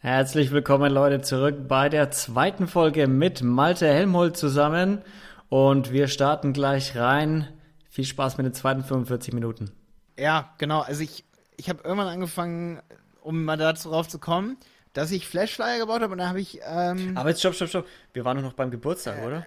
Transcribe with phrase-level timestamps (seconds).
[0.00, 5.02] Herzlich willkommen, Leute, zurück bei der zweiten Folge mit Malte Helmholt zusammen.
[5.48, 7.48] Und wir starten gleich rein.
[7.90, 9.72] Viel Spaß mit den zweiten 45 Minuten.
[10.16, 10.82] Ja, genau.
[10.82, 11.24] Also ich,
[11.56, 12.80] ich habe irgendwann angefangen,
[13.22, 14.56] um mal darauf zu kommen,
[14.92, 16.60] dass ich Flashflyer gebaut habe und dann habe ich.
[16.64, 17.86] Ähm, Aber jetzt stopp, stopp, stopp.
[18.12, 19.46] Wir waren doch noch beim Geburtstag, äh, oder?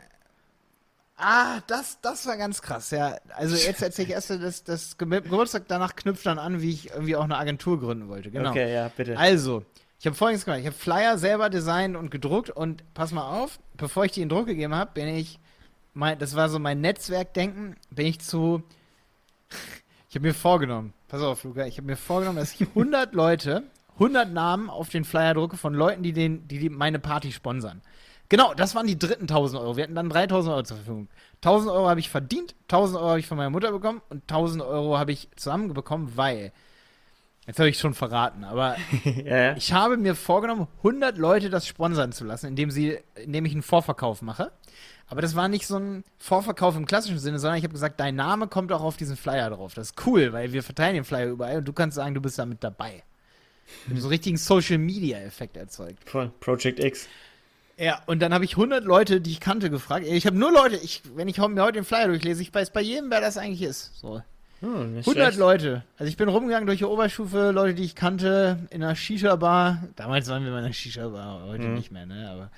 [1.15, 3.15] Ah, das, das war ganz krass, ja.
[3.38, 7.15] Also jetzt erzähle ich erst, dass das Geburtstag danach knüpft dann an, wie ich irgendwie
[7.15, 8.31] auch eine Agentur gründen wollte.
[8.31, 8.49] Genau.
[8.49, 9.18] Okay, ja, bitte.
[9.18, 9.63] Also,
[10.02, 10.61] ich habe folgendes gemacht.
[10.61, 14.29] Ich habe Flyer selber designt und gedruckt und pass mal auf, bevor ich die in
[14.29, 15.37] Druck gegeben habe, bin ich,
[15.93, 18.64] mein, das war so mein Netzwerkdenken, bin ich zu,
[20.10, 23.61] ich habe mir vorgenommen, pass auf, Luca, ich habe mir vorgenommen, dass ich 100 Leute,
[23.93, 27.83] 100 Namen auf den Flyer drucke von Leuten, die, den, die, die meine Party sponsern.
[28.27, 29.77] Genau, das waren die dritten 1000 Euro.
[29.77, 31.10] Wir hatten dann 3000 Euro zur Verfügung.
[31.43, 34.63] 1000 Euro habe ich verdient, 1000 Euro habe ich von meiner Mutter bekommen und 1000
[34.63, 36.53] Euro habe ich zusammenbekommen, weil
[37.47, 38.77] Jetzt habe ich schon verraten, aber
[39.25, 43.53] ja, ich habe mir vorgenommen, 100 Leute das sponsern zu lassen, indem, sie, indem ich
[43.53, 44.52] einen Vorverkauf mache.
[45.07, 48.16] Aber das war nicht so ein Vorverkauf im klassischen Sinne, sondern ich habe gesagt, dein
[48.16, 49.73] Name kommt auch auf diesen Flyer drauf.
[49.73, 52.39] Das ist cool, weil wir verteilen den Flyer überall und du kannst sagen, du bist
[52.39, 53.03] damit dabei.
[53.89, 56.09] Und so einen richtigen Social Media Effekt erzeugt.
[56.09, 57.07] Voll, Project X.
[57.77, 60.05] Ja, und dann habe ich 100 Leute, die ich kannte, gefragt.
[60.05, 62.81] Ich habe nur Leute, ich, wenn ich mir heute den Flyer durchlese, ich weiß bei
[62.81, 63.97] jedem, wer das eigentlich ist.
[63.99, 64.21] So.
[64.61, 65.37] Hm, 100 schlecht.
[65.37, 65.83] Leute.
[65.97, 69.87] Also ich bin rumgegangen durch die Oberstufe, Leute, die ich kannte, in einer Shisha-Bar.
[69.95, 71.73] Damals waren wir in einer Shisha-Bar, heute hm.
[71.73, 72.29] nicht mehr, ne?
[72.29, 72.51] Aber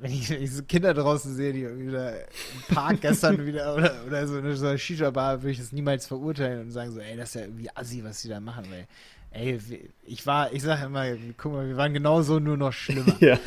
[0.00, 3.94] wenn ich, wenn ich, so Kinder draußen sehe, die wieder im Park gestern wieder oder,
[4.06, 7.16] oder so in so einer Shisha-Bar, würde ich das niemals verurteilen und sagen so, ey,
[7.16, 8.86] das ist ja irgendwie assi, was die da machen, weil
[9.30, 9.58] Ey,
[10.04, 11.04] ich war, ich sage immer,
[11.36, 13.14] guck mal, wir waren genauso nur noch schlimmer.
[13.20, 13.38] Ja.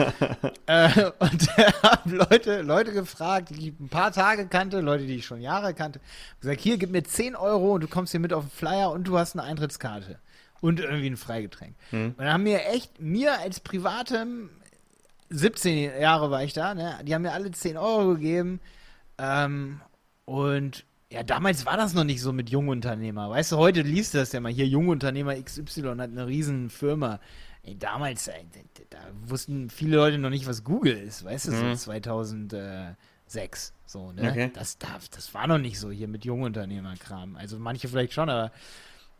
[0.68, 5.26] Äh, und haben Leute, Leute gefragt, die ich ein paar Tage kannte, Leute, die ich
[5.26, 6.00] schon Jahre kannte,
[6.40, 9.08] gesagt, hier, gib mir 10 Euro und du kommst hier mit auf den Flyer und
[9.08, 10.20] du hast eine Eintrittskarte.
[10.62, 11.76] Und irgendwie ein Freigetränk.
[11.90, 12.10] Hm.
[12.10, 14.52] Und dann haben mir echt, mir als privatem,
[15.32, 18.60] 17 Jahre war ich da, ne, die haben mir alle 10 Euro gegeben.
[19.18, 19.82] Ähm,
[20.26, 23.30] und ja, damals war das noch nicht so mit Jungunternehmer.
[23.30, 27.20] Weißt du, heute liest du das ja mal hier, Jungunternehmer XY hat eine riesen Firma.
[27.64, 28.62] Ey, damals, ey, da,
[28.98, 31.76] da, wussten viele Leute noch nicht, was Google ist, weißt du, mhm.
[31.76, 33.74] so 2006.
[33.86, 34.32] So, ne?
[34.32, 34.52] Okay.
[34.54, 37.36] Das, das, das war noch nicht so hier mit Jungunternehmerkram.
[37.36, 38.54] Also manche vielleicht schon, aber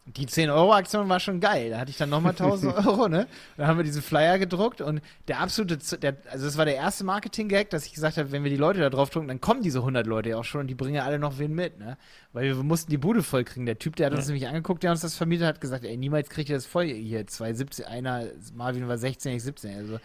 [0.06, 1.70] die 10-Euro-Aktion war schon geil.
[1.70, 3.28] Da hatte ich dann nochmal 1000 Euro, ne?
[3.56, 7.04] Da haben wir diesen Flyer gedruckt und der absolute, der, also das war der erste
[7.04, 9.80] Marketing-Gag, dass ich gesagt habe, wenn wir die Leute da drauf drucken, dann kommen diese
[9.80, 11.98] 100 Leute ja auch schon und die bringen ja alle noch wen mit, ne?
[12.34, 13.66] Weil wir, wir mussten die Bude voll kriegen.
[13.68, 14.34] Der Typ, der hat uns ja.
[14.34, 17.28] nämlich angeguckt, der uns das vermietet hat, gesagt, ey, niemals kriegt ihr das voll hier.
[17.28, 18.26] 217, einer,
[18.56, 19.78] Marvin war 16, ich 17.
[19.78, 20.00] Also,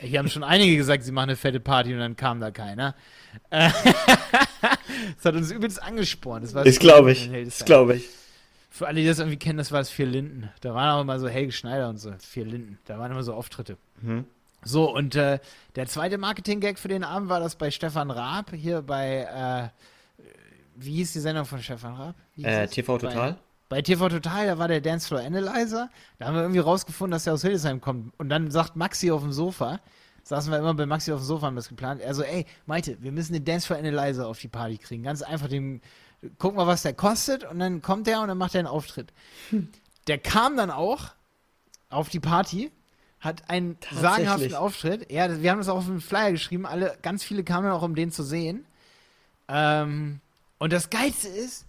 [0.00, 2.94] hier haben schon einige gesagt, sie machen eine fette Party und dann kam da keiner.
[3.50, 3.72] das
[5.24, 6.44] hat uns übelst angespornt.
[6.44, 7.30] Das, das glaube ich.
[7.32, 8.17] Das glaube ich.
[8.70, 10.50] Für alle, die das irgendwie kennen, das war das Vier Linden.
[10.60, 12.78] Da waren auch immer so Helge Schneider und so, Vier Linden.
[12.84, 13.76] Da waren immer so Auftritte.
[14.00, 14.24] Mhm.
[14.64, 15.38] So, und äh,
[15.76, 19.72] der zweite Marketing-Gag für den Abend war das bei Stefan Raab, hier bei,
[20.18, 20.22] äh,
[20.76, 22.16] wie hieß die Sendung von Stefan Raab?
[22.42, 23.32] Äh, TV Total?
[23.68, 25.88] Bei, bei, TV Total, da war der Dancefloor Analyzer.
[26.18, 28.12] Da haben wir irgendwie rausgefunden, dass er aus Hildesheim kommt.
[28.18, 29.80] Und dann sagt Maxi auf dem Sofa,
[30.24, 32.00] saßen wir immer bei Maxi auf dem Sofa, haben das geplant.
[32.00, 35.04] Er so, ey, Maite, wir müssen den Dancefloor Analyzer auf die Party kriegen.
[35.04, 35.80] Ganz einfach den
[36.38, 39.12] guck mal, was der kostet und dann kommt der und dann macht er einen Auftritt.
[39.50, 39.68] Hm.
[40.06, 41.12] Der kam dann auch
[41.90, 42.70] auf die Party,
[43.20, 45.10] hat einen sagenhaften Auftritt.
[45.10, 47.82] Ja, wir haben das auch auf dem Flyer geschrieben, alle, ganz viele kamen dann auch,
[47.82, 48.64] um den zu sehen.
[49.48, 50.20] Ähm,
[50.58, 51.66] und das Geilste ist,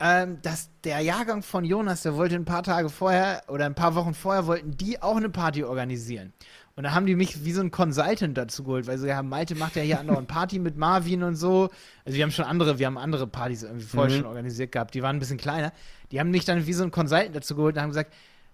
[0.00, 3.94] ähm, dass der Jahrgang von Jonas, der wollte ein paar Tage vorher oder ein paar
[3.94, 6.32] Wochen vorher, wollten die auch eine Party organisieren.
[6.74, 9.54] Und da haben die mich wie so ein Consultant dazu geholt, weil sie ja, Malte
[9.54, 11.70] macht ja hier andauernd Party mit Marvin und so.
[12.04, 14.20] Also wir haben schon andere, wir haben andere Partys irgendwie vorher mhm.
[14.20, 15.72] schon organisiert gehabt, die waren ein bisschen kleiner.
[16.10, 18.12] Die haben mich dann wie so ein Consultant dazu geholt und haben gesagt,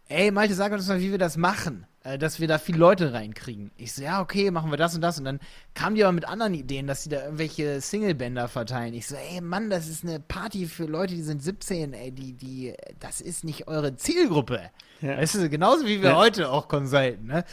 [0.08, 3.12] ey Malte, sag uns mal, wie wir das machen, äh, dass wir da viele Leute
[3.12, 3.70] reinkriegen.
[3.76, 5.18] Ich so, ja, okay, machen wir das und das.
[5.18, 5.38] Und dann
[5.74, 8.94] kamen die aber mit anderen Ideen, dass sie da irgendwelche Single-Bänder verteilen.
[8.94, 12.32] Ich so, ey Mann, das ist eine Party für Leute, die sind 17, ey, die,
[12.32, 14.70] die, das ist nicht eure Zielgruppe.
[15.02, 15.18] Ja.
[15.18, 16.16] Weißt du, genauso wie wir ja.
[16.16, 17.44] heute auch consulten, ne?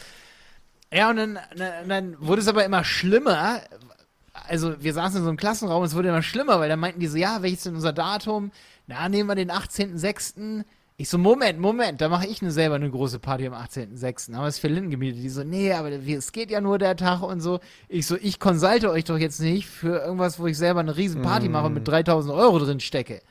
[0.93, 1.39] Ja, und dann,
[1.87, 3.61] dann wurde es aber immer schlimmer.
[4.33, 7.07] Also, wir saßen in so einem Klassenraum, es wurde immer schlimmer, weil dann meinten die
[7.07, 8.51] so, ja, welches ist denn unser Datum?
[8.87, 10.63] Na, nehmen wir den 18.06.
[10.97, 14.33] Ich so, Moment, Moment, da mache ich eine, selber eine große Party am 18.06.
[14.33, 15.21] Haben wir es für Linden gemietet.
[15.21, 17.59] Die so, nee, aber es geht ja nur der Tag und so.
[17.89, 21.21] Ich so, ich konsulte euch doch jetzt nicht für irgendwas, wo ich selber eine riesen
[21.21, 21.51] Party mm.
[21.51, 23.21] mache und mit 3000 Euro drin stecke.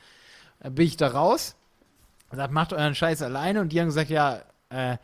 [0.60, 1.56] Dann bin ich da raus
[2.30, 3.62] und sag, macht euren Scheiß alleine.
[3.62, 4.98] Und die haben gesagt, ja, äh,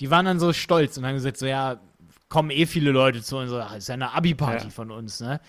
[0.00, 1.80] die waren dann so stolz und haben gesagt, so, ja,
[2.36, 4.70] kommen eh viele Leute zu unserer, das ist ja eine Abi-Party ja.
[4.70, 5.40] von uns, ne?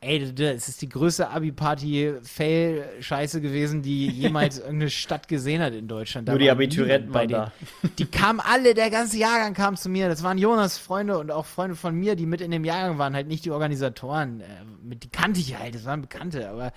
[0.00, 6.26] Ey, das ist die größte Abi-Party-Fail-Scheiße gewesen, die jemals irgendeine Stadt gesehen hat in Deutschland.
[6.26, 7.52] Da Nur die Abiturienten bei denen.
[7.98, 10.08] Die kamen alle, der ganze Jahrgang kam zu mir.
[10.08, 13.14] Das waren Jonas Freunde und auch Freunde von mir, die mit in dem Jahrgang waren,
[13.14, 14.40] halt nicht die Organisatoren.
[14.40, 16.72] Äh, die kannte ich halt, das waren Bekannte, aber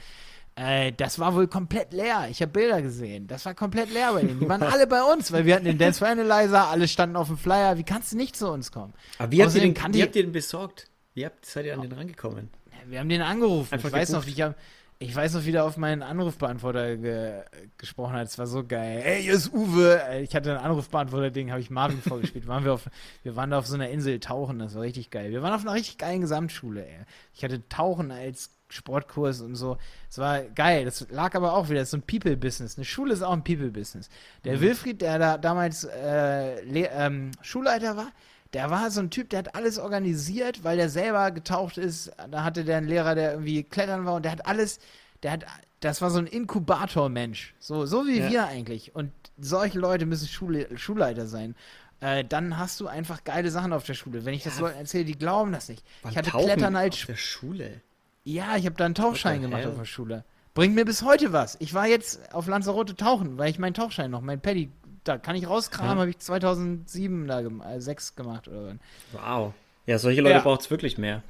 [0.57, 2.27] äh, das war wohl komplett leer.
[2.31, 3.27] Ich habe Bilder gesehen.
[3.27, 4.39] Das war komplett leer bei denen.
[4.39, 7.27] Die waren alle bei uns, weil wir hatten den Dance for Analyzer, alle standen auf
[7.27, 7.77] dem Flyer.
[7.77, 8.93] Wie kannst du nicht zu uns kommen?
[9.19, 10.87] Aber wie habt, ihr den, wie habt ihr den besorgt?
[11.13, 12.49] Wie habt, seid ihr an den rangekommen?
[12.87, 13.71] Wir haben den angerufen.
[13.71, 14.55] Einfach ich weiß noch, wie ich, hab,
[14.97, 17.43] ich weiß noch, wie der auf meinen Anrufbeantworter ge
[17.77, 18.27] gesprochen hat.
[18.27, 19.03] Es war so geil.
[19.05, 20.01] Ey, hier ist Uwe.
[20.23, 22.47] Ich hatte ein Anrufbeantworter-Ding, habe ich Marvin vorgespielt.
[22.47, 22.89] Waren wir, auf,
[23.21, 25.29] wir waren da auf so einer Insel tauchen, das war richtig geil.
[25.29, 27.05] Wir waren auf einer richtig geilen Gesamtschule, ey.
[27.35, 29.77] Ich hatte Tauchen als Sportkurs und so.
[30.09, 30.85] Es war geil.
[30.85, 32.77] Das lag aber auch wieder, das ist so ein People-Business.
[32.77, 34.09] Eine Schule ist auch ein People-Business.
[34.43, 34.61] Der mhm.
[34.61, 38.11] Wilfried, der da damals äh, ähm, Schulleiter war,
[38.53, 42.11] der war so ein Typ, der hat alles organisiert, weil der selber getaucht ist.
[42.31, 44.79] Da hatte der einen Lehrer, der irgendwie klettern war und der hat alles,
[45.23, 45.45] der hat,
[45.79, 47.55] das war so ein Inkubator-Mensch.
[47.59, 48.29] So, so wie ja.
[48.29, 48.95] wir eigentlich.
[48.95, 51.55] Und solche Leute müssen Schule, Schulleiter sein.
[51.99, 54.23] Äh, dann hast du einfach geile Sachen auf der Schule.
[54.23, 55.83] Wenn ich das Leuten erzähle, die glauben das nicht.
[56.03, 56.95] Wann ich hatte Klettern als.
[56.95, 57.81] Auf der Schule?
[58.27, 59.69] Ja, ich habe da einen Tauchschein gemacht hell?
[59.69, 60.25] auf der Schule.
[60.53, 61.55] Bringt mir bis heute was.
[61.61, 64.69] Ich war jetzt auf Lanzarote tauchen, weil ich meinen Tauchschein noch, mein Paddy
[65.05, 66.01] da kann ich rauskramen, ja.
[66.01, 68.75] habe ich 2007 da gem äh, 6 gemacht oder
[69.13, 69.53] Wow.
[69.85, 70.41] Ja, solche Leute ja.
[70.41, 71.23] braucht es wirklich mehr.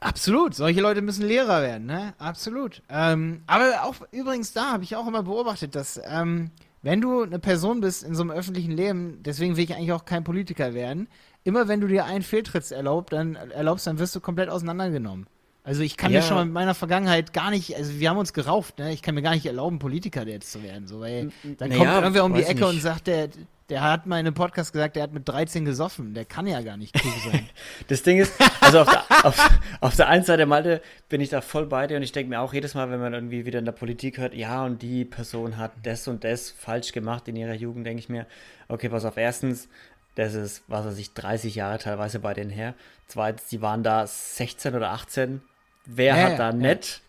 [0.00, 2.14] Absolut, solche Leute müssen Lehrer werden, ne?
[2.18, 2.80] Absolut.
[2.88, 6.50] Ähm, aber auch übrigens da habe ich auch immer beobachtet, dass ähm,
[6.80, 10.06] wenn du eine Person bist in so einem öffentlichen Leben, deswegen will ich eigentlich auch
[10.06, 11.08] kein Politiker werden,
[11.44, 15.26] immer wenn du dir einen Fehltritt erlaubst, dann erlaubst, dann wirst du komplett auseinandergenommen.
[15.64, 16.18] Also ich kann ja.
[16.18, 18.92] mir schon mal mit meiner Vergangenheit gar nicht, also wir haben uns gerauft, ne?
[18.92, 20.88] Ich kann mir gar nicht erlauben, Politiker jetzt zu werden.
[20.88, 22.64] So, weil dann naja, kommt irgendwer um die Ecke nicht.
[22.64, 23.28] und sagt, der,
[23.68, 26.14] der hat mal in einem Podcast gesagt, der hat mit 13 gesoffen.
[26.14, 27.48] Der kann ja gar nicht klug sein.
[27.86, 29.50] das Ding ist, also auf der, auf,
[29.80, 32.40] auf der einen Seite, Malte, bin ich da voll bei dir und ich denke mir
[32.40, 35.58] auch jedes Mal, wenn man irgendwie wieder in der Politik hört, ja, und die Person
[35.58, 38.26] hat das und das falsch gemacht in ihrer Jugend, denke ich mir,
[38.66, 39.68] okay, pass auf, erstens,
[40.16, 42.74] das ist, was weiß ich, 30 Jahre teilweise bei denen her.
[43.06, 45.40] Zweitens, die waren da 16 oder 18
[45.84, 46.52] wer ja, hat da ja.
[46.52, 47.00] nett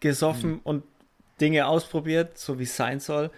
[0.00, 0.60] gesoffen mhm.
[0.64, 0.84] und
[1.40, 3.30] Dinge ausprobiert, so wie es sein soll.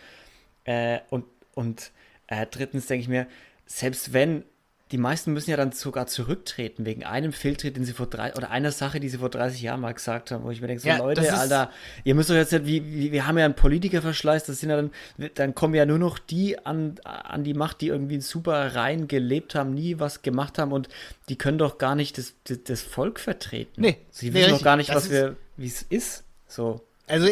[0.64, 1.24] Äh, und
[1.54, 1.92] und
[2.26, 3.26] äh, drittens denke ich mir,
[3.64, 4.44] selbst wenn
[4.92, 8.50] die meisten müssen ja dann sogar zurücktreten wegen einem Fehltritt, den sie vor drei oder
[8.50, 10.88] einer Sache, die sie vor 30 Jahren mal gesagt haben, wo ich mir denke, so
[10.88, 11.72] ja, Leute, Alter,
[12.04, 14.76] ihr müsst doch jetzt nicht, wie, wie, wir haben ja einen Politikerverschleiß, das sind ja
[14.76, 14.90] dann,
[15.34, 19.56] dann kommen ja nur noch die an, an die Macht, die irgendwie super rein gelebt
[19.56, 20.88] haben, nie was gemacht haben und
[21.28, 23.80] die können doch gar nicht das, das, das Volk vertreten.
[23.80, 23.98] Nee.
[24.12, 26.22] Sie wissen doch gar nicht, was wir, wie es ist.
[26.46, 26.85] So.
[27.08, 27.28] Also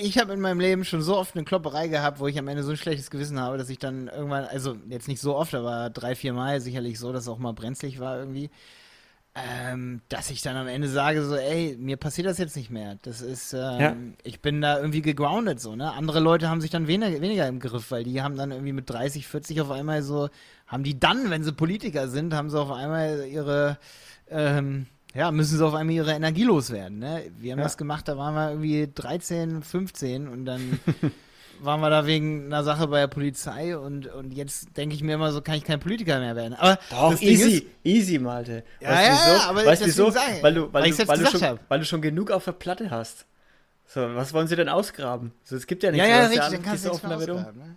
[0.00, 2.62] ich habe in meinem Leben schon so oft eine Klopperei gehabt, wo ich am Ende
[2.62, 5.90] so ein schlechtes Gewissen habe, dass ich dann irgendwann, also jetzt nicht so oft, aber
[5.90, 8.50] drei, vier Mal sicherlich so, dass es auch mal brenzlig war irgendwie,
[9.34, 12.98] ähm, dass ich dann am Ende sage so, ey, mir passiert das jetzt nicht mehr.
[13.02, 13.96] Das ist, ähm, ja.
[14.22, 15.92] ich bin da irgendwie gegroundet so, ne?
[15.92, 18.88] Andere Leute haben sich dann weniger, weniger im Griff, weil die haben dann irgendwie mit
[18.88, 20.30] 30, 40 auf einmal so,
[20.68, 23.76] haben die dann, wenn sie Politiker sind, haben sie auf einmal ihre,
[24.30, 26.98] ähm, ja, müssen sie auf einmal ihre Energie loswerden.
[26.98, 27.24] Ne?
[27.38, 27.64] Wir haben ja.
[27.64, 30.78] das gemacht, da waren wir irgendwie 13, 15 und dann
[31.60, 35.14] waren wir da wegen einer Sache bei der Polizei und, und jetzt denke ich mir
[35.14, 36.54] immer so, kann ich kein Politiker mehr werden.
[36.54, 38.62] Aber Doch, easy, ist, easy, Malte.
[38.80, 39.48] Ja, weißt ja, wieso?
[39.48, 40.10] aber weißt wieso?
[40.10, 42.52] Sagen, weil du, weil, weil, du, weil, du schon, weil du schon genug auf der
[42.52, 43.26] Platte hast.
[43.86, 45.32] So, was wollen sie denn ausgraben?
[45.44, 47.36] So, es gibt ja nichts, ja, ja, richtig, dann kannst du offen damit um.
[47.36, 47.76] Ne?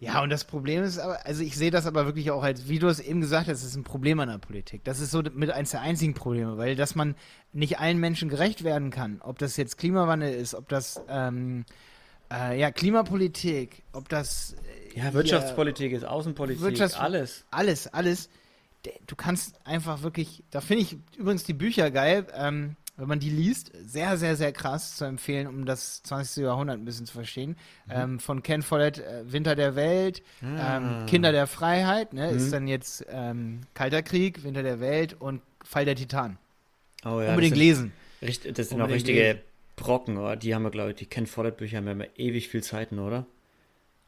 [0.00, 2.78] Ja, und das Problem ist aber, also ich sehe das aber wirklich auch als, wie
[2.78, 4.84] du es eben gesagt hast, es ist ein Problem an der Politik.
[4.84, 7.16] Das ist so mit eins der einzigen Probleme, weil dass man
[7.52, 11.64] nicht allen Menschen gerecht werden kann, ob das jetzt Klimawandel ist, ob das ähm,
[12.32, 14.54] äh, ja Klimapolitik, ob das
[14.94, 18.30] äh, ja Wirtschaftspolitik ist, Außenpolitik, Wirtschafts alles, alles, alles.
[19.08, 22.24] Du kannst einfach wirklich, da finde ich übrigens die Bücher geil.
[22.32, 26.42] Ähm, wenn man die liest, sehr, sehr, sehr krass zu empfehlen, um das 20.
[26.42, 27.56] Jahrhundert ein bisschen zu verstehen.
[27.86, 27.92] Mhm.
[27.92, 30.76] Ähm, von Ken Follett, äh, Winter der Welt, ah.
[30.76, 32.36] ähm, Kinder der Freiheit, ne, mhm.
[32.36, 36.38] ist dann jetzt ähm, Kalter Krieg, Winter der Welt und Fall der Titan.
[37.04, 37.92] Oh, ja, Unbedingt das sind, lesen.
[38.20, 39.40] Richtig, das sind auch richtige lesen.
[39.76, 40.34] Brocken, oder?
[40.34, 43.26] Die haben wir, glaube ich, die Ken Follett-Bücher haben wir immer ewig viel Zeiten, oder?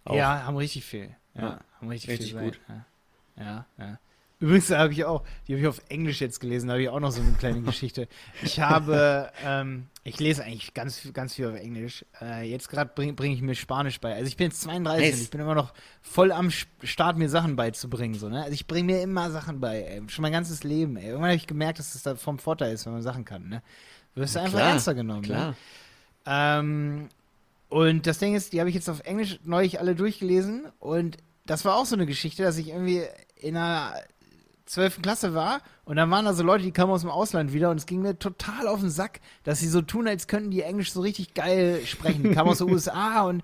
[0.05, 0.17] Auch.
[0.17, 1.15] Ja, haben richtig viel.
[1.35, 2.61] Ja, ja haben richtig, richtig viel gut.
[2.69, 2.87] Ja,
[3.37, 3.67] ja.
[3.79, 3.99] ja.
[4.41, 6.99] Übrigens habe ich auch, die habe ich auf Englisch jetzt gelesen, da habe ich auch
[6.99, 8.09] noch so eine kleine Geschichte.
[8.43, 12.07] Ich habe, ähm, ich lese eigentlich ganz, ganz viel auf Englisch.
[12.23, 14.15] Äh, jetzt gerade bringe bring ich mir Spanisch bei.
[14.15, 15.15] Also ich bin jetzt 32 nice.
[15.15, 18.15] und ich bin immer noch voll am Start, mir Sachen beizubringen.
[18.15, 18.41] So, ne?
[18.43, 20.03] Also ich bringe mir immer Sachen bei, ey.
[20.09, 20.97] schon mein ganzes Leben.
[20.97, 21.09] Ey.
[21.09, 23.47] Irgendwann habe ich gemerkt, dass es da vom Vorteil ist, wenn man Sachen kann.
[23.47, 23.63] Ne?
[24.15, 25.21] Du wirst ja, einfach klar, ernster genommen.
[25.21, 25.27] Ne?
[25.27, 25.49] Klar.
[25.51, 25.57] Ne?
[26.27, 27.09] Ähm,
[27.69, 31.65] und das Ding ist, die habe ich jetzt auf Englisch neulich alle durchgelesen und das
[31.65, 33.03] war auch so eine Geschichte, dass ich irgendwie
[33.37, 33.95] in einer
[34.71, 35.03] 12.
[35.03, 37.79] Klasse war und dann waren da so Leute, die kamen aus dem Ausland wieder und
[37.79, 40.93] es ging mir total auf den Sack, dass sie so tun, als könnten die Englisch
[40.93, 42.23] so richtig geil sprechen.
[42.23, 43.43] Die kamen aus den USA und,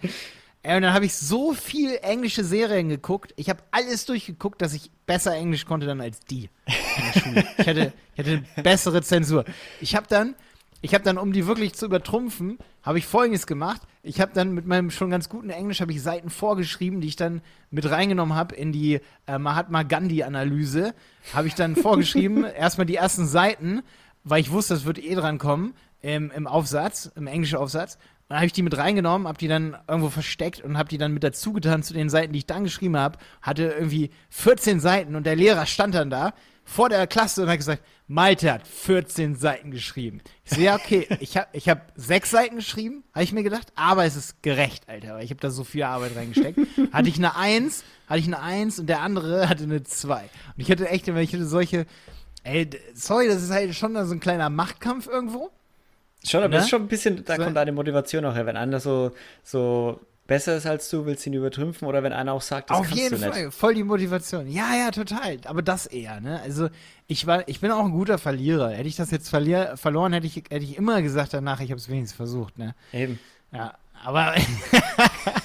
[0.62, 3.35] ey, und dann habe ich so viel englische Serien geguckt.
[3.35, 7.45] Ich habe alles durchgeguckt, dass ich besser Englisch konnte dann als die in der Schule.
[7.59, 9.45] Ich hatte, ich hatte eine bessere Zensur.
[9.80, 10.37] Ich habe dann
[10.86, 13.82] ich habe dann, um die wirklich zu übertrumpfen, habe ich Folgendes gemacht.
[14.04, 17.16] Ich habe dann mit meinem schon ganz guten Englisch habe ich Seiten vorgeschrieben, die ich
[17.16, 20.94] dann mit reingenommen habe in die äh, Mahatma Gandhi Analyse.
[21.34, 23.82] Habe ich dann vorgeschrieben, erstmal die ersten Seiten,
[24.22, 27.98] weil ich wusste, das wird eh dran kommen im, im Aufsatz, im englischen Aufsatz.
[28.28, 31.12] Dann habe ich die mit reingenommen, habe die dann irgendwo versteckt und habe die dann
[31.12, 33.18] mit dazu getan zu den Seiten, die ich dann geschrieben habe.
[33.40, 37.59] Hatte irgendwie 14 Seiten und der Lehrer stand dann da vor der Klasse und hat
[37.59, 40.21] gesagt, Malte hat 14 Seiten geschrieben.
[40.45, 43.73] Ich so, ja, okay, ich habe ich hab sechs Seiten geschrieben, habe ich mir gedacht,
[43.76, 46.59] aber es ist gerecht, Alter, weil ich habe da so viel Arbeit reingesteckt.
[46.92, 50.23] hatte ich eine Eins, hatte ich eine Eins und der andere hatte eine Zwei.
[50.56, 51.87] Und ich hatte echt, wenn ich hatte solche,
[52.42, 55.52] ey, sorry, das ist halt schon so ein kleiner Machtkampf irgendwo.
[56.30, 56.56] Schon, aber ne?
[56.56, 57.42] das ist schon ein bisschen, da so.
[57.42, 61.35] kommt deine Motivation auch her, wenn einer so, so besser ist als du, willst ihn
[61.35, 64.49] übertrümpfen oder wenn einer auch sagt, das Auf kannst jeden du Fall, voll die Motivation.
[64.49, 65.38] Ja, ja, total.
[65.45, 66.40] Aber das eher, ne?
[66.42, 66.68] Also
[67.06, 68.71] ich war, ich bin auch ein guter Verlierer.
[68.71, 71.80] Hätte ich das jetzt verlier, verloren, hätte ich, hätte ich immer gesagt danach, ich habe
[71.80, 72.75] es wenigstens versucht, ne?
[72.92, 73.18] Eben.
[73.52, 73.75] Ja,
[74.06, 74.36] aber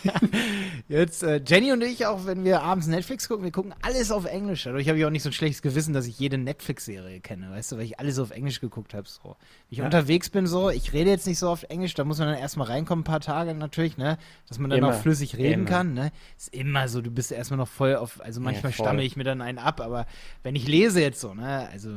[0.87, 4.25] jetzt, äh, Jenny und ich, auch wenn wir abends Netflix gucken, wir gucken alles auf
[4.25, 4.65] Englisch.
[4.65, 7.71] Dadurch habe ich auch nicht so ein schlechtes Gewissen, dass ich jede Netflix-Serie kenne, weißt
[7.71, 9.07] du, weil ich alles auf Englisch geguckt habe.
[9.09, 9.29] So.
[9.29, 9.35] Wenn
[9.71, 9.85] ich ja.
[9.85, 12.67] unterwegs bin, so, ich rede jetzt nicht so oft Englisch, da muss man dann erstmal
[12.67, 14.19] reinkommen, ein paar Tage natürlich, ne?
[14.47, 14.89] Dass man dann immer.
[14.89, 15.69] auch flüssig reden immer.
[15.69, 16.11] kann, ne?
[16.37, 19.23] Ist immer so, du bist erstmal noch voll auf, also manchmal ja, stamme ich mir
[19.23, 20.05] dann einen ab, aber
[20.43, 21.89] wenn ich lese jetzt so, ne, also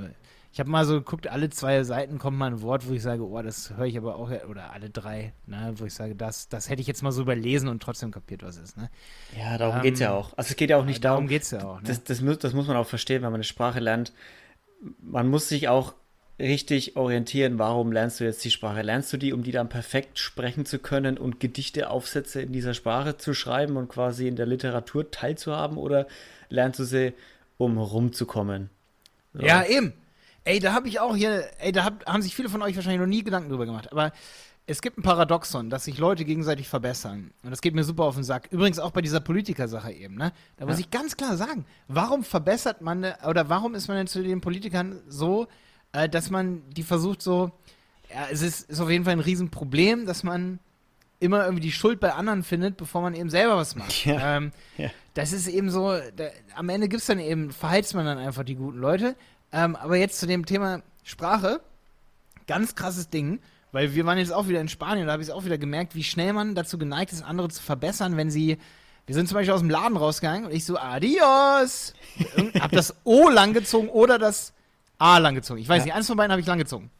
[0.54, 3.28] ich habe mal so geguckt, alle zwei Seiten kommt mal ein Wort, wo ich sage,
[3.28, 6.70] oh, das höre ich aber auch, oder alle drei, ne, wo ich sage, das, das
[6.70, 8.76] hätte ich jetzt mal so überlesen und trotzdem kapiert, was ist.
[8.76, 8.88] Ne?
[9.36, 10.32] Ja, darum ähm, geht es ja auch.
[10.36, 11.16] Also es geht ja auch nicht darum.
[11.16, 11.80] Darum geht es ja auch.
[11.80, 11.88] Ne?
[11.88, 14.12] Das, das, muss, das muss man auch verstehen, wenn man eine Sprache lernt.
[15.00, 15.94] Man muss sich auch
[16.38, 18.82] richtig orientieren, warum lernst du jetzt die Sprache?
[18.82, 22.74] Lernst du die, um die dann perfekt sprechen zu können und Gedichte, Aufsätze in dieser
[22.74, 26.06] Sprache zu schreiben und quasi in der Literatur teilzuhaben oder
[26.48, 27.12] lernst du sie,
[27.58, 28.70] um rumzukommen?
[29.32, 29.44] So.
[29.44, 29.94] Ja, eben.
[30.44, 33.00] Ey, da habe ich auch hier, ey, da hab, haben sich viele von euch wahrscheinlich
[33.00, 34.12] noch nie Gedanken drüber gemacht, aber
[34.66, 37.32] es gibt ein Paradoxon, dass sich Leute gegenseitig verbessern.
[37.42, 38.48] Und das geht mir super auf den Sack.
[38.50, 40.32] Übrigens auch bei dieser Politikersache eben, ne?
[40.56, 40.80] Da muss ja.
[40.80, 45.00] ich ganz klar sagen, warum verbessert man, oder warum ist man denn zu den Politikern
[45.06, 45.48] so,
[45.92, 47.52] äh, dass man die versucht so,
[48.10, 50.60] ja, es ist, ist auf jeden Fall ein Riesenproblem, dass man
[51.20, 53.94] immer irgendwie die Schuld bei anderen findet, bevor man eben selber was macht.
[54.06, 54.36] Ja.
[54.36, 54.90] Ähm, ja.
[55.14, 56.24] Das ist eben so, da,
[56.54, 59.14] am Ende gibt es dann eben, verheizt man dann einfach die guten Leute.
[59.54, 61.60] Ähm, aber jetzt zu dem Thema Sprache.
[62.48, 63.38] Ganz krasses Ding,
[63.70, 65.94] weil wir waren jetzt auch wieder in Spanien, da habe ich es auch wieder gemerkt,
[65.94, 68.58] wie schnell man dazu geneigt ist, andere zu verbessern, wenn sie.
[69.06, 71.92] Wir sind zum Beispiel aus dem Laden rausgegangen und ich so, adios!
[72.58, 74.54] hab das O langgezogen oder das
[74.98, 75.62] A langgezogen.
[75.62, 75.84] Ich weiß ja.
[75.84, 76.90] nicht, eins von beiden habe ich langgezogen.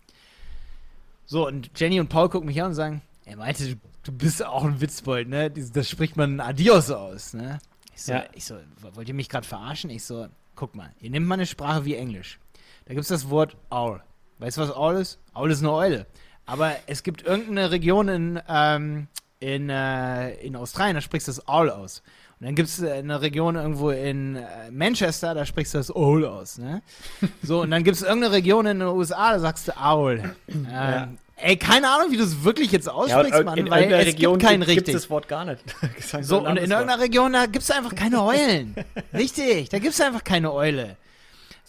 [1.24, 4.64] So, und Jenny und Paul gucken mich an und sagen, er meinte, du bist auch
[4.64, 5.50] ein Witzbold, ne?
[5.50, 7.58] Das spricht man Adios aus, ne?
[7.94, 8.24] Ich so, ja.
[8.34, 8.56] ich so
[8.92, 9.88] wollt ihr mich gerade verarschen?
[9.88, 12.38] Ich so, guck mal, ihr nehmt mal eine Sprache wie Englisch.
[12.86, 14.02] Da gibt es das Wort Owl.
[14.38, 15.18] Weißt du, was Owl ist?
[15.34, 16.06] Owl ist eine Eule.
[16.46, 19.06] Aber es gibt irgendeine Region in, ähm,
[19.40, 22.02] in, äh, in Australien, da sprichst du das Owl aus.
[22.40, 26.26] Und dann gibt es eine Region irgendwo in äh, Manchester, da sprichst du das Owl
[26.26, 26.58] aus.
[26.58, 26.82] Ne?
[27.42, 30.34] So, und dann gibt es irgendeine Region in den USA, da sagst du Owl.
[30.48, 31.08] Ähm, ja.
[31.36, 34.48] Ey, keine Ahnung, wie du es wirklich jetzt aussprichst, ja, Mann, weil es Region gibt
[34.48, 34.84] kein gibt, richtig.
[34.86, 35.64] Gibt das Wort gar nicht.
[36.20, 38.76] so, und in irgendeiner Region, da gibt es einfach keine Eulen.
[39.12, 40.96] richtig, da gibt es einfach keine Eule.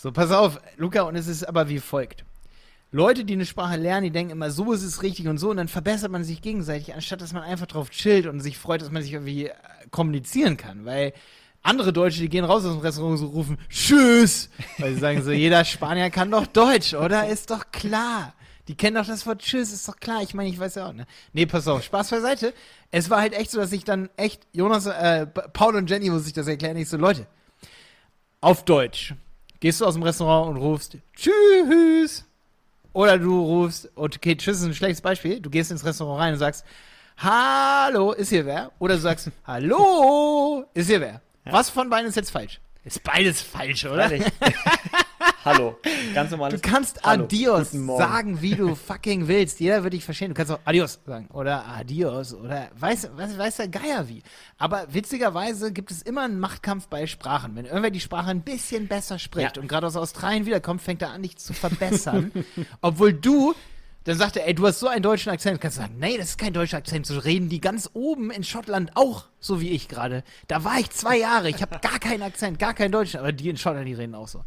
[0.06, 2.26] So, pass auf, Luca, und es ist aber wie folgt.
[2.92, 5.58] Leute, die eine Sprache lernen, die denken immer, so ist es richtig und so, und
[5.58, 8.92] dann verbessert man sich gegenseitig, anstatt dass man einfach drauf chillt und sich freut, dass
[8.92, 9.54] man sich irgendwie äh,
[9.90, 10.86] kommunizieren kann.
[10.86, 11.12] Weil
[11.64, 14.52] andere Deutsche, die gehen raus aus dem Restaurant und so rufen, Tschüss!
[14.78, 17.28] Weil sie sagen so, jeder Spanier kann doch Deutsch, oder?
[17.28, 18.36] Ist doch klar.
[18.68, 20.22] Die kennen doch das Wort Tschüss, ist doch klar.
[20.22, 21.08] Ich meine, ich weiß ja auch, ne?
[21.34, 22.54] Nee, pass auf, Spaß beiseite.
[22.92, 26.28] Es war halt echt so, dass ich dann echt, Jonas, äh, Paul und Jenny muss
[26.28, 26.78] ich das erklären.
[26.78, 27.26] Ich so, Leute,
[28.40, 29.16] auf Deutsch
[29.60, 32.26] gehst du aus dem Restaurant und rufst Tschüss.
[32.94, 35.40] Oder du rufst, okay, Tschüss ist ein schlechtes Beispiel.
[35.40, 36.66] Du gehst ins Restaurant rein und sagst,
[37.18, 38.72] Hallo, ist hier wer?
[38.80, 41.22] Oder du sagst, Hallo, ist hier wer?
[41.46, 41.54] Ja.
[41.54, 42.60] Was von beiden ist jetzt falsch?
[42.84, 44.10] Ist beides falsch, oder?
[45.46, 45.78] Hallo.
[46.16, 47.25] Ganz normales Du kannst Hallo.
[47.25, 49.60] Adios sagen, wie du fucking willst.
[49.60, 50.30] Jeder wird dich verstehen.
[50.30, 51.28] Du kannst auch Adios sagen.
[51.32, 52.34] Oder Adios.
[52.34, 54.24] Oder weiß, weiß, weiß der Geier wie.
[54.58, 57.56] Aber witzigerweise gibt es immer einen Machtkampf bei Sprachen.
[57.56, 59.62] Wenn irgendwer die Sprache ein bisschen besser spricht ja.
[59.62, 62.32] und gerade aus Australien wiederkommt, fängt er an, dich zu verbessern.
[62.82, 63.54] obwohl du
[64.06, 65.62] Dann sagt er, ey, du hast so einen deutschen Akzent.
[65.62, 67.06] Kannst du sagen, nee, das ist kein deutscher Akzent.
[67.06, 70.24] So reden die ganz oben in Schottland auch, so wie ich gerade.
[70.48, 73.20] Da war ich zwei Jahre, ich habe gar keinen Akzent, gar keinen deutschen.
[73.20, 74.44] Aber die in Schottland, die reden auch so.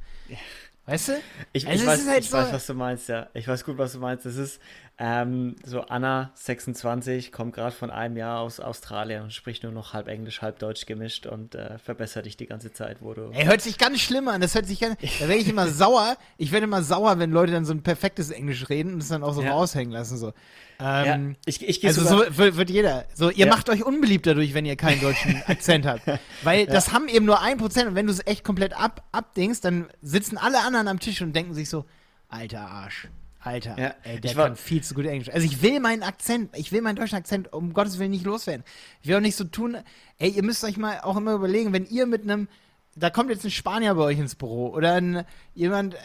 [0.88, 1.12] Weißt du?
[1.52, 3.28] Ich, also ich, weiß, halt ich so weiß, was du meinst, ja.
[3.34, 4.24] Ich weiß gut, was du meinst.
[4.24, 4.58] Das ist
[5.00, 9.92] ähm, so Anna, 26, kommt gerade von einem Jahr aus Australien und spricht nur noch
[9.92, 13.30] halb Englisch, halb Deutsch gemischt und äh, verbessert dich die ganze Zeit, wo du.
[13.30, 14.40] Ey, hört sich ganz schlimm an.
[14.40, 14.96] Das hört sich ganz.
[15.20, 16.16] Da werde ich immer sauer.
[16.36, 19.22] Ich werde immer sauer, wenn Leute dann so ein perfektes Englisch reden und es dann
[19.22, 19.52] auch so ja.
[19.52, 20.18] raushängen lassen.
[20.18, 20.32] So.
[20.80, 23.04] Ähm, ja, ich, ich also so wird, jeder.
[23.14, 23.52] So, ihr ja.
[23.54, 26.02] macht euch unbeliebt dadurch, wenn ihr keinen deutschen Akzent habt.
[26.42, 29.64] Weil das haben eben nur ein Prozent und wenn du es echt komplett ab, abdingst,
[29.64, 31.84] dann sitzen alle anderen am Tisch und denken sich so,
[32.28, 33.08] alter Arsch.
[33.40, 35.30] Alter, ja, ey, der kann viel zu gut Englisch.
[35.32, 38.64] Also ich will meinen Akzent, ich will meinen deutschen Akzent um Gottes Willen nicht loswerden.
[39.00, 39.76] Ich will auch nicht so tun,
[40.18, 42.48] ey, ihr müsst euch mal auch immer überlegen, wenn ihr mit einem,
[42.96, 45.98] da kommt jetzt ein Spanier bei euch ins Büro oder ein, jemand äh,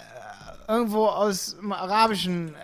[0.67, 2.55] irgendwo aus dem arabischen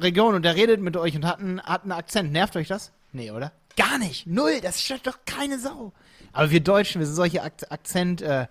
[0.00, 2.32] Region und der redet mit euch und hat einen, hat einen Akzent.
[2.32, 2.92] Nervt euch das?
[3.12, 3.52] Nee, oder?
[3.76, 4.26] Gar nicht.
[4.26, 4.60] Null.
[4.62, 5.92] Das stört doch keine Sau.
[6.32, 8.46] Aber wir Deutschen, wir sind solche Ak Akzent, äh,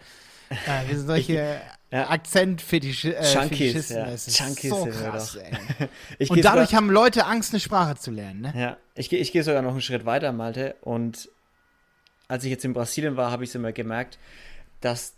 [0.49, 1.61] äh, wir sind solche
[1.91, 2.09] ja.
[2.09, 3.23] Akzentfetischisten.
[3.23, 4.05] Äh, Junkies, ja.
[4.05, 6.29] Das ist Junkies so krass, ey.
[6.29, 8.53] und dadurch haben Leute Angst, eine Sprache zu lernen, ne?
[8.55, 10.75] Ja, ich, ich gehe sogar noch einen Schritt weiter, Malte.
[10.81, 11.29] Und
[12.27, 14.19] als ich jetzt in Brasilien war, habe ich es immer gemerkt,
[14.81, 15.13] dass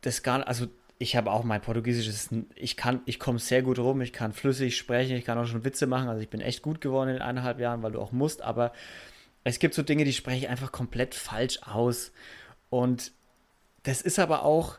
[0.00, 0.66] das gar nicht, also
[0.98, 2.08] ich habe auch mein Portugiesisch,
[2.54, 5.64] ich kann, ich komme sehr gut rum, ich kann flüssig sprechen, ich kann auch schon
[5.64, 8.42] Witze machen, also ich bin echt gut geworden in eineinhalb Jahren, weil du auch musst,
[8.42, 8.72] aber
[9.44, 12.12] es gibt so Dinge, die spreche ich einfach komplett falsch aus.
[12.70, 13.12] Und
[13.84, 14.78] das ist aber auch,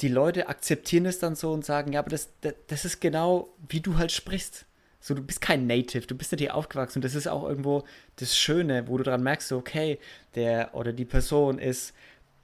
[0.00, 3.52] die Leute akzeptieren es dann so und sagen, ja, aber das, das, das ist genau,
[3.68, 4.66] wie du halt sprichst.
[5.00, 6.98] So, du bist kein Native, du bist nicht hier aufgewachsen.
[6.98, 7.84] Und das ist auch irgendwo
[8.16, 9.98] das Schöne, wo du daran merkst, okay,
[10.34, 11.92] der oder die Person ist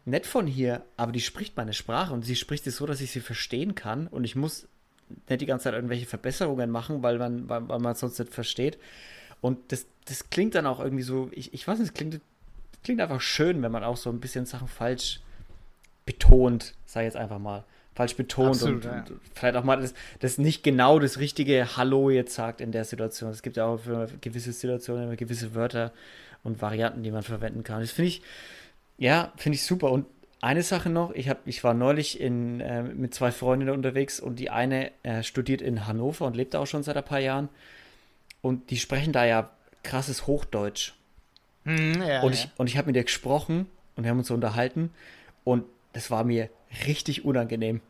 [0.04, 3.12] nett von hier, aber die spricht meine Sprache und sie spricht es so, dass ich
[3.12, 4.66] sie verstehen kann und ich muss
[5.28, 8.78] nicht die ganze Zeit irgendwelche Verbesserungen machen, weil man, weil, weil man sonst nicht versteht.
[9.40, 12.20] Und das, das klingt dann auch irgendwie so, ich, ich weiß nicht, es klingt,
[12.82, 15.20] klingt einfach schön, wenn man auch so ein bisschen Sachen falsch
[16.08, 17.64] betont, sag ich jetzt einfach mal.
[17.94, 18.98] Falsch betont Absolut, und, ja.
[19.00, 22.84] und, vielleicht auch mal das, das nicht genau das richtige Hallo jetzt sagt in der
[22.84, 23.30] Situation.
[23.30, 25.92] Es gibt ja auch für gewisse Situationen gewisse Wörter
[26.44, 27.80] und Varianten, die man verwenden kann.
[27.80, 28.22] Das finde ich,
[28.96, 29.90] ja, finde ich super.
[29.92, 30.06] Und
[30.40, 34.38] eine Sache noch, ich, hab, ich war neulich in, äh, mit zwei Freundinnen unterwegs und
[34.38, 37.50] die eine äh, studiert in Hannover und lebt da auch schon seit ein paar Jahren.
[38.40, 39.50] Und die sprechen da ja
[39.82, 40.94] krasses Hochdeutsch.
[41.64, 44.34] Hm, ja, und, ich, und ich habe mit ihr gesprochen und wir haben uns so
[44.34, 44.90] unterhalten
[45.44, 45.64] und
[45.98, 46.48] das war mir
[46.86, 47.80] richtig unangenehm,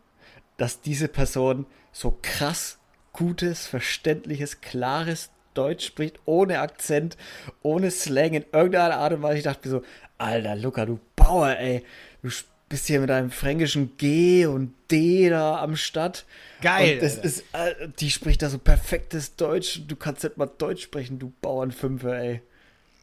[0.56, 2.78] dass diese Person so krass
[3.12, 7.18] gutes, verständliches, klares Deutsch spricht, ohne Akzent,
[7.60, 9.38] ohne Slang, in irgendeiner Art und Weise.
[9.38, 9.82] Ich dachte mir so,
[10.16, 11.84] Alter, Luca, du Bauer, ey.
[12.22, 12.30] Du
[12.70, 16.24] bist hier mit deinem fränkischen G und D da am Start.
[16.62, 16.94] Geil.
[16.94, 19.82] Und das ist, äh, die spricht da so perfektes Deutsch.
[19.86, 22.40] Du kannst nicht mal Deutsch sprechen, du Bauernfünfer, ey.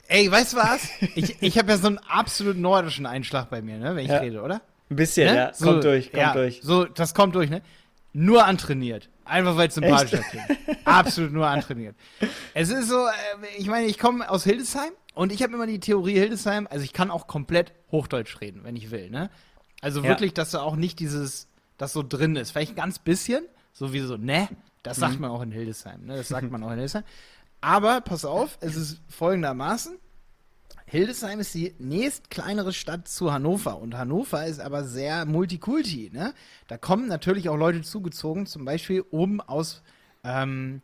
[0.07, 0.89] Ey, weißt du was?
[1.15, 4.17] ich ich habe ja so einen absolut nordischen Einschlag bei mir, ne, wenn ich ja.
[4.17, 4.61] rede, oder?
[4.89, 5.35] Ein bisschen, ne?
[5.35, 5.53] ja.
[5.53, 6.59] So, kommt durch, kommt ja, durch.
[6.61, 7.61] So, das kommt durch, ne?
[8.13, 9.09] Nur antrainiert.
[9.25, 10.45] Einfach weil es sympathisch klingt.
[10.85, 11.95] Absolut nur antrainiert.
[12.53, 13.11] Es ist so, äh,
[13.57, 16.93] ich meine, ich komme aus Hildesheim und ich habe immer die Theorie Hildesheim, also ich
[16.93, 19.29] kann auch komplett Hochdeutsch reden, wenn ich will, ne?
[19.81, 20.09] Also ja.
[20.09, 22.51] wirklich, dass da auch nicht dieses, das so drin ist.
[22.51, 23.43] Vielleicht ein ganz bisschen,
[23.73, 24.47] so wie so, ne?
[24.83, 25.21] Das sagt mhm.
[25.21, 26.17] man auch in Hildesheim, ne?
[26.17, 27.03] Das sagt man auch in Hildesheim.
[27.61, 29.97] Aber pass auf, es ist folgendermaßen.
[30.87, 36.11] Hildesheim ist die nächst kleinere Stadt zu Hannover und Hannover ist aber sehr multikulti.
[36.13, 36.33] Ne?
[36.67, 39.81] Da kommen natürlich auch Leute zugezogen, zum Beispiel oben aus,
[40.23, 40.81] ähm,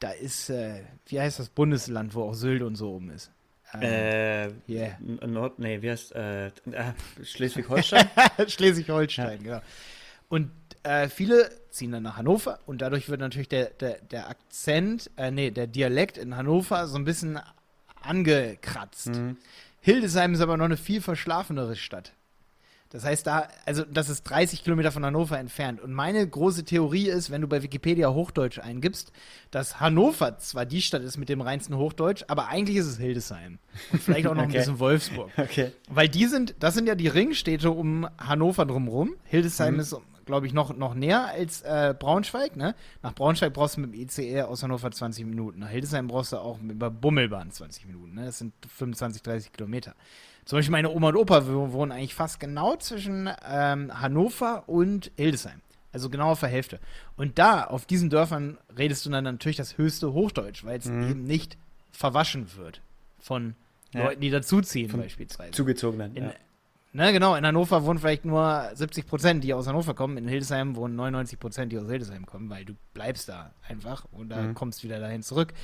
[0.00, 3.30] da ist, äh, wie heißt das Bundesland, wo auch Sylt und so oben ist?
[3.74, 4.98] Ähm, äh, yeah.
[5.00, 6.50] Nord, nee, wie heißt, äh, äh
[7.22, 8.08] Schleswig-Holstein?
[8.48, 9.36] Schleswig-Holstein, ja.
[9.36, 9.62] genau.
[10.28, 10.50] Und
[10.82, 15.30] äh, viele ziehen dann nach Hannover und dadurch wird natürlich der, der, der Akzent, äh,
[15.30, 17.38] nee, der Dialekt in Hannover so ein bisschen
[18.04, 19.08] angekratzt.
[19.08, 19.36] Mhm.
[19.80, 22.12] Hildesheim ist aber noch eine viel verschlafenere Stadt.
[22.92, 25.80] Das heißt, da, also das ist 30 Kilometer von Hannover entfernt.
[25.80, 29.12] Und meine große Theorie ist, wenn du bei Wikipedia Hochdeutsch eingibst,
[29.50, 33.58] dass Hannover zwar die Stadt ist mit dem reinsten Hochdeutsch, aber eigentlich ist es Hildesheim.
[33.92, 34.52] Und vielleicht auch noch okay.
[34.52, 35.30] ein bisschen Wolfsburg.
[35.38, 35.72] Okay.
[35.88, 39.14] Weil die sind, das sind ja die Ringstädte um Hannover drumherum.
[39.24, 39.80] Hildesheim mhm.
[39.80, 42.56] ist glaube ich, noch, noch näher als äh, Braunschweig.
[42.56, 42.74] Ne?
[43.02, 45.60] Nach Braunschweig brauchst du mit dem ICE aus Hannover 20 Minuten.
[45.60, 48.14] Nach Hildesheim brauchst du auch über Bummelbahn 20 Minuten.
[48.14, 48.26] Ne?
[48.26, 49.94] Das sind 25, 30 Kilometer.
[50.44, 55.60] Zum Beispiel meine Oma und Opa wohnen eigentlich fast genau zwischen ähm, Hannover und Hildesheim.
[55.92, 56.80] Also genau auf der Hälfte.
[57.16, 61.10] Und da, auf diesen Dörfern, redest du dann natürlich das höchste Hochdeutsch, weil es mhm.
[61.10, 61.58] eben nicht
[61.90, 62.80] verwaschen wird
[63.18, 63.54] von
[63.92, 64.04] ja.
[64.04, 65.52] Leuten, die dazuziehen, von beispielsweise.
[65.52, 66.16] Zugezogenen.
[66.16, 66.32] In, ja.
[66.94, 70.18] Ne, genau, in Hannover wohnen vielleicht nur 70 Prozent, die aus Hannover kommen.
[70.18, 74.28] In Hildesheim wohnen 99 Prozent, die aus Hildesheim kommen, weil du bleibst da einfach und
[74.28, 74.54] da mhm.
[74.54, 75.54] kommst wieder dahin zurück.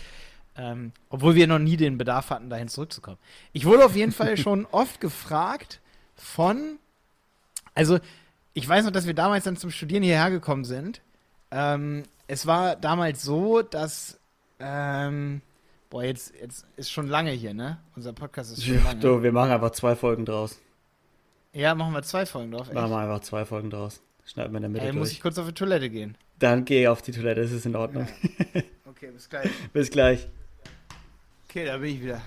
[0.56, 3.18] Ähm, obwohl wir noch nie den Bedarf hatten, dahin zurückzukommen.
[3.52, 5.80] Ich wurde auf jeden Fall schon oft gefragt
[6.14, 6.78] von,
[7.74, 7.98] also
[8.54, 11.02] ich weiß noch, dass wir damals dann zum Studieren hierher gekommen sind.
[11.50, 14.18] Ähm, es war damals so, dass
[14.60, 15.42] ähm,
[15.90, 17.78] Boah, jetzt, jetzt ist schon lange hier, ne?
[17.96, 19.00] Unser Podcast ist schon ja, lange.
[19.00, 20.58] Du, wir machen einfach zwei Folgen draus.
[21.52, 22.66] Ja, machen wir zwei Folgen drauf.
[22.66, 22.74] Echt?
[22.74, 24.00] Machen wir einfach zwei Folgen draus.
[24.24, 24.98] Schneiden wir in der Mitte Ey, durch.
[24.98, 26.16] muss ich kurz auf die Toilette gehen.
[26.38, 28.08] Dann gehe ich auf die Toilette, das ist in Ordnung.
[28.54, 28.62] Ja.
[28.98, 29.50] Okay, bis gleich.
[29.72, 30.26] bis gleich.
[31.48, 32.20] Okay, da bin ich wieder.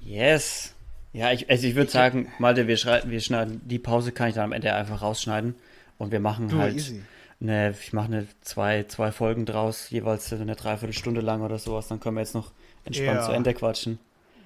[0.00, 0.76] Yes.
[1.12, 4.44] Ja, ich, also ich würde sagen, Malte, wir, wir schneiden, die Pause kann ich dann
[4.44, 5.56] am Ende einfach rausschneiden
[5.96, 6.76] und wir machen du, halt.
[6.76, 7.02] Easy
[7.40, 12.00] ne, ich mache eine zwei, zwei Folgen draus, jeweils eine Dreiviertelstunde lang oder sowas, dann
[12.00, 12.52] können wir jetzt noch
[12.84, 13.26] entspannt ja.
[13.26, 13.98] zu Ende quatschen.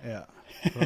[0.06, 0.26] Ja,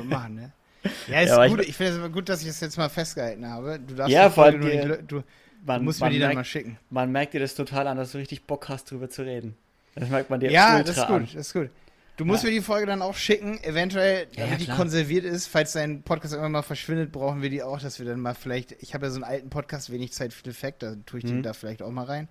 [0.05, 0.53] machen, ne?
[1.09, 1.61] Ja, ist ja, gut.
[1.61, 3.79] Ich, ich finde es aber gut, dass ich das jetzt mal festgehalten habe.
[3.79, 5.22] Du darfst ja, vor allem die, du,
[5.64, 6.79] man, du musst mir die merkt, dann mal schicken.
[6.90, 9.57] Man merkt dir das total an, dass du richtig Bock hast, drüber zu reden.
[9.94, 11.29] Das merkt man dir Ja, das ist gut, an.
[11.33, 11.70] das ist gut.
[12.16, 12.49] Du musst ja.
[12.49, 15.49] mir die Folge dann auch schicken, eventuell, damit ja, die konserviert ist.
[15.49, 18.72] Falls dein Podcast irgendwann mal verschwindet, brauchen wir die auch, dass wir dann mal vielleicht.
[18.81, 21.29] Ich habe ja so einen alten Podcast, wenig Zeit für Defekt, da tue ich mhm.
[21.29, 22.29] den da vielleicht auch mal rein.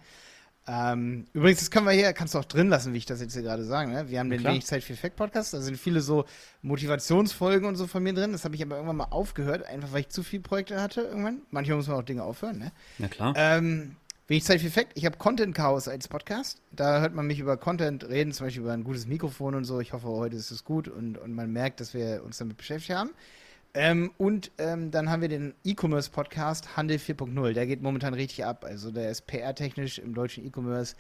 [0.67, 3.33] Ähm, übrigens, das können wir hier, kannst du auch drin lassen, wie ich das jetzt
[3.33, 3.91] hier gerade sage.
[3.91, 4.09] Ne?
[4.09, 6.25] Wir haben den wenig Zeit für Effekt Podcast, da sind viele so
[6.63, 8.31] Motivationsfolgen und so von mir drin.
[8.31, 11.41] Das habe ich aber irgendwann mal aufgehört, einfach weil ich zu viele Projekte hatte irgendwann.
[11.51, 12.71] Manchmal muss man auch Dinge aufhören, ne?
[12.97, 13.33] Na klar.
[13.37, 13.95] Ähm,
[14.27, 14.93] Wenig Zeit für Effekt.
[14.95, 16.59] Ich habe Content Chaos als Podcast.
[16.71, 19.79] Da hört man mich über Content reden, zum Beispiel über ein gutes Mikrofon und so.
[19.79, 22.97] Ich hoffe, heute ist es gut und, und man merkt, dass wir uns damit beschäftigt
[22.97, 23.11] haben.
[23.75, 27.53] Ähm, und ähm, dann haben wir den E-Commerce-Podcast Handel 4.0.
[27.53, 28.63] Der geht momentan richtig ab.
[28.65, 30.95] Also der ist PR-technisch im deutschen E-Commerce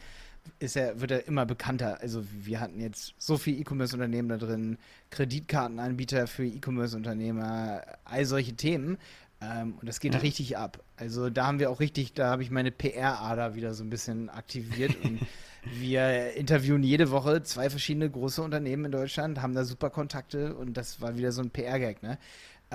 [0.59, 1.99] ist er, wird er immer bekannter.
[2.01, 4.77] Also wir hatten jetzt so viele E-Commerce-Unternehmen da drin,
[5.09, 8.97] Kreditkartenanbieter für E-Commerce-Unternehmer, all solche Themen.
[9.41, 10.19] Ähm, und das geht ja.
[10.19, 10.83] richtig ab.
[10.97, 14.29] Also da haben wir auch richtig, da habe ich meine PR-Ader wieder so ein bisschen
[14.29, 14.95] aktiviert.
[15.03, 15.19] und
[15.79, 20.77] wir interviewen jede Woche zwei verschiedene große Unternehmen in Deutschland, haben da super Kontakte und
[20.77, 22.17] das war wieder so ein PR-Gag, ne?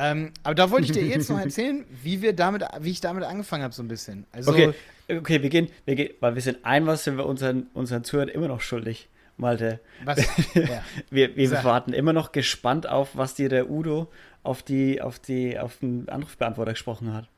[0.00, 3.22] Ähm, aber da wollte ich dir jetzt noch erzählen, wie wir damit, wie ich damit
[3.24, 4.24] angefangen habe, so ein bisschen.
[4.32, 4.72] Also, okay,
[5.10, 8.30] okay, wir gehen, wir gehen, weil wir sind ein was sind wir unseren, unseren Zuhörern
[8.30, 9.78] immer noch schuldig, Malte.
[10.04, 10.18] Was?
[10.54, 10.82] Ja.
[11.10, 14.10] wir, wir warten immer noch gespannt auf, was dir der Udo
[14.42, 17.28] auf die, auf die, auf den Anrufbeantworter gesprochen hat.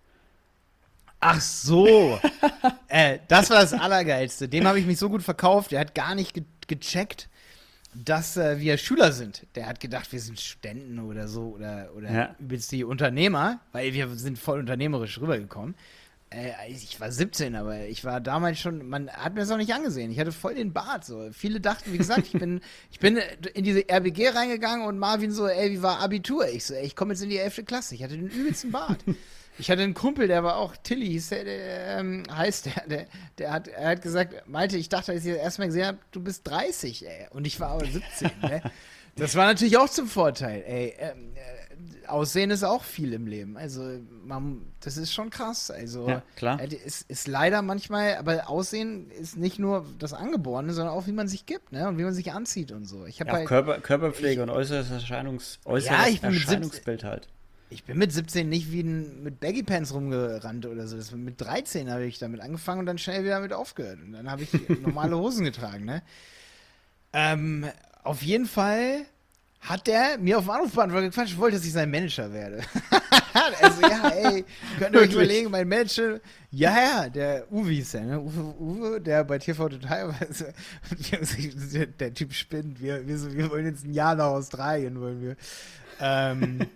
[1.18, 2.18] Ach so.
[2.88, 4.48] äh, das war das Allergeilste.
[4.48, 5.72] Dem habe ich mich so gut verkauft.
[5.72, 7.29] Der hat gar nicht ge gecheckt,
[7.94, 9.46] dass äh, wir Schüler sind.
[9.55, 12.37] Der hat gedacht, wir sind Studenten oder so oder, oder ja.
[12.38, 15.74] übelst die Unternehmer, weil wir sind voll unternehmerisch rübergekommen.
[16.31, 19.74] Äh, ich war 17, aber ich war damals schon, man hat mir das auch nicht
[19.74, 20.11] angesehen.
[20.11, 21.05] Ich hatte voll den Bart.
[21.05, 21.31] So.
[21.33, 23.18] Viele dachten, wie gesagt, ich bin, ich bin
[23.55, 26.48] in diese RBG reingegangen und Marvin so, ey, wie war Abitur?
[26.48, 27.64] Ich so, ey, ich komme jetzt in die 11.
[27.66, 27.94] Klasse.
[27.94, 29.05] Ich hatte den übelsten Bart.
[29.58, 33.06] Ich hatte einen Kumpel, der war auch Tilly, hieß der, der ähm, heißt der, der,
[33.38, 35.98] der hat, er hat gesagt, Malte, ich dachte, als ich das erste Mal gesehen habe,
[36.10, 37.26] du bist 30, ey.
[37.30, 38.62] Und ich war aber 17, ne?
[39.14, 40.94] Das war natürlich auch zum Vorteil, ey.
[40.98, 43.56] Ähm, äh, Aussehen ist auch viel im Leben.
[43.56, 45.70] Also, man, das ist schon krass.
[45.70, 46.58] Also, ja, klar.
[46.84, 51.28] Es ist leider manchmal, aber Aussehen ist nicht nur das Angeborene, sondern auch, wie man
[51.28, 51.88] sich gibt, ne?
[51.88, 53.04] Und wie man sich anzieht und so.
[53.04, 57.28] Ich ja, halt, Körper, Körperpflege ich, und äußeres, Erscheinungs, äußeres ja, ich Erscheinungsbild halt.
[57.72, 60.96] Ich bin mit 17 nicht wie ein, mit Baggy Pants rumgerannt oder so.
[60.96, 63.98] Das, mit 13 habe ich damit angefangen und dann schnell wieder damit aufgehört.
[64.04, 64.50] Und dann habe ich
[64.82, 66.02] normale Hosen getragen, ne?
[67.14, 67.66] Ähm,
[68.04, 69.06] auf jeden Fall
[69.61, 72.62] hat der mir auf dem Anrufbeantworter gequatscht, wollte, dass ich sein Manager werde.
[73.62, 74.44] also, ja, ey,
[74.78, 78.20] könnt ihr euch überlegen, mein Manager, ja, ja, der Uwe ist der, ne?
[78.20, 80.14] Uwe, Uwe, der bei TV Total,
[81.12, 85.37] der, der, Typ spinnt, wir, wir, wir wollen jetzt ein Jahr nach Australien, wollen wir.
[86.00, 86.66] Ähm,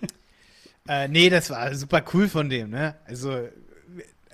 [0.88, 2.94] äh, nee, das war super cool von dem, ne?
[3.06, 3.48] Also,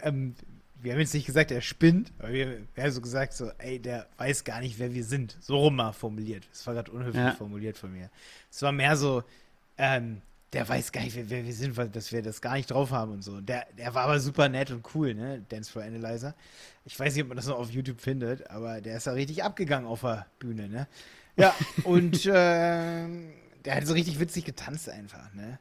[0.02, 0.34] ähm,
[0.80, 3.78] wir haben jetzt nicht gesagt, er spinnt, aber wir, wir haben so gesagt, so, ey,
[3.78, 5.36] der weiß gar nicht, wer wir sind.
[5.40, 6.48] So rum mal formuliert.
[6.50, 7.32] Das war gerade unhöflich ja.
[7.32, 8.10] formuliert von mir.
[8.50, 9.22] Es war mehr so,
[9.78, 12.70] ähm, der weiß gar nicht, wer, wer, wir sind, weil, dass wir das gar nicht
[12.70, 13.40] drauf haben und so.
[13.40, 15.44] Der, der war aber super nett und cool, ne?
[15.48, 16.34] Dance for Analyzer.
[16.84, 19.44] Ich weiß nicht, ob man das noch auf YouTube findet, aber der ist da richtig
[19.44, 20.88] abgegangen auf der Bühne, ne?
[21.36, 23.08] Ja, und äh,
[23.64, 25.58] der hat so richtig witzig getanzt einfach, ne?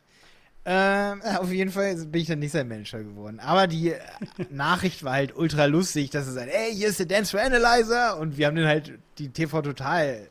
[0.65, 3.39] Ähm, auf jeden Fall bin ich dann nicht sein Manager geworden.
[3.39, 3.93] Aber die
[4.49, 8.19] Nachricht war halt ultra lustig, dass es halt, ey, hier ist der Dance for Analyzer
[8.19, 10.27] und wir haben dann halt die TV Total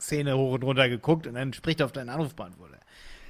[0.00, 2.78] Szene hoch und runter geguckt und dann spricht er auf deinen Anrufbeantworter.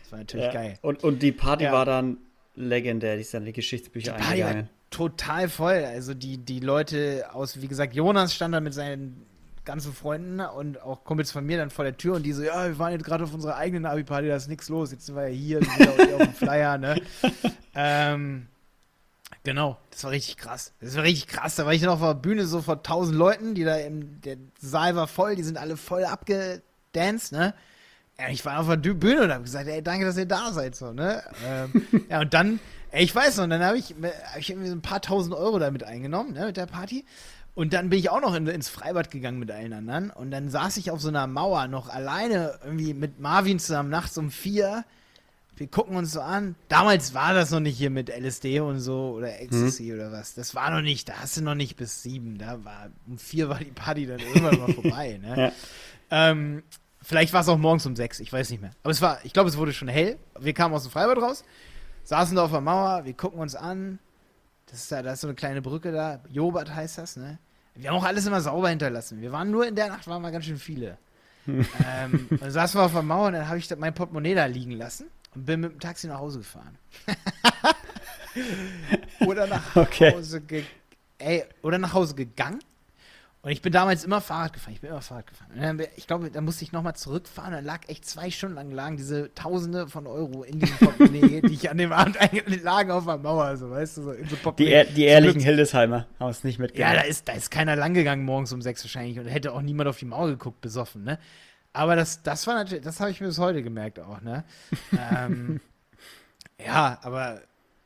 [0.02, 0.52] Das war natürlich ja.
[0.52, 0.78] geil.
[0.82, 1.72] Und, und die Party ja.
[1.72, 2.18] war dann
[2.54, 4.68] legendär, die ist dann in die Geschichtsbücher die eingegangen.
[4.90, 5.84] total voll.
[5.84, 9.26] Also die, die Leute aus, wie gesagt, Jonas stand da mit seinen
[9.64, 12.66] ganzen Freunden und auch Kumpels von mir dann vor der Tür und die so, ja,
[12.66, 15.28] wir waren jetzt gerade auf unserer eigenen Abi-Party, da ist nichts los, jetzt sind wir
[15.28, 17.00] ja hier, wieder auf dem Flyer, ne?
[17.74, 18.48] ähm,
[19.44, 20.72] genau, das war richtig krass.
[20.80, 21.54] Das war richtig krass.
[21.54, 24.36] Da war ich dann auf der Bühne so vor tausend Leuten, die da im, der
[24.60, 27.54] Saal war voll, die sind alle voll abgedanced, ne?
[28.18, 30.74] Ja, ich war auf der Bühne und habe gesagt, ey, danke, dass ihr da seid,
[30.74, 31.22] so, ne?
[31.46, 32.58] ähm, ja, und dann,
[32.90, 35.58] ey, ich weiß noch, dann habe ich, hab ich irgendwie so ein paar tausend Euro
[35.58, 37.04] damit eingenommen, ne, mit der Party.
[37.54, 40.10] Und dann bin ich auch noch in, ins Freibad gegangen mit allen anderen.
[40.10, 44.16] Und dann saß ich auf so einer Mauer noch alleine irgendwie mit Marvin zusammen nachts
[44.16, 44.84] um vier.
[45.56, 46.54] Wir gucken uns so an.
[46.68, 49.94] Damals war das noch nicht hier mit LSD und so oder Ecstasy hm.
[49.94, 50.34] oder was.
[50.34, 52.38] Das war noch nicht, da hast du noch nicht bis sieben.
[52.38, 55.20] Da war um vier war die Party dann irgendwann mal vorbei.
[55.22, 55.52] Ne?
[56.10, 56.30] Ja.
[56.30, 56.62] Ähm,
[57.02, 58.72] vielleicht war es auch morgens um sechs, ich weiß nicht mehr.
[58.82, 60.18] Aber es war, ich glaube, es wurde schon hell.
[60.40, 61.44] Wir kamen aus dem Freibad raus,
[62.04, 63.98] saßen da auf der Mauer, wir gucken uns an,
[64.72, 66.20] das ist da, da ist so eine kleine Brücke da.
[66.30, 67.38] Jobert heißt das, ne?
[67.74, 69.20] Wir haben auch alles immer sauber hinterlassen.
[69.20, 70.96] Wir waren nur in der Nacht, waren wir ganz schön viele.
[71.46, 74.72] ähm, dann saßen wir auf der Mauer und dann habe ich mein Portemonnaie da liegen
[74.72, 76.78] lassen und bin mit dem Taxi nach Hause gefahren.
[79.26, 80.14] oder nach okay.
[80.14, 80.42] Hause
[81.18, 82.60] ey, oder nach Hause gegangen
[83.44, 84.74] und ich bin damals immer Fahrrad gefahren.
[84.74, 85.82] Ich bin immer Fahrrad gefahren.
[85.96, 87.52] ich glaube, da musste ich nochmal zurückfahren.
[87.52, 91.54] Da lag echt zwei Stunden lang lagen diese Tausende von Euro in diesem Portemonnaie, die
[91.54, 94.36] ich an dem Abend eigentlich lagen auf der Mauer, so weißt du, so in so
[94.52, 96.94] Die, die ehrlichen Hildesheimer haben es nicht mitgenommen.
[96.94, 99.88] Ja, da ist, da ist keiner langgegangen morgens um sechs wahrscheinlich und hätte auch niemand
[99.88, 101.18] auf die Mauer geguckt, besoffen, ne?
[101.72, 104.44] Aber das, das war natürlich, das habe ich mir bis heute gemerkt auch, ne?
[104.96, 105.60] ähm,
[106.64, 107.40] ja, aber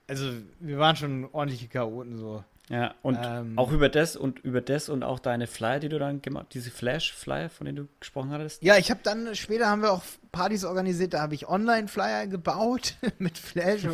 [0.08, 2.44] also wir waren schon ordentliche Chaoten so.
[2.68, 6.00] Ja, und ähm, auch über das und über das und auch deine Flyer, die du
[6.00, 8.62] dann gemacht, diese Flash-Flyer, von denen du gesprochen hattest.
[8.62, 10.02] Ja, ich habe dann, später haben wir auch
[10.32, 13.86] Partys organisiert, da habe ich Online-Flyer gebaut mit Flash,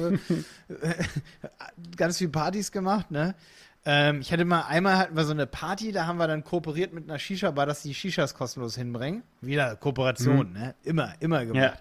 [1.97, 3.35] ganz viele Partys gemacht, ne?
[3.85, 6.93] Ähm, ich hatte mal, einmal hatten wir so eine Party, da haben wir dann kooperiert
[6.95, 9.23] mit einer Shisha-Bar, dass die Shishas kostenlos hinbringen.
[9.41, 10.53] Wieder Kooperation, mhm.
[10.53, 10.75] ne?
[10.85, 11.75] Immer, immer gemacht.
[11.75, 11.81] Ja.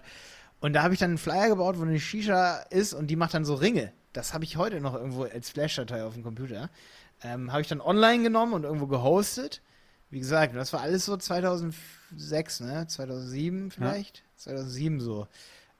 [0.60, 3.34] Und da habe ich dann einen Flyer gebaut, wo eine Shisha ist und die macht
[3.34, 6.70] dann so Ringe das habe ich heute noch irgendwo als Flash-Datei auf dem Computer.
[7.22, 9.62] Ähm, habe ich dann online genommen und irgendwo gehostet.
[10.10, 12.86] Wie gesagt, das war alles so 2006, ne?
[12.86, 14.18] 2007 vielleicht?
[14.18, 14.24] Ja.
[14.36, 15.26] 2007 so.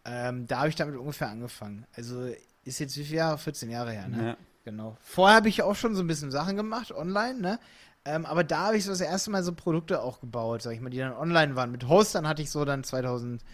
[0.05, 1.87] Ähm, da habe ich damit ungefähr angefangen.
[1.95, 2.29] Also
[2.65, 3.39] ist jetzt wie viele Jahre?
[3.39, 4.27] 14 Jahre her, ne?
[4.27, 4.37] Ja.
[4.65, 4.97] Genau.
[5.03, 7.59] Vorher habe ich auch schon so ein bisschen Sachen gemacht, online, ne?
[8.05, 10.81] Ähm, aber da habe ich so das erste Mal so Produkte auch gebaut, sag ich
[10.81, 11.71] mal, die dann online waren.
[11.71, 13.45] Mit Hostern hatte ich so dann 2006,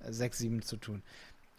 [0.00, 1.02] 2007 zu tun.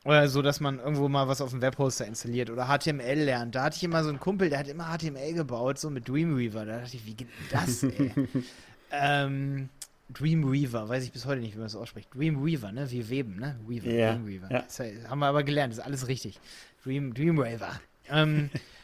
[0.05, 3.55] Oder so, dass man irgendwo mal was auf dem Webhoster installiert oder HTML lernt.
[3.55, 6.63] Da hatte ich immer so einen Kumpel, der hat immer HTML gebaut, so mit Dreamweaver.
[6.63, 8.11] Da dachte ich, wie geht das, ey?
[8.91, 9.67] ähm,
[10.13, 12.09] Dreamweaver, weiß ich bis heute nicht, wie man das ausspricht.
[12.13, 12.89] Dreamweaver, ne?
[12.91, 13.59] Wie Weben, ne?
[13.65, 14.51] Weaver, ja, Dreamweaver.
[14.51, 14.61] Ja.
[14.61, 16.39] Das haben wir aber gelernt, das ist alles richtig.
[16.83, 17.71] Dream, Dreamweaver.
[18.07, 18.51] Ähm,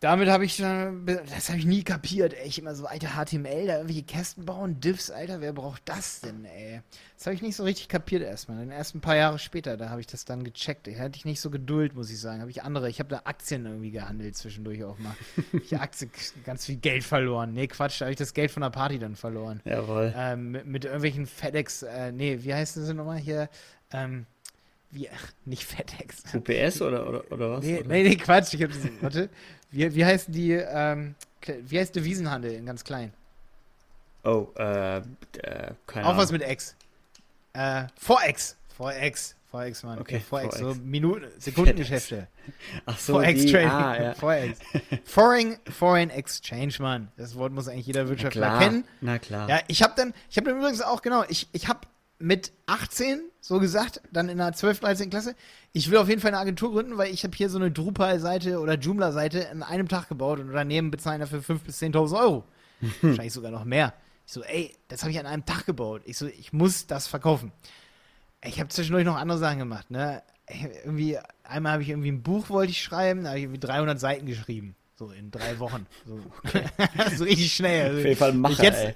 [0.00, 2.48] damit habe ich, das habe ich nie kapiert, ey.
[2.48, 6.46] Ich immer so, alter HTML, da irgendwelche Kästen bauen, Diffs, Alter, wer braucht das denn,
[6.46, 6.80] ey?
[7.18, 8.56] Das habe ich nicht so richtig kapiert erstmal.
[8.56, 10.86] Dann erst ein paar Jahre später, da habe ich das dann gecheckt.
[10.86, 12.40] Da hatte ich nicht so Geduld, muss ich sagen.
[12.40, 15.14] Habe ich andere, ich habe da Aktien irgendwie gehandelt zwischendurch auch mal.
[15.52, 16.10] ich habe Aktien,
[16.46, 17.52] ganz viel Geld verloren.
[17.52, 19.60] Nee, Quatsch, da habe ich das Geld von der Party dann verloren.
[19.66, 20.14] Jawohl.
[20.16, 23.50] Ähm, mit, mit, irgendwelchen FedEx, äh, nee, wie heißt das nochmal hier?
[23.92, 24.24] Ähm,
[24.90, 26.34] wie, ach, nicht FedEx.
[26.34, 27.64] UPS oder, oder, oder was?
[27.64, 27.88] Nee, oder?
[27.88, 29.28] nee, nee, Quatsch, ich habe das, warte.
[29.70, 31.14] Wie, wie heißen die, ähm,
[31.46, 33.12] wie heißt Devisenhandel in ganz klein?
[34.24, 35.02] Oh, äh, äh
[35.86, 36.18] keine Auch Ahnung.
[36.18, 36.76] was mit X.
[37.52, 38.56] Äh, Forex.
[38.76, 39.36] Forex.
[39.50, 39.98] Forex, Mann.
[39.98, 40.76] Okay, Forex, Forex.
[40.76, 42.28] so Minuten, Sekundengeschäfte.
[42.86, 43.68] Ach so, Forex Trading.
[43.68, 44.14] Ah, ja.
[44.14, 44.60] Forex.
[45.04, 47.08] Foreign, Foreign Exchange, Mann.
[47.16, 48.84] Das Wort muss eigentlich jeder Wirtschaftler kennen.
[49.00, 49.48] Na klar.
[49.48, 51.80] Ja, ich habe dann, ich habe dann übrigens auch, genau, ich, ich habe
[52.20, 55.10] mit 18, so gesagt, dann in der 12., 13.
[55.10, 55.34] Klasse,
[55.72, 58.60] ich will auf jeden Fall eine Agentur gründen, weil ich habe hier so eine Drupal-Seite
[58.60, 62.44] oder Joomla-Seite in einem Tag gebaut und Unternehmen bezahlen dafür 5.000 bis 10.000 Euro.
[63.00, 63.94] Wahrscheinlich sogar noch mehr.
[64.26, 66.02] Ich so, ey, das habe ich an einem Tag gebaut.
[66.04, 67.52] Ich so, ich muss das verkaufen.
[68.44, 70.22] Ich habe zwischendurch noch andere Sachen gemacht, ne?
[70.84, 74.00] Irgendwie, einmal habe ich irgendwie ein Buch wollte ich schreiben, da habe ich irgendwie 300
[74.00, 74.74] Seiten geschrieben.
[74.96, 75.86] So in drei Wochen.
[76.06, 76.20] So,
[77.16, 77.86] so richtig schnell.
[77.86, 78.94] Also, Auf jeden Fall Macher, jetzt, ey.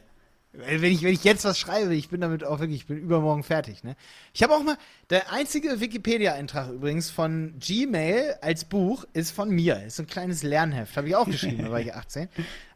[0.57, 3.43] Wenn ich, wenn ich jetzt was schreibe, ich bin damit auch wirklich, ich bin übermorgen
[3.43, 3.83] fertig.
[3.83, 3.97] Ne?
[4.33, 4.77] Ich habe auch mal,
[5.11, 9.83] der einzige Wikipedia-Eintrag übrigens von Gmail als Buch ist von mir.
[9.85, 12.29] Ist ein kleines Lernheft, habe ich auch geschrieben, da war ich 18.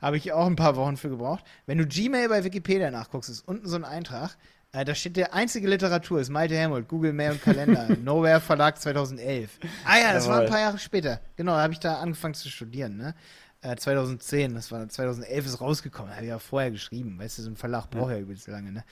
[0.02, 1.44] Habe ich auch ein paar Wochen für gebraucht.
[1.66, 4.36] Wenn du Gmail bei Wikipedia nachguckst, ist unten so ein Eintrag.
[4.72, 8.78] Äh, da steht der einzige Literatur, ist Malte Helmut, Google Mail und Kalender, Nowhere Verlag
[8.78, 9.58] 2011.
[9.84, 10.36] Ah ja, das Jawohl.
[10.36, 11.20] war ein paar Jahre später.
[11.36, 12.96] Genau, da habe ich da angefangen zu studieren.
[12.96, 13.14] Ne?
[13.62, 17.51] 2010, äh, das war 2011 ist rausgekommen, habe ich ja vorher geschrieben, weißt du, so
[17.51, 18.85] ein Verlag braucht ja, ja übelst lange, ne?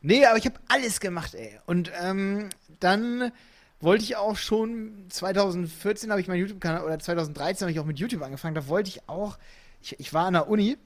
[0.00, 1.58] Nee, aber ich habe alles gemacht, ey.
[1.66, 3.32] Und ähm, dann
[3.80, 7.98] wollte ich auch schon, 2014 habe ich meinen YouTube-Kanal, oder 2013 habe ich auch mit
[7.98, 9.38] YouTube angefangen, da wollte ich auch,
[9.82, 10.76] ich, ich war an der Uni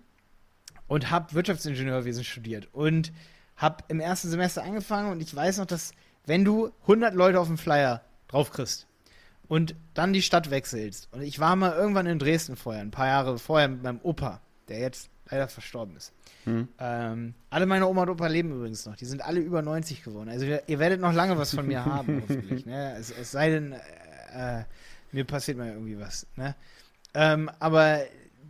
[0.89, 3.13] und habe Wirtschaftsingenieurwesen studiert und
[3.57, 5.93] habe im ersten Semester angefangen und ich weiß noch, dass
[6.27, 8.87] wenn du 100 Leute auf dem Flyer drauf kriegst
[9.53, 13.09] und dann die Stadt wechselst und ich war mal irgendwann in Dresden vorher, ein paar
[13.09, 16.15] Jahre vorher mit meinem Opa, der jetzt leider verstorben ist.
[16.45, 16.69] Hm.
[16.79, 18.97] Ähm, alle meine Oma und Opa leben übrigens noch.
[18.97, 20.31] Die sind alle über 90 geworden.
[20.31, 22.65] Also ihr, werdet noch lange was von mir haben, hoffentlich.
[22.65, 22.97] Ne?
[22.99, 24.65] Es, es, sei denn, äh, äh,
[25.13, 26.27] mir passiert mal irgendwie was.
[26.37, 26.55] Ne?
[27.13, 28.01] Ähm, aber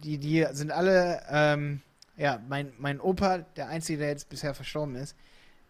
[0.05, 1.81] die, die sind alle, ähm,
[2.17, 5.17] ja, mein, mein Opa, der Einzige, der jetzt bisher verstorben ist,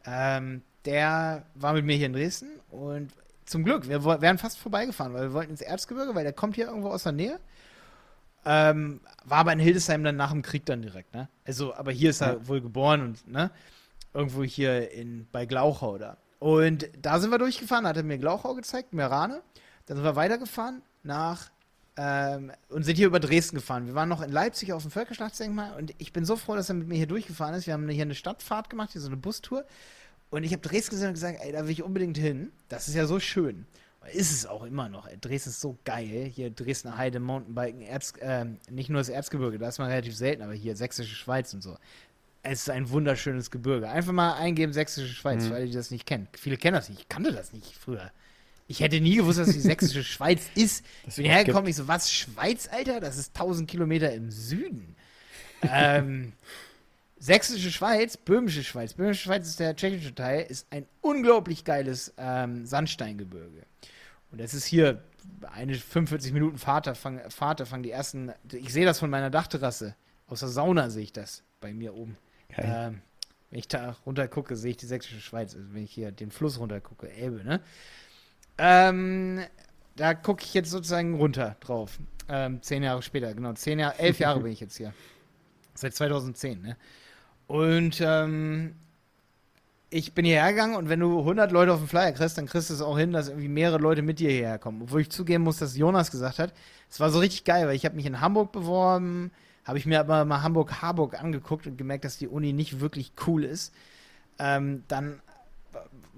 [0.05, 3.13] ähm, der war mit mir hier in Dresden und
[3.45, 6.67] zum Glück, wir wären fast vorbeigefahren, weil wir wollten ins Erzgebirge, weil der kommt hier
[6.67, 7.41] irgendwo aus der Nähe.
[8.45, 11.29] Ähm, war aber in Hildesheim dann nach dem Krieg dann direkt, ne?
[11.45, 12.49] Also, aber hier ist er ja.
[12.49, 13.51] wohl geboren und, ne?
[14.15, 16.17] Irgendwo hier in, bei Glauchau da.
[16.39, 19.43] Und da sind wir durchgefahren, hat er mir Glauchau gezeigt, Merane.
[19.87, 21.51] Dann sind wir weitergefahren nach
[21.97, 23.87] ähm, und sind hier über Dresden gefahren.
[23.87, 26.75] Wir waren noch in Leipzig auf dem Völkerschlachtsdenkmal und ich bin so froh, dass er
[26.75, 27.67] mit mir hier durchgefahren ist.
[27.67, 29.65] Wir haben hier eine Stadtfahrt gemacht, hier so eine Bustour.
[30.33, 32.53] Und ich habe Dresden gesehen und gesagt, ey, da will ich unbedingt hin.
[32.71, 33.67] Das ist ja so schön.
[34.15, 35.07] Ist es auch immer noch.
[35.21, 36.25] Dresden ist so geil.
[36.35, 40.41] Hier Dresdner Heide, Mountainbiken, Erz, äh, nicht nur das Erzgebirge, da ist man relativ selten,
[40.41, 41.77] aber hier Sächsische Schweiz und so.
[42.43, 43.91] Es ist ein wunderschönes Gebirge.
[43.91, 45.51] Einfach mal eingeben Sächsische Schweiz, mhm.
[45.51, 46.29] weil die das nicht kennen.
[46.33, 47.03] Viele kennen das nicht.
[47.03, 48.11] Ich kannte das nicht früher.
[48.69, 50.83] Ich hätte nie gewusst, dass die Sächsische Schweiz ist.
[51.07, 53.01] Ich bin hergekommen, ich so, was, Schweiz, Alter?
[53.01, 54.97] Das ist 1000 Kilometer im Süden.
[55.61, 56.33] ähm,
[57.23, 62.67] Sächsische Schweiz, Böhmische Schweiz, Böhmische Schweiz ist der tschechische Teil, ist ein unglaublich geiles ähm,
[62.67, 63.63] Sandsteingebirge.
[64.33, 65.05] Und das ist hier
[65.53, 68.33] eine 45 Minuten Fahrt, da fangen, fangen die ersten.
[68.51, 69.95] Ich sehe das von meiner Dachterrasse.
[70.27, 72.17] Aus der Sauna sehe ich das bei mir oben.
[72.57, 73.03] Ähm,
[73.51, 75.55] wenn ich da runter gucke, sehe ich die sächsische Schweiz.
[75.55, 77.61] Also wenn ich hier den Fluss runter gucke, Elbe, ne?
[78.59, 79.45] Ähm,
[79.95, 82.01] da gucke ich jetzt sozusagen runter drauf.
[82.29, 83.53] Ähm, zehn Jahre später, genau.
[83.53, 84.93] Zehn Jahre, elf Jahre bin ich jetzt hier.
[85.75, 86.77] Seit 2010, ne?
[87.47, 88.75] Und ähm,
[89.91, 92.71] ich bin hierher gegangen und wenn du 100 Leute auf dem Flyer kriegst, dann kriegst
[92.71, 94.83] du es auch hin, dass irgendwie mehrere Leute mit dir hierher kommen.
[94.83, 96.55] Obwohl ich zugeben muss, dass Jonas gesagt hat,
[96.91, 99.31] es war so richtig geil, weil ich habe mich in Hamburg beworben,
[99.65, 103.45] habe ich mir aber mal Hamburg-Harburg angeguckt und gemerkt, dass die Uni nicht wirklich cool
[103.45, 103.75] ist.
[104.39, 105.21] Ähm, dann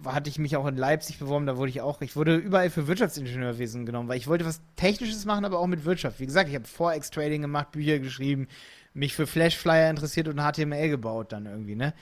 [0.05, 2.87] hatte ich mich auch in Leipzig beworben, da wurde ich auch, ich wurde überall für
[2.87, 6.21] Wirtschaftsingenieurwesen genommen, weil ich wollte was Technisches machen, aber auch mit Wirtschaft.
[6.21, 8.49] Wie gesagt, ich habe Forex-Trading gemacht, Bücher geschrieben,
[8.95, 11.93] mich für Flashflyer interessiert und HTML gebaut dann irgendwie, ne?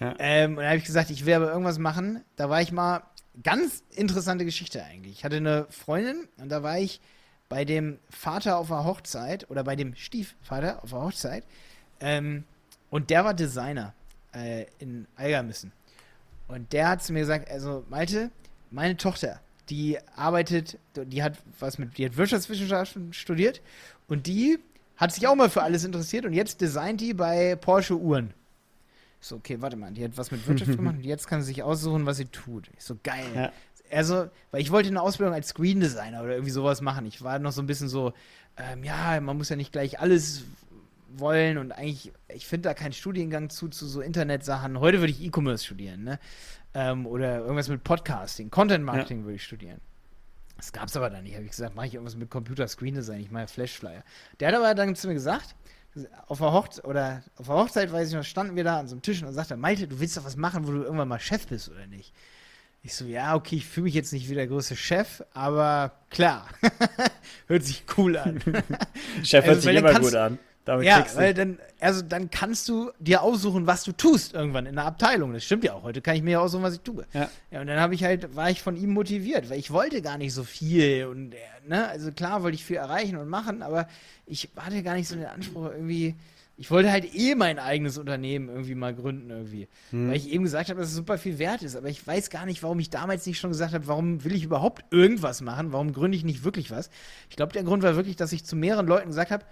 [0.00, 0.14] Ja.
[0.18, 2.24] Ähm, und da habe ich gesagt, ich will aber irgendwas machen.
[2.36, 3.02] Da war ich mal,
[3.42, 5.12] ganz interessante Geschichte eigentlich.
[5.18, 7.00] Ich hatte eine Freundin und da war ich
[7.48, 11.44] bei dem Vater auf der Hochzeit oder bei dem Stiefvater auf der Hochzeit.
[12.00, 12.44] Ähm,
[12.90, 13.94] und der war Designer
[14.34, 15.72] äh, in Algermissen.
[16.48, 18.30] Und der hat zu mir gesagt, also Malte,
[18.70, 23.60] meine Tochter, die arbeitet, die hat was mit, die hat Wirtschaftswissenschaften studiert
[24.08, 24.58] und die
[25.00, 28.34] hat sich auch mal für alles interessiert und jetzt designt die bei Porsche Uhren.
[29.18, 31.46] Ich so, okay, warte mal, die hat was mit Wirtschaft gemacht und jetzt kann sie
[31.46, 32.70] sich aussuchen, was sie tut.
[32.76, 33.24] Ich so, geil.
[33.34, 33.52] Ja.
[33.90, 37.06] Also, weil ich wollte eine Ausbildung als Screen Designer oder irgendwie sowas machen.
[37.06, 38.12] Ich war noch so ein bisschen so,
[38.56, 40.44] ähm, ja, man muss ja nicht gleich alles
[41.16, 44.78] wollen und eigentlich, ich finde da keinen Studiengang zu, zu so Internetsachen.
[44.80, 46.20] Heute würde ich E-Commerce studieren, ne?
[46.72, 49.24] Ähm, oder irgendwas mit Podcasting, Content Marketing ja.
[49.24, 49.80] würde ich studieren.
[50.60, 51.34] Das gab es aber dann nicht.
[51.34, 54.04] Habe ich gesagt, mache ich irgendwas mit Computer Screen Design, ich mache Flashflyer.
[54.38, 55.54] Der hat aber dann zu mir gesagt,
[56.26, 58.94] auf der Hochzeit oder auf der Hochzeit, weiß ich noch, standen wir da an so
[58.94, 61.46] einem Tisch und sagte, Malte, du willst doch was machen, wo du irgendwann mal Chef
[61.46, 62.12] bist, oder nicht?
[62.82, 66.46] Ich so, ja, okay, ich fühle mich jetzt nicht wie der größte Chef, aber klar,
[67.46, 68.42] hört sich cool an.
[69.22, 70.38] Chef hört also, sich immer gut an.
[70.66, 74.74] Damit ja, weil dann, also dann kannst du dir aussuchen, was du tust irgendwann in
[74.76, 75.32] der Abteilung.
[75.32, 75.82] Das stimmt ja auch.
[75.82, 77.06] Heute kann ich mir ja aussuchen, was ich tue.
[77.14, 77.30] Ja.
[77.50, 80.18] ja und dann habe ich halt, war ich von ihm motiviert, weil ich wollte gar
[80.18, 81.34] nicht so viel und,
[81.66, 83.88] ne, also klar wollte ich viel erreichen und machen, aber
[84.26, 86.14] ich hatte gar nicht so den Anspruch irgendwie,
[86.60, 89.66] ich wollte halt eh mein eigenes Unternehmen irgendwie mal gründen irgendwie.
[89.92, 90.10] Hm.
[90.10, 91.74] Weil ich eben gesagt habe, dass es super viel wert ist.
[91.74, 94.44] Aber ich weiß gar nicht, warum ich damals nicht schon gesagt habe, warum will ich
[94.44, 95.72] überhaupt irgendwas machen?
[95.72, 96.90] Warum gründe ich nicht wirklich was?
[97.30, 99.46] Ich glaube, der Grund war wirklich, dass ich zu mehreren Leuten gesagt habe,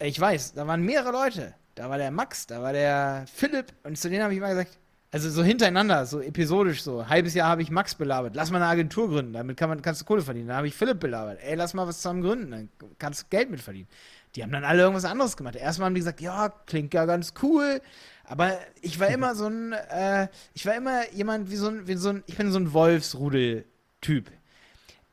[0.00, 1.54] ich weiß, da waren mehrere Leute.
[1.74, 4.78] Da war der Max, da war der Philipp und zu denen habe ich mal gesagt,
[5.12, 7.00] also so hintereinander, so episodisch so.
[7.00, 8.34] Ein halbes Jahr habe ich Max belabert.
[8.34, 10.48] Lass mal eine Agentur gründen, damit kann man, kannst du Kohle verdienen.
[10.48, 11.38] Dann habe ich Philipp belabert.
[11.42, 13.88] Ey, lass mal was zusammen gründen, dann kannst du Geld mit verdienen.
[14.34, 15.56] Die haben dann alle irgendwas anderes gemacht.
[15.56, 17.80] Erstmal haben die gesagt, ja, klingt ja ganz cool.
[18.24, 21.94] Aber ich war immer so ein, äh, ich war immer jemand wie so ein, wie
[21.94, 24.30] so ein, ich bin so ein Wolfsrudel-Typ.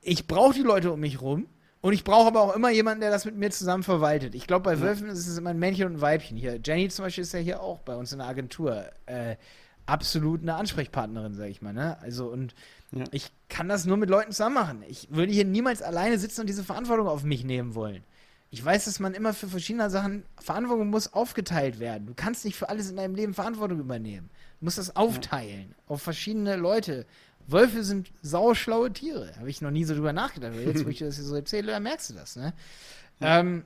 [0.02, 1.48] Ich brauche die Leute um mich rum
[1.84, 4.36] und ich brauche aber auch immer jemanden, der das mit mir zusammen verwaltet.
[4.36, 6.58] Ich glaube, bei Wölfen ist es immer ein Männchen und ein Weibchen hier.
[6.64, 8.86] Jenny zum Beispiel ist ja hier auch bei uns in der Agentur.
[9.06, 9.36] Äh,
[9.86, 11.74] absolut eine Ansprechpartnerin, sag ich mal.
[11.74, 11.98] Ne?
[12.00, 12.56] Also, und
[12.94, 13.04] ja.
[13.12, 14.84] ich kann das nur mit Leuten zusammen machen.
[14.88, 18.06] Ich würde hier niemals alleine sitzen und diese Verantwortung auf mich nehmen wollen.
[18.50, 22.08] ich weiß, dass man immer für verschiedene Sachen Verantwortung muss aufgeteilt werden.
[22.08, 24.30] Du kannst nicht für alles in deinem Leben Verantwortung übernehmen.
[24.62, 25.84] Du musst das aufteilen ja.
[25.88, 27.06] auf verschiedene Leute.
[27.48, 29.36] Wölfe sind sauschlaue Tiere.
[29.38, 30.54] Habe ich noch nie so drüber nachgedacht.
[30.54, 32.54] Aber jetzt, wo ich das hier so erzähle, dann merkst du das, ne?
[33.20, 33.40] Ja.
[33.40, 33.66] Ähm,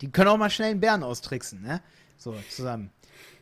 [0.00, 1.80] die können auch mal schnell einen Bären austricksen, ne?
[2.16, 2.90] So, zusammen.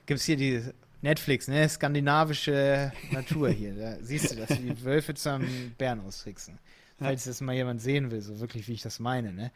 [0.06, 0.62] Gibt es hier die
[1.00, 1.68] Netflix, ne?
[1.68, 3.74] Skandinavische Natur hier.
[3.74, 6.58] Da siehst du das, wie die Wölfe zusammen Bären austricksen.
[6.98, 9.50] Falls das mal jemand sehen will, so wirklich, wie ich das meine, ne?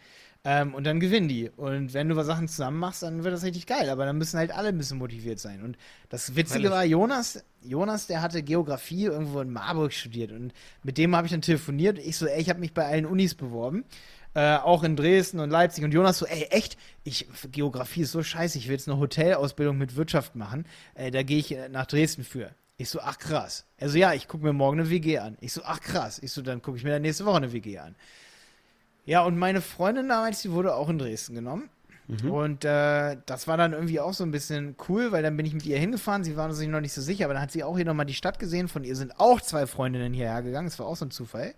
[0.49, 1.51] Ähm, und dann gewinnen die.
[1.51, 3.91] Und wenn du Sachen zusammen machst, dann wird das richtig geil.
[3.91, 5.61] Aber dann müssen halt alle ein bisschen motiviert sein.
[5.61, 5.77] Und
[6.09, 10.31] das Witzige war, Jonas, Jonas, der hatte Geografie irgendwo in Marburg studiert.
[10.31, 10.53] Und
[10.85, 11.99] mit dem habe ich dann telefoniert.
[11.99, 13.85] Ich so, ey, ich habe mich bei allen Unis beworben.
[14.35, 15.83] Äh, auch in Dresden und Leipzig.
[15.83, 16.79] Und Jonas so, ey, echt?
[17.03, 18.57] Ich, Geografie ist so scheiße.
[18.57, 20.69] Ich will jetzt eine Hotelausbildung mit Wirtschaft machen.
[20.95, 22.55] Äh, da gehe ich äh, nach Dresden für.
[22.77, 23.67] Ich so, ach krass.
[23.81, 25.39] Also ja, ich gucke mir morgen eine WG an.
[25.41, 26.21] Ich so, ach krass.
[26.23, 27.97] Ich so, dann gucke ich mir dann nächste Woche eine WG an.
[29.07, 31.71] Ja, und meine Freundin damals, die wurde auch in Dresden genommen.
[32.09, 32.31] Mhm.
[32.31, 35.55] Und äh, das war dann irgendwie auch so ein bisschen cool, weil dann bin ich
[35.55, 36.25] mit ihr hingefahren.
[36.25, 38.15] Sie war sich noch nicht so sicher, aber dann hat sie auch hier nochmal die
[38.15, 38.69] Stadt gesehen.
[38.69, 40.69] Von ihr sind auch zwei Freundinnen hierher gegangen.
[40.69, 41.55] Das war auch so ein Zufall.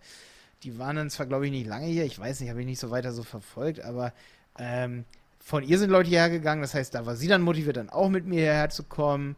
[0.63, 2.05] Die waren dann zwar, glaube ich, nicht lange hier.
[2.05, 4.13] Ich weiß nicht, habe ich nicht so weiter so verfolgt, aber
[4.59, 5.05] ähm,
[5.39, 6.63] von ihr sind Leute hierher gegangen.
[6.63, 9.37] Das heißt, da war sie dann motiviert, dann auch mit mir hierher zu kommen.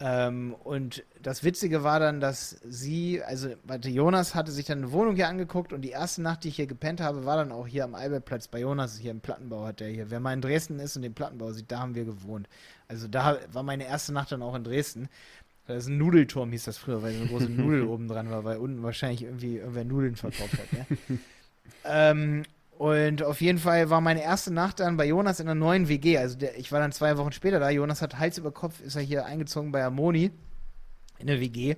[0.00, 4.92] Ähm, und das Witzige war dann, dass sie, also warte, Jonas hatte sich dann eine
[4.92, 7.66] Wohnung hier angeguckt und die erste Nacht, die ich hier gepennt habe, war dann auch
[7.66, 10.10] hier am Albertplatz bei Jonas, hier im Plattenbau hat der hier.
[10.10, 12.48] Wer mal in Dresden ist und den Plattenbau sieht, da haben wir gewohnt.
[12.86, 15.08] Also da war meine erste Nacht dann auch in Dresden.
[15.66, 18.44] Das ist ein Nudelturm, hieß das früher, weil so eine große Nudel oben dran war,
[18.44, 20.72] weil unten wahrscheinlich irgendwie irgendwer Nudeln verkauft hat.
[20.72, 20.86] Ne?
[21.84, 22.42] ähm,
[22.78, 26.16] und auf jeden Fall war meine erste Nacht dann bei Jonas in einer neuen WG.
[26.16, 27.70] Also der, ich war dann zwei Wochen später da.
[27.70, 30.30] Jonas hat Hals über Kopf, ist er hier eingezogen bei Amoni
[31.18, 31.74] in der WG.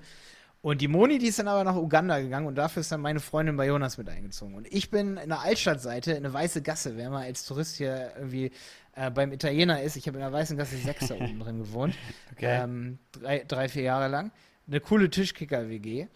[0.61, 3.20] Und die Moni, die ist dann aber nach Uganda gegangen und dafür ist dann meine
[3.20, 4.55] Freundin bei Jonas mit eingezogen.
[4.55, 8.12] Und ich bin in der Altstadtseite, in eine weiße Gasse, wer mal als Tourist hier
[8.16, 8.53] irgendwie
[8.94, 9.96] äh, beim Italiener ist.
[9.96, 11.94] Ich habe in der weißen Gasse 6 da oben drin gewohnt.
[12.32, 12.61] Okay.
[12.62, 14.32] Ähm, drei, drei, vier Jahre lang.
[14.68, 16.09] Eine coole Tischkicker-WG.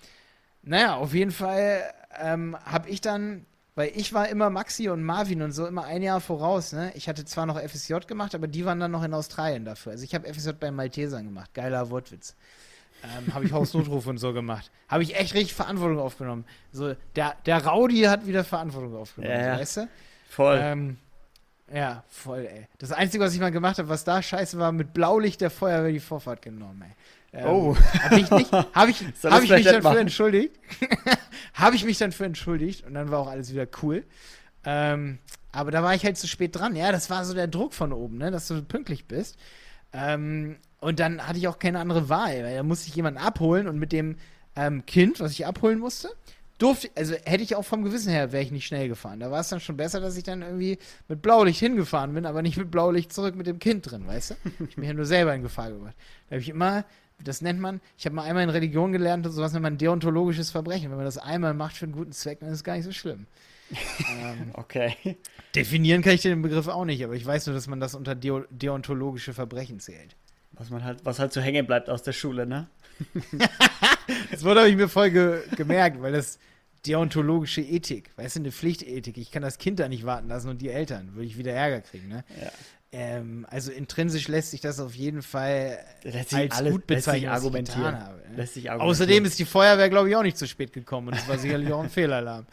[0.63, 1.83] Naja, auf jeden Fall
[2.21, 6.03] ähm, habe ich dann weil ich war immer Maxi und Marvin und so immer ein
[6.03, 6.73] Jahr voraus.
[6.73, 6.93] Ne?
[6.95, 9.93] Ich hatte zwar noch FSJ gemacht, aber die waren dann noch in Australien dafür.
[9.93, 11.53] Also ich habe FSJ bei Maltesern gemacht.
[11.55, 12.37] Geiler Wortwitz.
[13.03, 14.71] Ähm, habe ich Hausnotruf und so gemacht.
[14.89, 16.45] Habe ich echt richtig Verantwortung aufgenommen.
[16.73, 19.89] So, der, der Raudi hat wieder Verantwortung aufgenommen, ja, weißt du?
[20.29, 20.59] Voll.
[20.61, 20.97] Ähm,
[21.73, 22.69] ja, voll, ey.
[22.79, 25.93] Das Einzige, was ich mal gemacht habe, was da scheiße war, mit Blaulicht der Feuerwehr
[25.93, 26.95] die Vorfahrt genommen, ey.
[27.35, 27.77] Ähm, oh.
[28.03, 30.59] Habe ich, nicht, hab ich, hab ich mich dann für entschuldigt.
[31.55, 34.05] habe ich mich dann für entschuldigt und dann war auch alles wieder cool.
[34.65, 35.19] Ähm,
[35.53, 36.77] aber da war ich halt zu spät dran.
[36.77, 39.37] Ja, das war so der Druck von oben, ne, dass du pünktlich bist.
[39.93, 43.69] Ähm, und dann hatte ich auch keine andere Wahl, weil da musste ich jemanden abholen
[43.69, 44.17] und mit dem
[44.57, 46.11] ähm, Kind, was ich abholen musste,
[46.59, 49.21] durfte, also hätte ich auch vom Gewissen her, wäre ich nicht schnell gefahren.
[49.21, 50.79] Da war es dann schon besser, dass ich dann irgendwie
[51.09, 54.35] mit Blaulicht hingefahren bin, aber nicht mit Blaulicht zurück mit dem Kind drin, weißt du?
[54.69, 55.97] Ich bin ja nur selber in Gefahr gebracht.
[56.29, 56.85] Da habe ich immer
[57.23, 60.91] das nennt man, ich habe mal einmal in Religion gelernt, sowas nennt man deontologisches Verbrechen.
[60.91, 62.93] Wenn man das einmal macht für einen guten Zweck, dann ist es gar nicht so
[62.93, 63.27] schlimm.
[64.21, 65.17] ähm, okay.
[65.55, 68.15] Definieren kann ich den Begriff auch nicht, aber ich weiß nur, dass man das unter
[68.15, 70.17] de deontologische Verbrechen zählt.
[70.53, 72.69] Was man halt, was halt so hängen bleibt aus der Schule, ne?
[74.31, 76.39] das wurde habe ich mir voll ge gemerkt, weil das
[76.87, 79.17] deontologische Ethik, weißt du, eine Pflichtethik.
[79.17, 81.81] Ich kann das Kind da nicht warten lassen und die Eltern, würde ich wieder Ärger
[81.81, 82.25] kriegen, ne?
[82.41, 82.51] Ja.
[82.97, 88.01] Ähm, also intrinsisch lässt sich das auf jeden Fall als alles, gut bezeichnen, argumentieren.
[88.01, 88.37] Habe, ne?
[88.37, 88.91] lässt sich argumentieren.
[88.91, 91.73] Außerdem ist die Feuerwehr, glaube ich, auch nicht zu spät gekommen und es war sicherlich
[91.73, 92.47] auch ein Fehlalarm.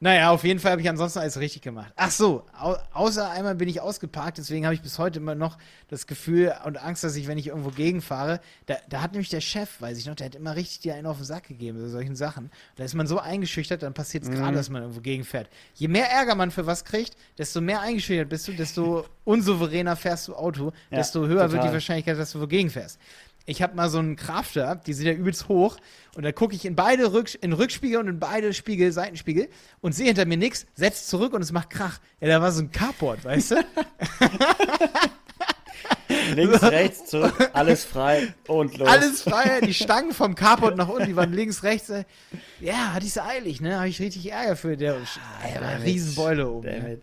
[0.00, 1.92] Naja, auf jeden Fall habe ich ansonsten alles richtig gemacht.
[1.96, 5.58] Ach so, au außer einmal bin ich ausgeparkt, deswegen habe ich bis heute immer noch
[5.88, 9.40] das Gefühl und Angst, dass ich, wenn ich irgendwo gegenfahre, da, da hat nämlich der
[9.40, 11.88] Chef, weiß ich noch, der hat immer richtig dir einen auf den Sack gegeben, bei
[11.88, 12.50] solchen Sachen.
[12.76, 14.34] Da ist man so eingeschüchtert, dann passiert es mhm.
[14.34, 15.48] gerade, dass man irgendwo gegenfährt.
[15.74, 20.28] Je mehr Ärger man für was kriegt, desto mehr eingeschüchtert bist du, desto unsouveräner fährst
[20.28, 21.52] du Auto, ja, desto höher total.
[21.52, 23.00] wird die Wahrscheinlichkeit, dass du wogegen fährst
[23.48, 25.78] ich habe mal so einen Crafter, die sind ja übelst hoch.
[26.14, 29.48] Und da gucke ich in beide Rück in Rückspiegel und in beide Spiegel, Seitenspiegel
[29.80, 31.98] und sehe hinter mir nichts, setzt zurück und es macht Krach.
[32.20, 33.56] Ja, da war so ein Carport, weißt du?
[36.34, 38.88] links, rechts, zurück, alles frei und los.
[38.88, 41.90] Alles frei, die Stangen vom Carport nach unten, die waren links, rechts.
[42.60, 43.78] Ja, hatte ich so eilig, ne?
[43.78, 44.76] Habe ich richtig Ärger für.
[44.76, 44.98] Der, ah,
[45.54, 46.66] der war eine Riesenbeule oben.
[46.66, 46.98] Ne?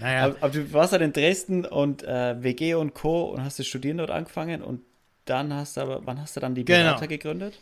[0.00, 0.24] Naja.
[0.24, 3.26] Aber, aber, du warst halt in Dresden und äh, WG und Co.
[3.26, 4.80] und hast das Studieren dort angefangen und
[5.24, 6.80] dann hast du aber, wann hast du dann die genau.
[6.80, 7.18] Berater genau.
[7.18, 7.58] gegründet?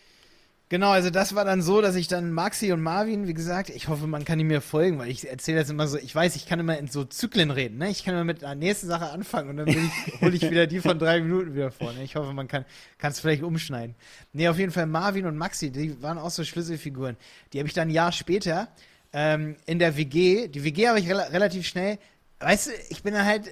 [0.73, 3.89] Genau, also das war dann so, dass ich dann Maxi und Marvin, wie gesagt, ich
[3.89, 6.47] hoffe, man kann die mir folgen, weil ich erzähle das immer so, ich weiß, ich
[6.47, 7.91] kann immer in so Zyklen reden, ne?
[7.91, 9.69] Ich kann immer mit der nächsten Sache anfangen und dann
[10.23, 11.93] hole ich wieder die von drei Minuten wieder vor.
[11.93, 12.05] Ne?
[12.05, 12.65] Ich hoffe, man kann
[13.03, 13.95] es vielleicht umschneiden.
[14.33, 17.19] Nee, auf jeden Fall Marvin und Maxi, die waren auch so Schlüsselfiguren.
[17.53, 18.69] Die habe ich dann ein Jahr später
[19.13, 21.99] ähm, in der WG, die WG habe ich re relativ schnell
[22.43, 23.51] weißt du, ich bin dann halt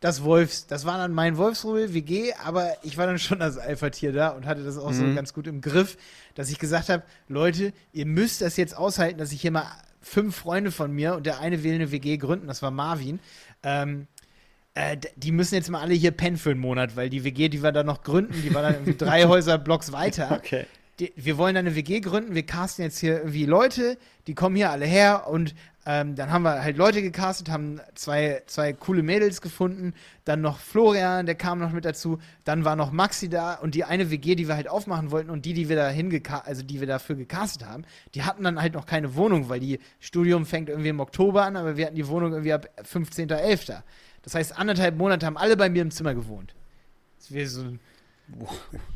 [0.00, 4.12] das Wolfs, das war dann mein Wolfsrudel WG, aber ich war dann schon als Alpha-Tier
[4.12, 5.10] da und hatte das auch mhm.
[5.10, 5.96] so ganz gut im Griff,
[6.34, 9.66] dass ich gesagt habe, Leute, ihr müsst das jetzt aushalten, dass ich hier mal
[10.00, 13.20] fünf Freunde von mir und der eine will eine WG gründen, das war Marvin.
[13.62, 14.06] Ähm,
[14.74, 17.62] äh, die müssen jetzt mal alle hier pennen für einen Monat, weil die WG, die
[17.62, 20.32] wir da noch gründen, die war dann irgendwie drei Häuserblocks weiter.
[20.32, 20.66] Okay.
[21.00, 24.70] Die, wir wollen eine WG gründen, wir casten jetzt hier irgendwie Leute, die kommen hier
[24.70, 25.54] alle her und
[25.86, 29.92] ähm, dann haben wir halt Leute gecastet, haben zwei, zwei coole Mädels gefunden,
[30.24, 33.84] dann noch Florian, der kam noch mit dazu, dann war noch Maxi da und die
[33.84, 35.92] eine WG, die wir halt aufmachen wollten und die, die wir da
[36.44, 39.78] also die wir dafür gecastet haben, die hatten dann halt noch keine Wohnung, weil die
[40.00, 43.82] Studium fängt irgendwie im Oktober an, aber wir hatten die Wohnung irgendwie ab 15.11.
[44.22, 46.54] Das heißt, anderthalb Monate haben alle bei mir im Zimmer gewohnt.
[47.18, 47.64] Das wäre so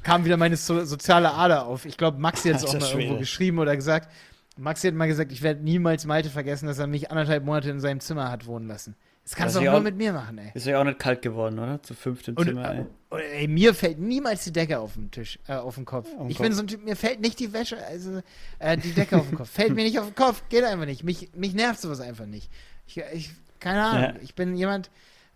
[0.03, 1.85] kam wieder meine so soziale Ader auf.
[1.85, 4.11] Ich glaube, Maxi hat es auch mal irgendwo geschrieben oder gesagt,
[4.59, 7.81] Maxi hat mal gesagt, ich werde niemals Malte vergessen, dass er mich anderthalb Monate in
[7.81, 8.97] seinem Zimmer hat wohnen lassen.
[9.25, 10.53] Das kannst du auch nur mit mir machen, ey.
[10.55, 11.83] Ist ja auch nicht kalt geworden, oder?
[11.83, 12.87] Zu fünft im Zimmer, ey.
[13.11, 13.47] Und, ey.
[13.47, 16.09] Mir fällt niemals die Decke auf den Tisch, äh, auf den Kopf.
[16.17, 16.47] Um ich Kopf.
[16.47, 18.23] bin so ein Typ, mir fällt nicht die Wäsche, also
[18.59, 19.51] äh, die Decke auf den Kopf.
[19.51, 21.05] Fällt mir nicht auf den Kopf, geht einfach nicht.
[21.05, 22.51] Mich, mich nervt sowas einfach nicht.
[22.87, 23.31] Ich, ich
[23.61, 24.03] keine Ahnung.
[24.03, 24.23] Ja.
[24.23, 24.91] Ich bin jemand,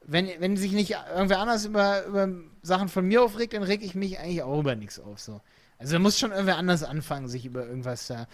[0.06, 2.28] wenn, wenn sich nicht irgendwer anders über, über
[2.62, 5.20] Sachen von mir aufregt, dann reg ich mich eigentlich auch über nichts auf.
[5.20, 5.40] So.
[5.78, 8.26] Also da muss schon irgendwer anders anfangen, sich über irgendwas da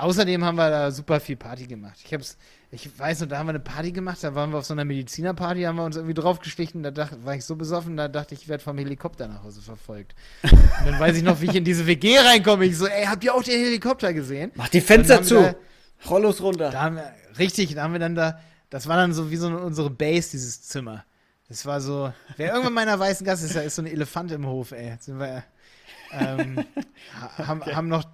[0.00, 1.98] Außerdem haben wir da super viel Party gemacht.
[2.02, 2.38] Ich hab's,
[2.70, 4.86] ich weiß noch, da haben wir eine Party gemacht, da waren wir auf so einer
[4.86, 8.42] Medizinerparty, haben wir uns irgendwie draufgeschlichen, da dachte, war ich so besoffen, da dachte ich,
[8.42, 10.14] ich werde vom Helikopter nach Hause verfolgt.
[10.42, 12.64] Und dann weiß ich noch, wie ich in diese WG reinkomme.
[12.64, 14.52] Ich so, ey, habt ihr auch den Helikopter gesehen?
[14.54, 15.34] Mach die Fenster zu!
[15.34, 15.54] Da,
[16.08, 16.70] Rollos runter.
[16.70, 18.40] Da haben wir, richtig, da haben wir dann da,
[18.70, 21.04] das war dann so wie so unsere Base, dieses Zimmer.
[21.50, 24.46] Das war so, wer irgendwann meiner weißen Gasse ist, da ist so ein Elefant im
[24.46, 24.88] Hof, ey.
[24.88, 25.42] Jetzt sind wir,
[26.12, 26.64] ähm,
[27.36, 28.04] haben, haben noch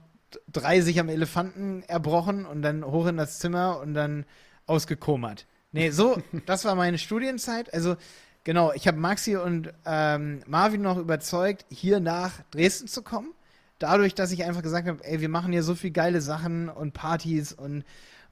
[0.51, 4.25] drei sich am Elefanten erbrochen und dann hoch in das Zimmer und dann
[4.67, 5.47] ausgekomert.
[5.73, 7.73] Nee, so, das war meine Studienzeit.
[7.73, 7.97] Also,
[8.45, 13.33] genau, ich habe Maxi und ähm, Marvin noch überzeugt, hier nach Dresden zu kommen.
[13.79, 16.95] Dadurch, dass ich einfach gesagt habe, ey, wir machen hier so viel geile Sachen und
[16.95, 17.85] Partys und,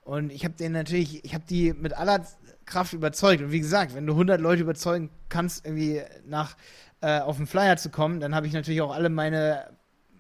[0.03, 2.25] und ich habe den natürlich, ich habe die mit aller
[2.65, 3.43] Kraft überzeugt.
[3.43, 6.57] Und wie gesagt, wenn du 100 Leute überzeugen kannst, irgendwie nach
[7.03, 9.67] äh, auf den Flyer zu kommen, dann habe ich natürlich auch alle meine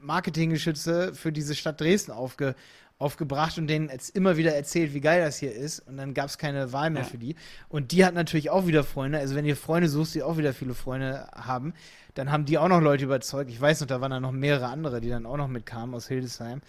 [0.05, 2.55] Marketinggeschütze für diese Stadt Dresden aufge,
[2.99, 5.81] aufgebracht und denen jetzt immer wieder erzählt, wie geil das hier ist.
[5.81, 7.09] Und dann gab es keine Wahl mehr ja.
[7.09, 7.35] für die.
[7.69, 9.19] Und die hat natürlich auch wieder Freunde.
[9.19, 11.75] Also wenn ihr Freunde suchst, die auch wieder viele Freunde haben,
[12.15, 13.51] dann haben die auch noch Leute überzeugt.
[13.51, 16.07] Ich weiß noch, da waren dann noch mehrere andere, die dann auch noch mitkamen aus
[16.09, 16.61] Hildesheim.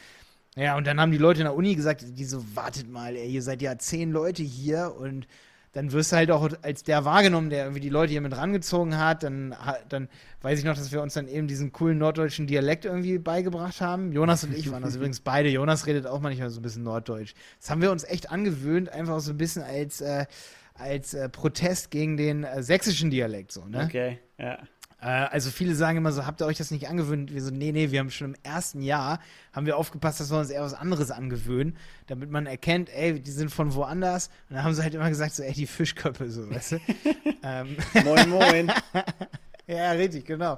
[0.56, 3.30] Ja, und dann haben die Leute in der Uni gesagt, die so, wartet mal, ey,
[3.30, 5.28] ihr seid ja zehn Leute hier und
[5.76, 8.98] dann wirst du halt auch als der wahrgenommen, der irgendwie die Leute hier mit rangezogen
[8.98, 9.24] hat.
[9.24, 9.54] Dann,
[9.90, 10.08] dann
[10.42, 14.14] weiß ich noch, dass wir uns dann eben diesen coolen norddeutschen Dialekt irgendwie beigebracht haben.
[14.14, 15.50] Jonas und ich waren das übrigens beide.
[15.50, 17.34] Jonas redet auch manchmal so ein bisschen norddeutsch.
[17.60, 20.26] Das haben wir uns echt angewöhnt, einfach so ein bisschen als, äh,
[20.76, 23.52] als äh, Protest gegen den äh, sächsischen Dialekt.
[23.52, 23.84] So, ne?
[23.84, 24.60] Okay, ja.
[25.06, 27.32] Äh, also viele sagen immer so, habt ihr euch das nicht angewöhnt?
[27.32, 29.20] Wir so, nee, nee, wir haben schon im ersten Jahr,
[29.53, 31.78] haben wir aufgepasst, dass wir uns eher was anderes angewöhnen,
[32.08, 34.32] damit man erkennt, ey, die sind von woanders.
[34.49, 36.80] Und dann haben sie halt immer gesagt, so, ey, die Fischköpfe, so, weißt du?
[37.43, 37.78] ähm.
[38.03, 38.72] Moin, moin.
[39.68, 40.58] ja, richtig, genau.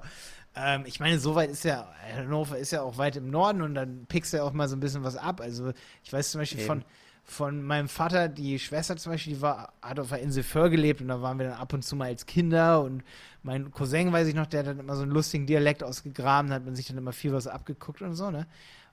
[0.56, 3.76] Ähm, ich meine, so weit ist ja, Hannover ist ja auch weit im Norden und
[3.76, 5.42] dann pickst du ja auch mal so ein bisschen was ab.
[5.42, 5.74] Also
[6.04, 6.68] ich weiß zum Beispiel Eben.
[6.68, 6.86] von
[7.30, 11.02] von meinem Vater, die Schwester zum Beispiel, die war, hat auf der Insel Föhr gelebt
[11.02, 13.04] und da waren wir dann ab und zu mal als Kinder und
[13.48, 16.66] mein Cousin, weiß ich noch, der hat dann immer so einen lustigen Dialekt ausgegraben, hat
[16.66, 18.46] man sich dann immer viel was abgeguckt und so, ne?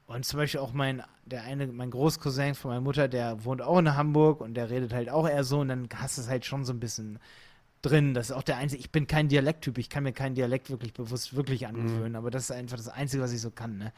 [0.06, 3.78] Und zum Beispiel auch mein, der eine, mein Großcousin von meiner Mutter, der wohnt auch
[3.78, 6.44] in Hamburg und der redet halt auch eher so und dann hast du es halt
[6.44, 7.18] schon so ein bisschen
[7.82, 8.14] drin.
[8.14, 10.92] Das ist auch der einzige, ich bin kein Dialekttyp, ich kann mir keinen Dialekt wirklich
[10.92, 12.16] bewusst wirklich angewöhnen, mhm.
[12.16, 13.92] aber das ist einfach das Einzige, was ich so kann, ne?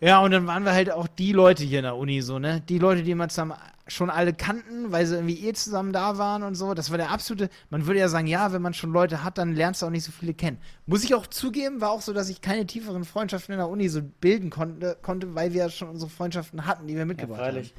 [0.00, 2.60] Ja, und dann waren wir halt auch die Leute hier in der Uni so, ne?
[2.68, 3.54] Die Leute, die man zusammen
[3.86, 6.74] schon alle kannten, weil sie irgendwie eh zusammen da waren und so.
[6.74, 9.54] Das war der absolute, man würde ja sagen, ja, wenn man schon Leute hat, dann
[9.54, 10.58] lernst du auch nicht so viele kennen.
[10.86, 13.88] Muss ich auch zugeben, war auch so, dass ich keine tieferen Freundschaften in der Uni
[13.88, 17.46] so bilden konnte, konnte weil wir ja schon unsere Freundschaften hatten, die wir mitgebracht ja,
[17.46, 17.70] haben.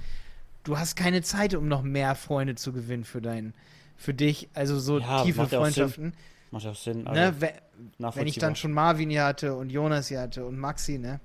[0.63, 3.53] Du hast keine Zeit, um noch mehr Freunde zu gewinnen für deinen,
[3.95, 6.13] für dich, also so ja, tiefe Freundschaften.
[6.51, 7.03] Macht auch Sinn.
[7.03, 7.09] Ne?
[7.09, 7.51] Also wenn,
[8.15, 11.19] wenn ich dann schon Marvin hier hatte und Jonas hier hatte und Maxi, ne?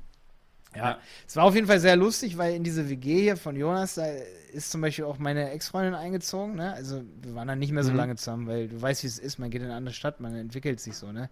[0.76, 3.96] Ja, es war auf jeden Fall sehr lustig, weil in diese WG hier von Jonas,
[3.96, 4.06] da
[4.52, 6.72] ist zum Beispiel auch meine Ex-Freundin eingezogen, ne?
[6.74, 7.96] Also wir waren dann nicht mehr so mhm.
[7.96, 10.34] lange zusammen, weil du weißt, wie es ist, man geht in eine andere Stadt, man
[10.36, 11.28] entwickelt sich so, ne?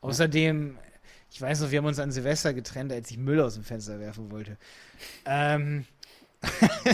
[0.00, 0.78] Außerdem,
[1.30, 4.00] ich weiß noch, wir haben uns an Silvester getrennt, als ich Müll aus dem Fenster
[4.00, 4.56] werfen wollte.
[5.26, 5.84] Ähm.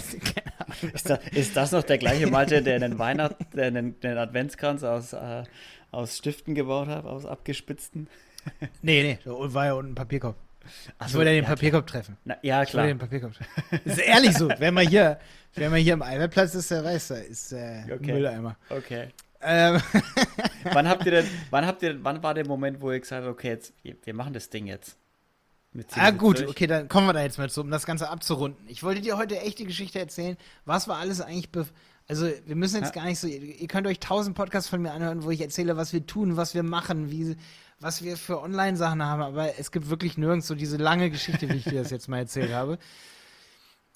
[0.95, 4.83] ist, da, ist, das noch der gleiche Malte, der einen Weihnacht, der einen, den Adventskranz
[4.83, 5.45] aus, äh,
[5.91, 8.09] aus Stiften gebaut hat, aus abgespitzten?
[8.83, 10.37] nee, nee, da war ja unten ein Papierkorb.
[10.99, 12.17] Ach ich wollte ja den Papierkorb treffen.
[12.25, 12.85] Na, ja, klar.
[12.85, 13.81] Ich den Papierkorb treffen.
[13.85, 14.49] ist ehrlich so.
[14.59, 15.19] Wenn man hier,
[15.55, 18.13] wenn man hier am Eimerplatz ist, der weiß, da ist äh, okay.
[18.13, 18.57] Mülleimer.
[18.69, 19.09] Okay.
[19.41, 19.81] Ähm.
[20.73, 23.33] wann habt ihr denn, wann habt ihr, wann war der Moment, wo ihr gesagt habt,
[23.33, 24.97] okay, jetzt, wir machen das Ding jetzt?
[25.97, 26.51] Ah, gut, durch?
[26.51, 28.65] okay, dann kommen wir da jetzt mal zu, um das Ganze abzurunden.
[28.69, 31.49] Ich wollte dir heute echt die Geschichte erzählen, was war alles eigentlich,
[32.07, 33.03] also wir müssen jetzt ja.
[33.03, 35.93] gar nicht so, ihr könnt euch tausend Podcasts von mir anhören, wo ich erzähle, was
[35.93, 37.37] wir tun, was wir machen, wie,
[37.81, 41.57] was wir für Online-Sachen haben, aber es gibt wirklich nirgends so diese lange Geschichte, wie
[41.57, 42.79] ich dir das jetzt mal erzählt habe.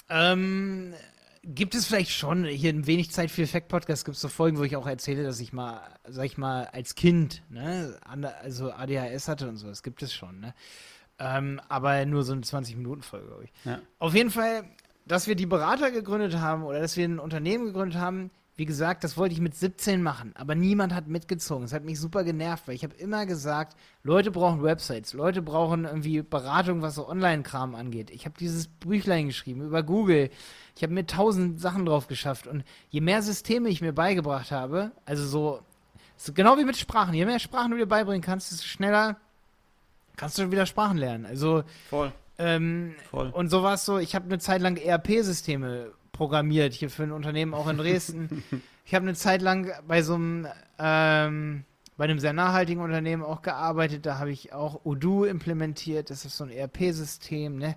[0.09, 0.95] Ähm,
[1.45, 4.65] gibt es vielleicht schon, hier in wenig Zeit für Effekt-Podcast gibt es so Folgen, wo
[4.65, 7.99] ich auch erzähle, dass ich mal, sag ich mal, als Kind, ne,
[8.43, 10.55] also ADHS hatte und so, das gibt es schon, ne.
[11.19, 13.53] Ähm, aber nur so eine 20-Minuten-Folge, glaube ich.
[13.65, 13.81] Ja.
[13.99, 14.65] Auf jeden Fall,
[15.05, 19.05] dass wir die Berater gegründet haben oder dass wir ein Unternehmen gegründet haben, wie gesagt,
[19.05, 21.65] das wollte ich mit 17 machen, aber niemand hat mitgezogen.
[21.65, 25.85] Es hat mich super genervt, weil ich habe immer gesagt, Leute brauchen Websites, Leute brauchen
[25.85, 28.11] irgendwie Beratung, was so Online-Kram angeht.
[28.11, 30.29] Ich habe dieses Büchlein geschrieben über Google.
[30.75, 34.91] Ich habe mir tausend Sachen drauf geschafft und je mehr Systeme ich mir beigebracht habe,
[35.07, 35.61] also so,
[36.17, 39.19] so genau wie mit Sprachen, je mehr Sprachen du dir beibringen kannst, desto schneller
[40.17, 41.27] kannst du wieder Sprachen lernen.
[41.27, 42.11] Also voll.
[42.39, 43.31] Ähm, voll.
[43.31, 47.13] Und so war es so, ich habe eine Zeit lang ERP-Systeme programmiert, hier für ein
[47.13, 48.43] Unternehmen auch in Dresden.
[48.85, 50.49] ich habe eine Zeit lang bei so einem,
[50.79, 51.65] ähm,
[51.97, 54.05] bei einem sehr nachhaltigen Unternehmen auch gearbeitet.
[54.05, 56.11] Da habe ich auch Odoo implementiert.
[56.11, 57.77] Das ist so ein ERP-System, ne?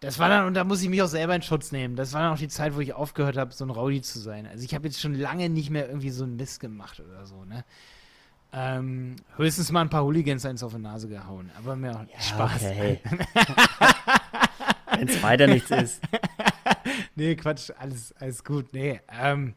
[0.00, 1.96] Das war dann, und da muss ich mich auch selber in Schutz nehmen.
[1.96, 4.46] Das war dann auch die Zeit, wo ich aufgehört habe, so ein Rowdy zu sein.
[4.46, 7.44] Also ich habe jetzt schon lange nicht mehr irgendwie so einen Mist gemacht oder so,
[7.44, 7.64] ne?
[8.52, 12.64] Ähm, höchstens mal ein paar Hooligans eins auf die Nase gehauen, aber mehr ja, Spaß.
[12.64, 13.00] Okay.
[14.98, 16.02] Wenn es weiter nichts ist.
[17.14, 18.72] nee, Quatsch, alles, alles gut.
[18.72, 19.54] Nee, ähm,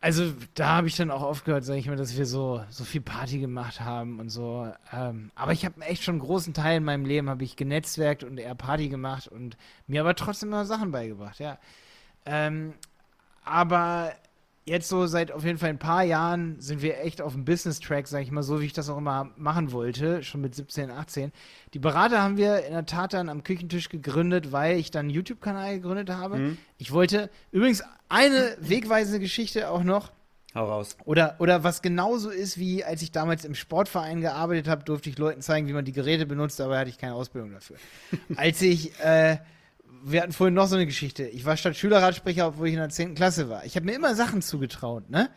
[0.00, 3.00] also da habe ich dann auch aufgehört, sage ich mal, dass wir so, so viel
[3.00, 4.72] Party gemacht haben und so.
[4.92, 8.22] Ähm, aber ich habe echt schon einen großen Teil in meinem Leben habe ich genetzwerkt
[8.22, 9.56] und eher Party gemacht und
[9.88, 11.58] mir aber trotzdem noch Sachen beigebracht, ja.
[12.26, 12.74] Ähm,
[13.44, 14.12] aber
[14.68, 18.06] jetzt so seit auf jeden Fall ein paar Jahren sind wir echt auf dem Business-Track,
[18.06, 21.32] sag ich mal, so wie ich das auch immer machen wollte, schon mit 17, 18.
[21.74, 25.10] Die Berater haben wir in der Tat dann am Küchentisch gegründet, weil ich dann einen
[25.10, 26.38] YouTube-Kanal gegründet habe.
[26.38, 26.58] Mhm.
[26.76, 30.12] Ich wollte, übrigens eine wegweisende Geschichte auch noch.
[30.54, 30.96] Hau raus.
[31.04, 35.18] Oder, oder was genauso ist, wie als ich damals im Sportverein gearbeitet habe, durfte ich
[35.18, 37.76] Leuten zeigen, wie man die Geräte benutzt, aber hatte ich keine Ausbildung dafür.
[38.36, 39.38] als ich, äh,
[40.04, 41.24] wir hatten vorhin noch so eine Geschichte.
[41.24, 43.14] Ich war statt Schülerratsprecher, obwohl ich in der 10.
[43.14, 43.64] Klasse war.
[43.64, 45.30] Ich habe mir immer Sachen zugetraut, ne?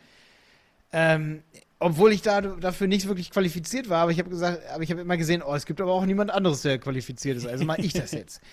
[0.92, 1.42] Ähm,
[1.78, 5.00] obwohl ich da, dafür nicht wirklich qualifiziert war, aber ich habe gesagt, aber ich habe
[5.00, 7.46] immer gesehen, oh, es gibt aber auch niemand anderes, der qualifiziert ist.
[7.46, 8.40] Also mache ich das jetzt.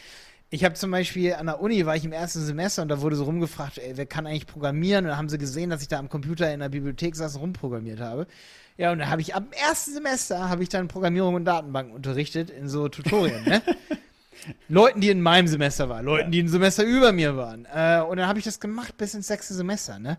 [0.51, 3.15] Ich habe zum Beispiel an der Uni war ich im ersten Semester und da wurde
[3.15, 5.05] so rumgefragt, ey, wer kann eigentlich programmieren?
[5.05, 7.41] Und dann haben sie gesehen, dass ich da am Computer in der Bibliothek saß und
[7.41, 8.25] rumprogrammiert habe.
[8.75, 12.49] Ja, und dann habe ich am ersten Semester habe ich dann Programmierung und Datenbanken unterrichtet
[12.49, 13.61] in so Tutorien, ne?
[14.67, 17.65] Leuten, die in meinem Semester waren, Leuten, die ein Semester über mir waren.
[17.65, 20.17] Äh, und dann habe ich das gemacht bis ins sechste Semester, ne?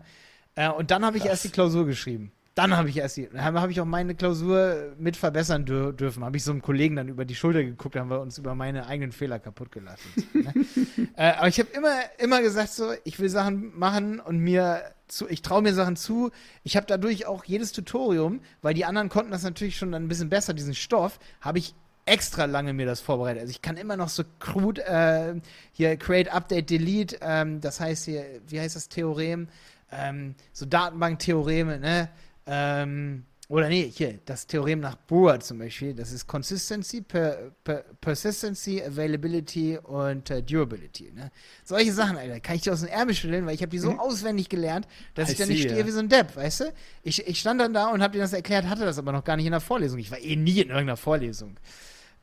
[0.55, 2.31] Äh, und dann habe ich erst die Klausur geschrieben.
[2.53, 6.25] Dann habe ich erst die, dann habe ich auch meine Klausur mit verbessern dür dürfen.
[6.25, 8.87] Habe ich so einem Kollegen dann über die Schulter geguckt, haben wir uns über meine
[8.87, 10.09] eigenen Fehler kaputt gelassen.
[10.33, 10.53] ne?
[11.15, 15.29] äh, aber ich habe immer, immer gesagt so, ich will Sachen machen und mir zu,
[15.29, 16.31] ich traue mir Sachen zu.
[16.63, 20.29] Ich habe dadurch auch jedes Tutorium, weil die anderen konnten das natürlich schon ein bisschen
[20.29, 21.73] besser, diesen Stoff, habe ich
[22.05, 23.41] extra lange mir das vorbereitet.
[23.41, 25.35] Also ich kann immer noch so crude äh,
[25.71, 29.47] hier create, update, delete, ähm, das heißt hier, wie heißt das Theorem?
[29.91, 32.09] Ähm, so Datenbank-Theoreme, ne?
[32.45, 37.83] Ähm, oder nee, hier, das Theorem nach Brewer zum Beispiel, das ist Consistency, per, per,
[37.99, 41.11] Persistency, Availability und uh, Durability.
[41.13, 41.29] Ne?
[41.65, 43.91] Solche Sachen, Alter, kann ich dir aus dem Ärmel schütteln, weil ich habe die so
[43.91, 43.99] mhm.
[43.99, 46.73] auswendig gelernt, dass I ich dann nicht stehe wie so ein Depp, weißt du?
[47.03, 49.35] Ich, ich stand dann da und habe dir das erklärt, hatte das aber noch gar
[49.35, 49.99] nicht in der Vorlesung.
[49.99, 51.57] Ich war eh nie in irgendeiner Vorlesung.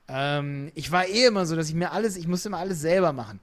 [0.09, 3.13] Ähm, ich war eh immer so, dass ich mir alles, ich musste immer alles selber
[3.13, 3.41] machen.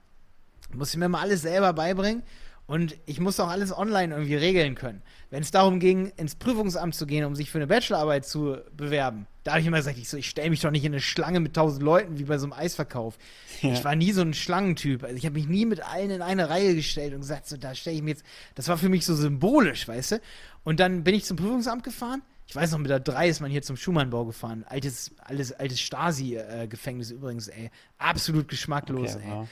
[0.70, 2.22] Ich musste mir immer alles selber beibringen
[2.66, 5.02] und ich musste auch alles online irgendwie regeln können.
[5.30, 9.28] Wenn es darum ging, ins Prüfungsamt zu gehen, um sich für eine Bachelorarbeit zu bewerben,
[9.44, 11.38] da habe ich immer gesagt, ich, so, ich stelle mich doch nicht in eine Schlange
[11.38, 13.16] mit tausend Leuten wie bei so einem Eisverkauf.
[13.62, 13.72] Ja.
[13.72, 15.04] Ich war nie so ein Schlangentyp.
[15.04, 17.76] Also ich habe mich nie mit allen in eine Reihe gestellt und gesagt, so da
[17.76, 18.24] stelle ich mir jetzt,
[18.56, 20.20] das war für mich so symbolisch, weißt du?
[20.64, 23.50] Und dann bin ich zum Prüfungsamt gefahren ich weiß noch, mit der 3 ist man
[23.50, 24.64] hier zum Schumannbau gefahren.
[24.68, 27.70] Altes, alles, altes Stasi-Gefängnis übrigens, ey.
[27.98, 29.30] Absolut geschmacklos, okay, ey.
[29.30, 29.46] Ja.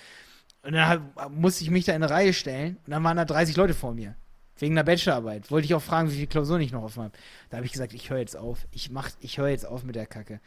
[0.62, 3.56] Und dann musste ich mich da in eine Reihe stellen und dann waren da 30
[3.56, 4.14] Leute vor mir.
[4.56, 5.50] Wegen der Bachelorarbeit.
[5.50, 7.12] Wollte ich auch fragen, wie viele Klausuren ich noch offen habe.
[7.50, 8.66] Da habe ich gesagt, ich höre jetzt auf.
[8.70, 8.88] Ich,
[9.20, 10.40] ich höre jetzt auf mit der Kacke.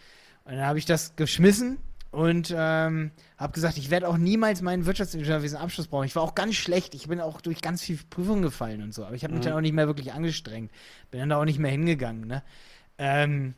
[0.45, 1.77] Und dann habe ich das geschmissen
[2.17, 6.07] und ähm, habe gesagt, ich werde auch niemals meinen Wirtschaftsingenieurwesen Abschluss brauchen.
[6.07, 6.95] Ich war auch ganz schlecht.
[6.95, 9.05] Ich bin auch durch ganz viele Prüfungen gefallen und so.
[9.05, 9.49] Aber ich habe mich mhm.
[9.49, 10.71] dann auch nicht mehr wirklich angestrengt.
[11.11, 12.25] Bin dann da auch nicht mehr hingegangen.
[12.25, 12.41] Ne?
[12.97, 13.53] Ähm,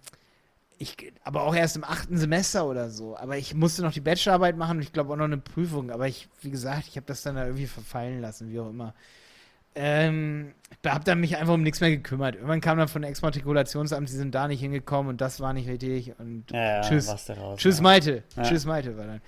[0.78, 3.16] ich, aber auch erst im achten Semester oder so.
[3.16, 5.90] Aber ich musste noch die Bachelorarbeit machen und ich glaube auch noch eine Prüfung.
[5.90, 8.94] Aber ich, wie gesagt, ich habe das dann da irgendwie verfallen lassen, wie auch immer.
[9.76, 10.54] Ähm,
[10.86, 12.36] hab dann mich einfach um nichts mehr gekümmert.
[12.36, 16.14] Irgendwann kam dann von Exmatrikulationsamt, sie sind da nicht hingekommen und das war nicht richtig
[16.20, 17.10] und ja, ja, tschüss.
[17.10, 17.84] Raus, tschüss ja.
[17.84, 18.24] Maite.
[18.42, 19.22] Tschüss Maite war dann.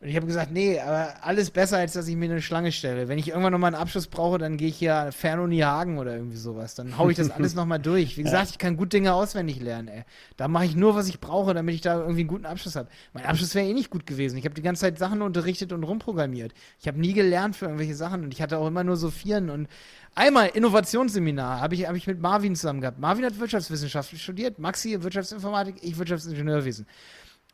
[0.00, 3.08] Und ich habe gesagt, nee, aber alles besser, als dass ich mir eine Schlange stelle.
[3.08, 6.36] Wenn ich irgendwann nochmal einen Abschluss brauche, dann gehe ich hier Fernuni Hagen oder irgendwie
[6.36, 6.76] sowas.
[6.76, 8.16] Dann haue ich das alles nochmal durch.
[8.16, 10.04] Wie gesagt, ich kann gut Dinge auswendig lernen, ey.
[10.36, 12.88] Da mache ich nur, was ich brauche, damit ich da irgendwie einen guten Abschluss habe.
[13.12, 14.38] Mein Abschluss wäre eh nicht gut gewesen.
[14.38, 16.52] Ich habe die ganze Zeit Sachen unterrichtet und rumprogrammiert.
[16.80, 19.50] Ich habe nie gelernt für irgendwelche Sachen und ich hatte auch immer nur so Vieren
[19.50, 19.68] und
[20.14, 22.98] Einmal Innovationsseminar habe ich, hab ich mit Marvin zusammen gehabt.
[22.98, 26.86] Marvin hat Wirtschaftswissenschaft studiert, Maxi Wirtschaftsinformatik, ich Wirtschaftsingenieurwesen.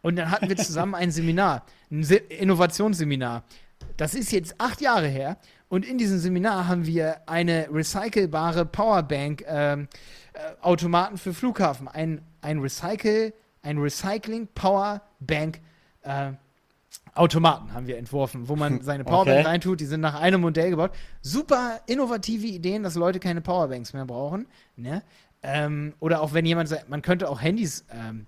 [0.04, 3.42] Und dann hatten wir zusammen ein Seminar, ein Innovationsseminar.
[3.96, 5.38] Das ist jetzt acht Jahre her.
[5.70, 11.88] Und in diesem Seminar haben wir eine recycelbare Powerbank-Automaten ähm, äh, für Flughafen.
[11.88, 13.32] Ein, ein Recycle,
[13.62, 15.62] ein Recycling Powerbank
[16.02, 16.32] äh,
[17.14, 19.48] Automaten haben wir entworfen, wo man seine Powerbank okay.
[19.48, 19.80] reintut.
[19.80, 20.90] Die sind nach einem Modell gebaut.
[21.22, 24.48] Super innovative Ideen, dass Leute keine Powerbanks mehr brauchen.
[24.76, 25.02] Ne?
[25.42, 28.26] Ähm, oder auch wenn jemand, man könnte auch Handys ähm,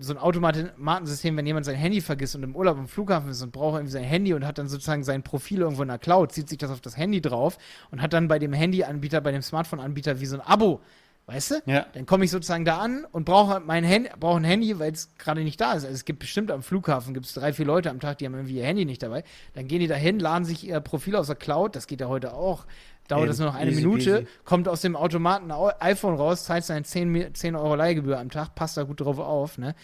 [0.00, 3.52] so ein Automatensystem, wenn jemand sein Handy vergisst und im Urlaub im Flughafen ist und
[3.52, 6.48] braucht irgendwie sein Handy und hat dann sozusagen sein Profil irgendwo in der Cloud, zieht
[6.48, 7.58] sich das auf das Handy drauf
[7.90, 10.80] und hat dann bei dem Handyanbieter, bei dem Smartphone-Anbieter wie so ein Abo.
[11.26, 11.54] Weißt du?
[11.66, 11.84] Ja.
[11.92, 15.14] Dann komme ich sozusagen da an und brauche mein Handy, brauche ein Handy, weil es
[15.18, 15.84] gerade nicht da ist.
[15.84, 18.32] Also es gibt bestimmt am Flughafen gibt es drei, vier Leute am Tag, die haben
[18.32, 19.24] irgendwie ihr Handy nicht dabei.
[19.52, 22.08] Dann gehen die da hin, laden sich ihr Profil aus der Cloud, das geht ja
[22.08, 22.64] heute auch
[23.08, 24.26] dauert es nur noch eine easy, Minute, easy.
[24.44, 28.54] kommt aus dem Automaten ein iPhone raus, zahlt seine 10, 10 Euro Leihgebühr am Tag,
[28.54, 29.74] passt da gut drauf auf, ne?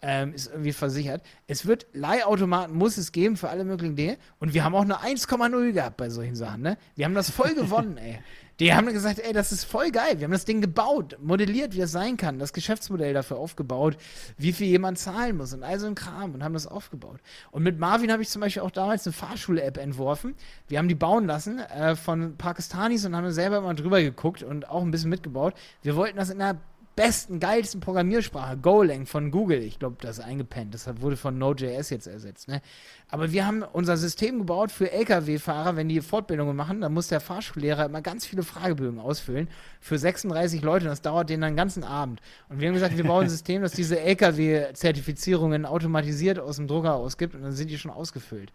[0.00, 1.22] Ähm, ist irgendwie versichert.
[1.48, 4.16] Es wird Leihautomaten, muss es geben für alle möglichen Dinge.
[4.38, 6.78] Und wir haben auch eine 1,0 gehabt bei solchen Sachen, ne?
[6.94, 8.20] Wir haben das voll gewonnen, ey.
[8.60, 10.18] Die haben gesagt, ey, das ist voll geil.
[10.18, 13.96] Wir haben das Ding gebaut, modelliert, wie es sein kann, das Geschäftsmodell dafür aufgebaut,
[14.36, 17.20] wie viel jemand zahlen muss und all so ein Kram und haben das aufgebaut.
[17.52, 20.34] Und mit Marvin habe ich zum Beispiel auch damals eine Fahrschule-App entworfen.
[20.66, 24.68] Wir haben die bauen lassen äh, von Pakistanis und haben selber mal drüber geguckt und
[24.68, 25.54] auch ein bisschen mitgebaut.
[25.82, 26.58] Wir wollten das in einer
[26.98, 29.62] besten, geilsten Programmiersprache, Golang von Google.
[29.62, 30.74] Ich glaube, das ist eingepennt.
[30.74, 32.48] Das wurde von Node.js jetzt ersetzt.
[32.48, 32.60] Ne?
[33.08, 37.20] Aber wir haben unser System gebaut für Lkw-Fahrer, wenn die Fortbildungen machen, dann muss der
[37.20, 39.48] Fahrschullehrer immer ganz viele Fragebögen ausfüllen
[39.80, 40.86] für 36 Leute.
[40.86, 42.20] Das dauert denen einen ganzen Abend.
[42.48, 46.94] Und wir haben gesagt, wir bauen ein System, das diese Lkw-Zertifizierungen automatisiert aus dem Drucker
[46.94, 48.52] ausgibt und dann sind die schon ausgefüllt.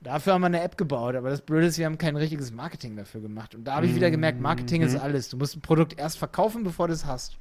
[0.00, 2.96] Dafür haben wir eine App gebaut, aber das Blöde ist, wir haben kein richtiges Marketing
[2.96, 3.54] dafür gemacht.
[3.54, 4.88] Und da habe ich wieder gemerkt, Marketing mhm.
[4.88, 5.28] ist alles.
[5.28, 7.36] Du musst ein Produkt erst verkaufen, bevor du es hast.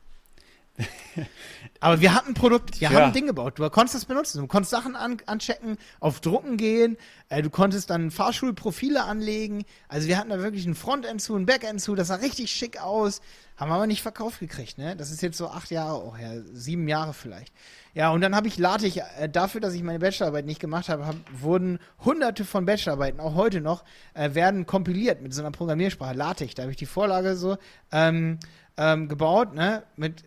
[1.81, 2.95] Aber wir hatten ein Produkt, wir ja.
[2.95, 3.57] haben ein Ding gebaut.
[3.57, 4.39] Du konntest es benutzen.
[4.39, 6.97] Du konntest Sachen an, anchecken, auf Drucken gehen.
[7.29, 9.63] Äh, du konntest dann Fahrschulprofile anlegen.
[9.87, 11.95] Also wir hatten da wirklich ein Frontend zu, ein Backend zu.
[11.95, 13.21] Das sah richtig schick aus.
[13.55, 14.77] Haben wir aber nicht verkauft gekriegt.
[14.77, 14.95] Ne?
[14.95, 17.53] Das ist jetzt so acht Jahre auch her, sieben Jahre vielleicht.
[17.93, 21.05] Ja, und dann habe ich LaTeX, äh, dafür, dass ich meine Bachelorarbeit nicht gemacht habe,
[21.07, 26.13] hab, wurden hunderte von Bachelorarbeiten, auch heute noch, äh, werden kompiliert mit so einer Programmiersprache,
[26.13, 26.55] LaTeX.
[26.55, 27.57] Da habe ich die Vorlage so
[27.91, 28.39] ähm,
[28.77, 29.83] ähm, gebaut, ne?
[29.97, 30.23] mit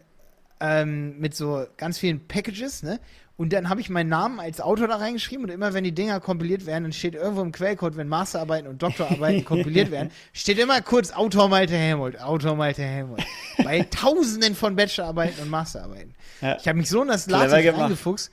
[0.63, 3.01] ähm, mit so ganz vielen Packages, ne?
[3.37, 6.21] Und dann habe ich meinen Namen als Autor da reingeschrieben und immer wenn die Dinger
[6.21, 10.81] kompiliert werden, dann steht irgendwo im Quellcode, wenn Masterarbeiten und Doktorarbeiten kompiliert werden, steht immer
[10.83, 13.21] kurz Autor Malte Helmut, Autor Malte Helmut.
[13.65, 16.15] Bei tausenden von Bachelorarbeiten und Masterarbeiten.
[16.41, 16.57] Ja.
[16.61, 18.31] Ich habe mich so in das LaTeX eingefuchst.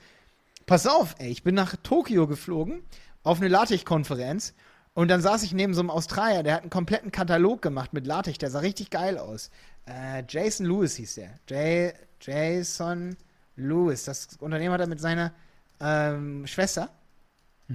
[0.66, 2.82] Pass auf, ey, ich bin nach Tokio geflogen
[3.24, 4.54] auf eine LaTeX-Konferenz
[4.94, 8.06] und dann saß ich neben so einem Australier, der hat einen kompletten Katalog gemacht mit
[8.06, 9.50] LaTeX, der sah richtig geil aus.
[9.86, 11.30] Äh, Jason Lewis hieß der.
[11.48, 13.16] Jay, Jason
[13.56, 14.04] Lewis.
[14.04, 15.32] Das Unternehmen hat er mit seiner
[15.80, 16.90] ähm, Schwester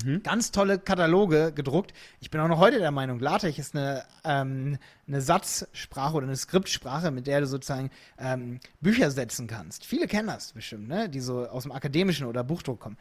[0.04, 0.24] mhm.
[0.24, 1.94] ganz tolle Kataloge gedruckt.
[2.20, 4.78] Ich bin auch noch heute der Meinung, LaTeX ist eine, ähm,
[5.08, 9.86] eine Satzsprache oder eine Skriptsprache, mit der du sozusagen ähm, Bücher setzen kannst.
[9.86, 11.10] Viele kennen das bestimmt, ne?
[11.10, 12.98] die so aus dem akademischen oder Buchdruck kommen.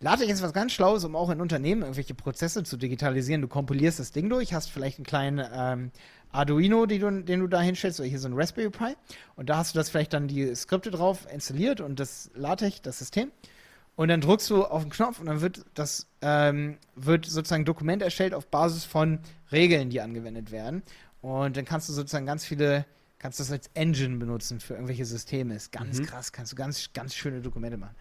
[0.00, 3.42] LaTeX ist was ganz Schlaues, um auch in Unternehmen irgendwelche Prozesse zu digitalisieren.
[3.42, 5.90] Du kompilierst das Ding durch, hast vielleicht einen kleinen ähm,
[6.32, 8.96] Arduino, du, den du da hinstellst, oder hier so ein Raspberry Pi.
[9.36, 12.98] Und da hast du das vielleicht dann die Skripte drauf installiert und das LaTeX, das
[12.98, 13.30] System.
[13.96, 18.00] Und dann drückst du auf den Knopf und dann wird das ähm, wird sozusagen Dokument
[18.00, 19.18] erstellt auf Basis von
[19.50, 20.82] Regeln, die angewendet werden.
[21.20, 22.84] Und dann kannst du sozusagen ganz viele,
[23.18, 25.54] kannst das als Engine benutzen für irgendwelche Systeme.
[25.54, 26.06] Ist ganz mhm.
[26.06, 27.96] krass, kannst du ganz, ganz schöne Dokumente machen.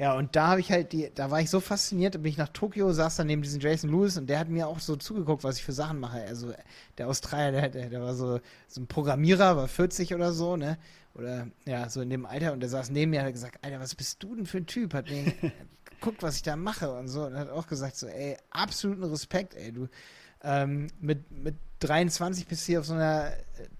[0.00, 2.48] Ja, und da habe ich halt die, da war ich so fasziniert, bin ich nach
[2.48, 5.58] Tokio, saß dann neben diesem Jason Lewis und der hat mir auch so zugeguckt, was
[5.58, 6.22] ich für Sachen mache.
[6.22, 6.54] Also
[6.96, 10.78] der Australier, der, der, der war so, so ein Programmierer, war 40 oder so, ne?
[11.12, 13.78] Oder ja, so in dem Alter und der saß neben mir und hat gesagt, Alter,
[13.78, 14.94] was bist du denn für ein Typ?
[14.94, 15.34] Hat mir
[15.90, 17.26] geguckt, was ich da mache und so.
[17.26, 19.86] Und hat auch gesagt, so, ey, absoluten Respekt, ey, du
[20.42, 23.32] ähm, mit, mit 23 bist du hier auf so einer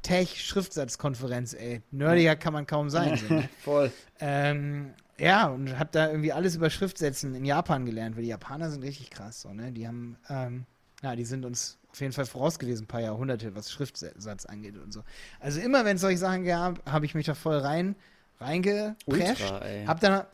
[0.03, 1.81] Tech-Schriftsatzkonferenz, ey.
[1.91, 3.17] Nerdiger kann man kaum sein.
[3.17, 3.49] So, ne?
[3.65, 3.91] Voll.
[4.21, 8.71] Ähm, ja, und hab da irgendwie alles über Schriftsätzen in Japan gelernt, weil die Japaner
[8.71, 9.71] sind richtig krass, so, ne?
[9.73, 10.65] Die haben, ähm,
[11.03, 14.77] Ja, die sind uns auf jeden Fall voraus gewesen, ein paar Jahrhunderte, was Schriftsatz angeht
[14.77, 15.03] und so.
[15.41, 17.97] Also immer, wenn es solche Sachen gab, habe ich mich da voll rein
[18.39, 19.53] reingeprescht.
[19.87, 20.25] Hab dann,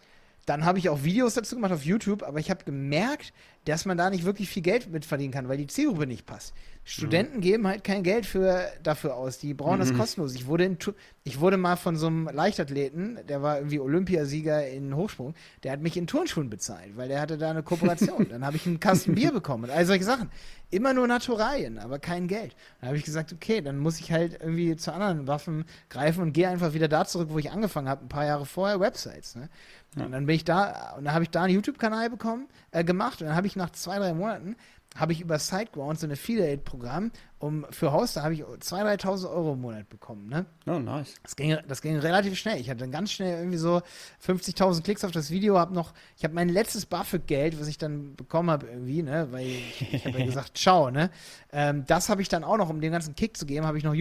[0.47, 3.33] dann habe ich auch Videos dazu gemacht auf YouTube, aber ich habe gemerkt,
[3.65, 6.55] dass man da nicht wirklich viel Geld mit verdienen kann, weil die Zielgruppe nicht passt.
[6.85, 7.41] Studenten mhm.
[7.41, 9.39] geben halt kein Geld für, dafür aus.
[9.39, 9.81] Die brauchen mhm.
[9.81, 10.37] das kostenlos.
[10.37, 10.79] Ich wurde, in,
[11.25, 15.35] ich wurde mal von so einem Leichtathleten, der war irgendwie Olympiasieger in Hochsprung,
[15.65, 18.29] der hat mich in Turnschuhen bezahlt, weil der hatte da eine Kooperation.
[18.31, 20.31] dann habe ich einen Kasten Bier bekommen und all solche Sachen.
[20.71, 22.55] Immer nur Naturalien, aber kein Geld.
[22.81, 26.33] Dann habe ich gesagt, okay, dann muss ich halt irgendwie zu anderen Waffen greifen und
[26.33, 29.35] gehe einfach wieder da zurück, wo ich angefangen habe, ein paar Jahre vorher, Websites.
[29.35, 29.49] Ne?
[29.97, 30.05] Ja.
[30.05, 33.21] Und dann bin ich da, und dann habe ich da einen YouTube-Kanal bekommen, äh, gemacht
[33.21, 34.57] und dann habe ich nach zwei, drei Monaten
[34.99, 39.53] habe ich über SiteGround so ein Affiliate-Programm um, für Hoster, habe ich 2.000, 3.000 Euro
[39.53, 40.27] im Monat bekommen.
[40.29, 40.47] Ne?
[40.67, 41.17] Oh, nice.
[41.23, 42.59] Das ging, das ging relativ schnell.
[42.59, 43.83] Ich hatte dann ganz schnell irgendwie so
[44.27, 48.17] 50.000 Klicks auf das Video, habe noch, ich habe mein letztes BAföG-Geld, was ich dann
[48.17, 51.11] bekommen habe irgendwie, ne, weil ich, ich habe ja gesagt, ciao, ne,
[51.53, 53.85] ähm, das habe ich dann auch noch, um den ganzen Kick zu geben, habe ich
[53.85, 53.95] noch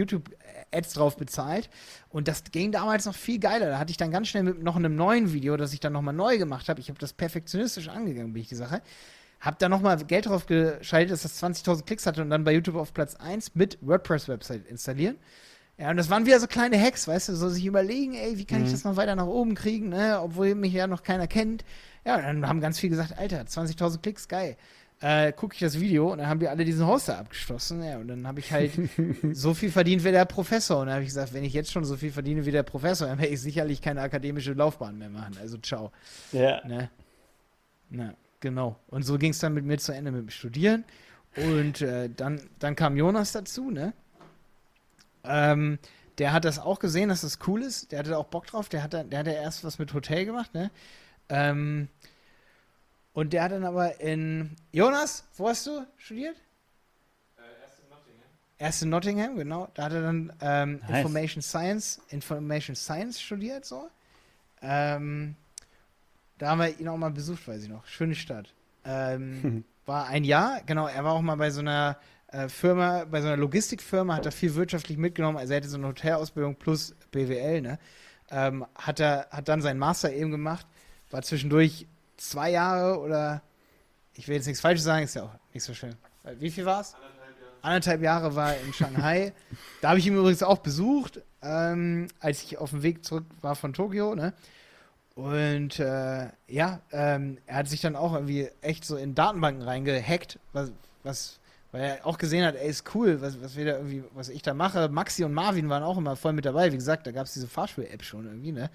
[0.76, 1.70] YouTube-Ads drauf bezahlt
[2.10, 3.70] und das ging damals noch viel geiler.
[3.70, 6.14] Da hatte ich dann ganz schnell mit noch einem neuen Video, das ich dann nochmal
[6.14, 8.82] neu gemacht habe, ich habe das perfektionistisch angegangen, bin ich die Sache,
[9.40, 12.76] hab da nochmal Geld drauf geschaltet, dass das 20.000 Klicks hatte und dann bei YouTube
[12.76, 15.18] auf Platz 1 mit WordPress-Website installieren.
[15.78, 18.46] Ja, und das waren wieder so kleine Hacks, weißt du, so sich überlegen, ey, wie
[18.46, 18.66] kann mhm.
[18.66, 21.66] ich das noch weiter nach oben kriegen, ne, obwohl mich ja noch keiner kennt.
[22.06, 24.56] Ja, und dann haben ganz viele gesagt, Alter, 20.000 Klicks, geil.
[25.02, 27.84] Äh, gucke ich das Video und dann haben wir alle diesen Hoster abgeschlossen.
[27.84, 28.72] Ja, und dann habe ich halt
[29.34, 30.80] so viel verdient wie der Professor.
[30.80, 33.08] Und dann habe ich gesagt, wenn ich jetzt schon so viel verdiene wie der Professor,
[33.08, 35.38] dann werde ich sicherlich keine akademische Laufbahn mehr machen.
[35.40, 35.92] Also ciao.
[36.32, 36.66] Ja.
[36.66, 36.90] Ne?
[37.90, 38.16] Na.
[38.40, 38.80] Genau.
[38.88, 40.86] Und so ging es dann mit mir zu Ende mit dem Studieren.
[41.36, 43.94] Und äh, dann, dann kam Jonas dazu, ne?
[45.24, 45.80] Ähm,
[46.20, 47.92] der hat das auch gesehen, dass das cool ist.
[47.92, 48.70] Der hatte auch Bock drauf.
[48.70, 50.72] Der hat, der hat ja erst was mit Hotel gemacht, ne?
[51.28, 51.90] Ähm,
[53.16, 54.58] und der hat dann aber in.
[54.74, 56.36] Jonas, wo hast du studiert?
[57.38, 58.30] Äh, erst in Nottingham.
[58.58, 59.70] Erst in Nottingham, genau.
[59.74, 60.98] Da hat er dann ähm, nice.
[60.98, 63.90] Information Science, Information Science studiert, so.
[64.62, 65.38] Ähm,
[66.38, 67.88] da haben wir ihn auch mal besucht, weiß ich noch.
[67.88, 68.54] Schöne Stadt.
[68.84, 70.88] Ähm, war ein Jahr, genau.
[70.88, 71.98] Er war auch mal bei so einer
[72.28, 75.38] äh, Firma, bei so einer Logistikfirma, hat er viel wirtschaftlich mitgenommen.
[75.38, 77.80] Also er hatte so eine Hotelausbildung plus BWL, ne?
[78.30, 80.68] Ähm, hat er, hat dann seinen Master eben gemacht,
[81.12, 81.88] war zwischendurch
[82.18, 83.42] zwei Jahre oder
[84.14, 85.96] ich will jetzt nichts Falsches sagen, ist ja auch nicht so schön.
[86.40, 86.96] Wie viel war es?
[87.62, 89.34] Anderthalb Jahre war er in Shanghai.
[89.82, 93.56] da habe ich ihn übrigens auch besucht, ähm, als ich auf dem Weg zurück war
[93.56, 94.34] von Tokio, ne?
[95.16, 100.40] Und äh, ja, ähm, er hat sich dann auch irgendwie echt so in Datenbanken reingehackt,
[100.52, 100.72] was,
[101.04, 101.40] was,
[101.72, 104.42] weil er auch gesehen hat, ey, ist cool, was, was wir da irgendwie, was ich
[104.42, 104.90] da mache.
[104.90, 106.72] Maxi und Marvin waren auch immer voll mit dabei.
[106.72, 108.70] Wie gesagt, da gab es diese Fahrschul-App schon irgendwie, ne?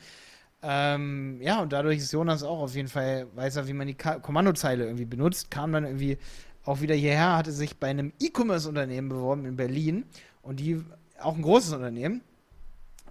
[0.62, 3.94] Ähm, ja, und dadurch ist Jonas auch auf jeden Fall, weiß er, wie man die
[3.94, 6.18] Ka Kommandozeile irgendwie benutzt, kam dann irgendwie
[6.64, 10.04] auch wieder hierher, hatte sich bei einem E-Commerce-Unternehmen beworben in Berlin
[10.42, 10.84] und die,
[11.18, 12.22] auch ein großes Unternehmen,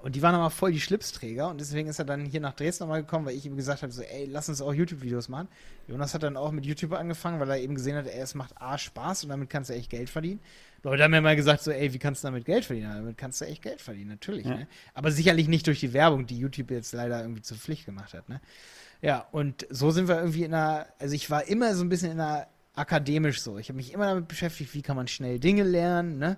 [0.02, 2.84] und die waren aber voll die Schlipsträger und deswegen ist er dann hier nach Dresden
[2.84, 5.50] nochmal gekommen, weil ich ihm gesagt habe, so, ey, lass uns auch YouTube-Videos machen.
[5.88, 8.54] Jonas hat dann auch mit YouTube angefangen, weil er eben gesehen hat, ey, es macht
[8.62, 10.40] A Spaß und damit kannst du echt Geld verdienen.
[10.84, 12.94] Leute haben mir mal gesagt, so, ey, wie kannst du damit Geld verdienen?
[12.96, 14.46] Damit kannst du echt Geld verdienen, natürlich.
[14.46, 14.58] Ja.
[14.58, 14.68] Ne?
[14.94, 18.30] Aber sicherlich nicht durch die Werbung, die YouTube jetzt leider irgendwie zur Pflicht gemacht hat.
[18.30, 18.42] Ne?
[19.02, 22.12] Ja, und so sind wir irgendwie in einer, also ich war immer so ein bisschen
[22.12, 23.58] in einer akademisch so.
[23.58, 26.38] Ich habe mich immer damit beschäftigt, wie kann man schnell Dinge lernen, ne?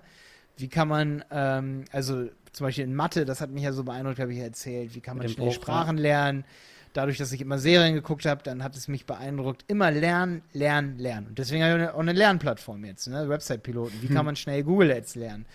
[0.56, 4.18] Wie kann man, ähm, also zum Beispiel in Mathe, das hat mich ja so beeindruckt,
[4.18, 6.44] habe ich ja erzählt, wie kann man schnell Buch, Sprachen lernen.
[6.92, 9.64] Dadurch, dass ich immer Serien geguckt habe, dann hat es mich beeindruckt.
[9.68, 11.28] Immer lernen, lernen, lernen.
[11.28, 13.28] Und deswegen habe ich auch eine Lernplattform jetzt, ne?
[13.28, 14.02] Website-Piloten.
[14.02, 14.14] Wie hm.
[14.14, 15.46] kann man schnell Google Ads lernen?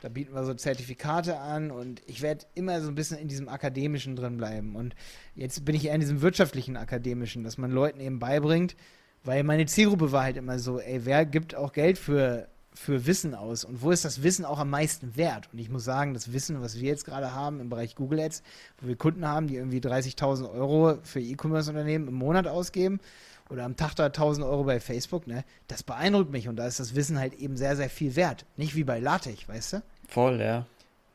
[0.00, 3.48] Da bieten wir so Zertifikate an und ich werde immer so ein bisschen in diesem
[3.48, 4.74] Akademischen drin bleiben.
[4.74, 4.94] Und
[5.34, 8.76] jetzt bin ich eher in diesem wirtschaftlichen Akademischen, dass man Leuten eben beibringt,
[9.24, 13.34] weil meine Zielgruppe war halt immer so, ey, wer gibt auch Geld für für Wissen
[13.34, 15.48] aus und wo ist das Wissen auch am meisten wert?
[15.52, 18.42] Und ich muss sagen, das Wissen, was wir jetzt gerade haben im Bereich Google Ads,
[18.80, 23.00] wo wir Kunden haben, die irgendwie 30.000 Euro für E-Commerce-Unternehmen im Monat ausgeben
[23.48, 26.78] oder am Tag da 1.000 Euro bei Facebook, ne, das beeindruckt mich und da ist
[26.78, 28.44] das Wissen halt eben sehr, sehr viel wert.
[28.56, 29.82] Nicht wie bei LaTeX, weißt du?
[30.08, 30.66] Voll, ja.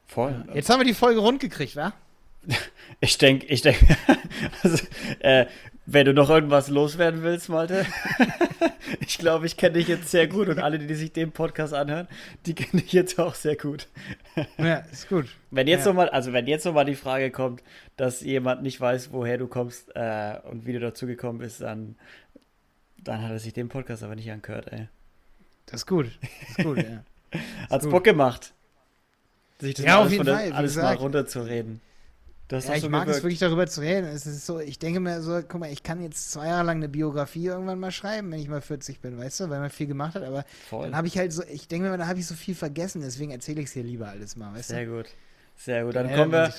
[0.07, 0.43] Voll.
[0.47, 0.55] Ja.
[0.55, 1.93] Jetzt haben wir die Folge rund gekriegt, wa?
[3.01, 3.85] Ich denke, ich denke,
[4.63, 4.83] also,
[5.19, 5.45] äh,
[5.85, 7.85] wenn du noch irgendwas loswerden willst, Malte,
[9.01, 12.07] ich glaube, ich kenne dich jetzt sehr gut und alle, die sich den Podcast anhören,
[12.45, 13.87] die kenne ich jetzt auch sehr gut.
[14.57, 15.27] Ja, ist gut.
[15.51, 15.91] Wenn jetzt ja.
[15.91, 17.61] nochmal, also wenn jetzt nochmal die Frage kommt,
[17.97, 21.95] dass jemand nicht weiß, woher du kommst äh, und wie du dazu gekommen bist, dann,
[23.03, 24.87] dann hat er sich den Podcast aber nicht angehört, ey.
[25.67, 26.07] Das ist gut.
[26.21, 27.03] Das ist gut, ja.
[27.69, 27.91] Hat's gut.
[27.91, 28.53] Bock gemacht.
[29.59, 31.81] Sich das ja, alles, auf jeden Fall, alles mal runterzureden.
[32.47, 33.17] Das ja, ich so mag gewirkt.
[33.17, 34.05] es wirklich darüber zu reden.
[34.05, 36.77] Es ist so, ich denke mir so, guck mal, ich kann jetzt zwei Jahre lang
[36.77, 39.87] eine Biografie irgendwann mal schreiben, wenn ich mal 40 bin, weißt du, weil man viel
[39.87, 40.85] gemacht hat, aber Voll.
[40.85, 43.31] dann habe ich halt so, ich denke mir, da habe ich so viel vergessen, deswegen
[43.31, 44.91] erzähle ich es hier lieber alles mal, weißt Sehr du?
[44.91, 45.09] Sehr gut.
[45.55, 45.95] Sehr gut.
[45.95, 46.53] Dann ja, kommen wir.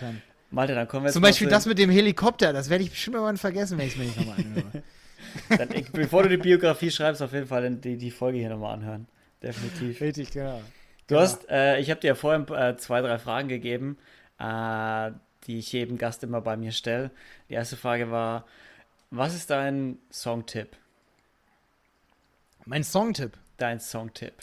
[0.51, 3.37] Malte, dann kommen wir Zum Beispiel das mit dem Helikopter, das werde ich bestimmt irgendwann
[3.37, 4.83] vergessen, wenn ich es mir nicht nochmal anhöre.
[5.59, 9.07] dann, bevor du die Biografie schreibst, auf jeden Fall die, die Folge hier nochmal anhören.
[9.43, 10.01] Definitiv.
[10.01, 10.61] Richtig, genau.
[11.07, 11.21] Du ja.
[11.21, 13.99] hast, äh, ich habe dir ja vorhin äh, zwei, drei Fragen gegeben,
[14.39, 15.11] äh,
[15.47, 17.11] die ich jedem Gast immer bei mir stelle.
[17.49, 18.47] Die erste Frage war,
[19.11, 20.77] was ist dein Songtipp?
[22.65, 23.37] Mein Songtipp?
[23.57, 24.35] Dein Songtipp.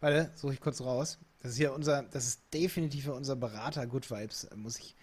[0.00, 1.18] Warte, suche ich kurz raus.
[1.42, 4.94] Das ist hier unser, das ist definitiv unser Berater Good Vibes, muss ich.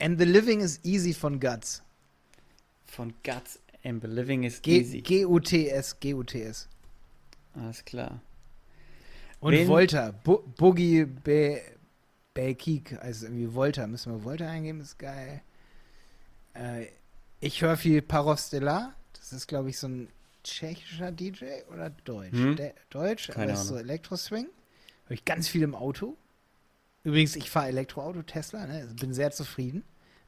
[0.00, 1.82] And the Living is Easy von Guts.
[2.84, 3.58] Von Guts.
[3.84, 5.00] And the Living is G Easy.
[5.00, 6.68] G-U-T-S, G-U-T-S.
[7.54, 8.20] Alles klar.
[9.40, 9.68] Und Wen?
[9.68, 11.62] Volta, Bo Boogie Be
[12.38, 15.42] Bekik, also irgendwie Volta, müssen wir Volta eingeben, ist geil.
[16.54, 16.86] Äh,
[17.40, 20.08] ich höre viel Parostella, das ist glaube ich so ein
[20.44, 22.30] tschechischer DJ oder Deutsch?
[22.30, 22.54] Hm?
[22.54, 24.46] De Deutsch, Keine aber das ist so Elektro-Swing.
[25.06, 26.16] Höre ich ganz viel im Auto.
[27.02, 28.86] Übrigens, ich fahre Elektroauto, Tesla, ne?
[29.00, 29.82] bin sehr zufrieden.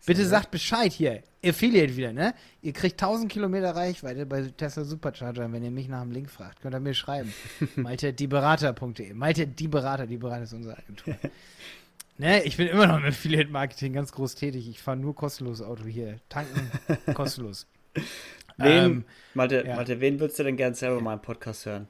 [0.04, 1.22] Bitte sagt Bescheid hier.
[1.44, 2.34] Affiliate wieder, ne?
[2.60, 6.60] Ihr kriegt 1000 Kilometer Reichweite bei Tesla Supercharger, wenn ihr mich nach dem Link fragt.
[6.60, 7.32] Könnt ihr mir schreiben.
[7.76, 9.14] Malte dieberater.de.
[9.14, 11.14] Malte die Berater, die Berater ist unsere Agentur.
[12.20, 14.68] ne, ich bin immer noch im Affiliate Marketing ganz groß tätig.
[14.68, 16.20] Ich fahre nur kostenlos Auto hier.
[16.28, 16.70] Tanken
[17.14, 17.66] kostenlos.
[18.58, 19.04] Wen, ähm,
[19.34, 19.76] Malte, ja.
[19.76, 21.88] Malte, wen würdest du denn gerne selber mal im Podcast hören?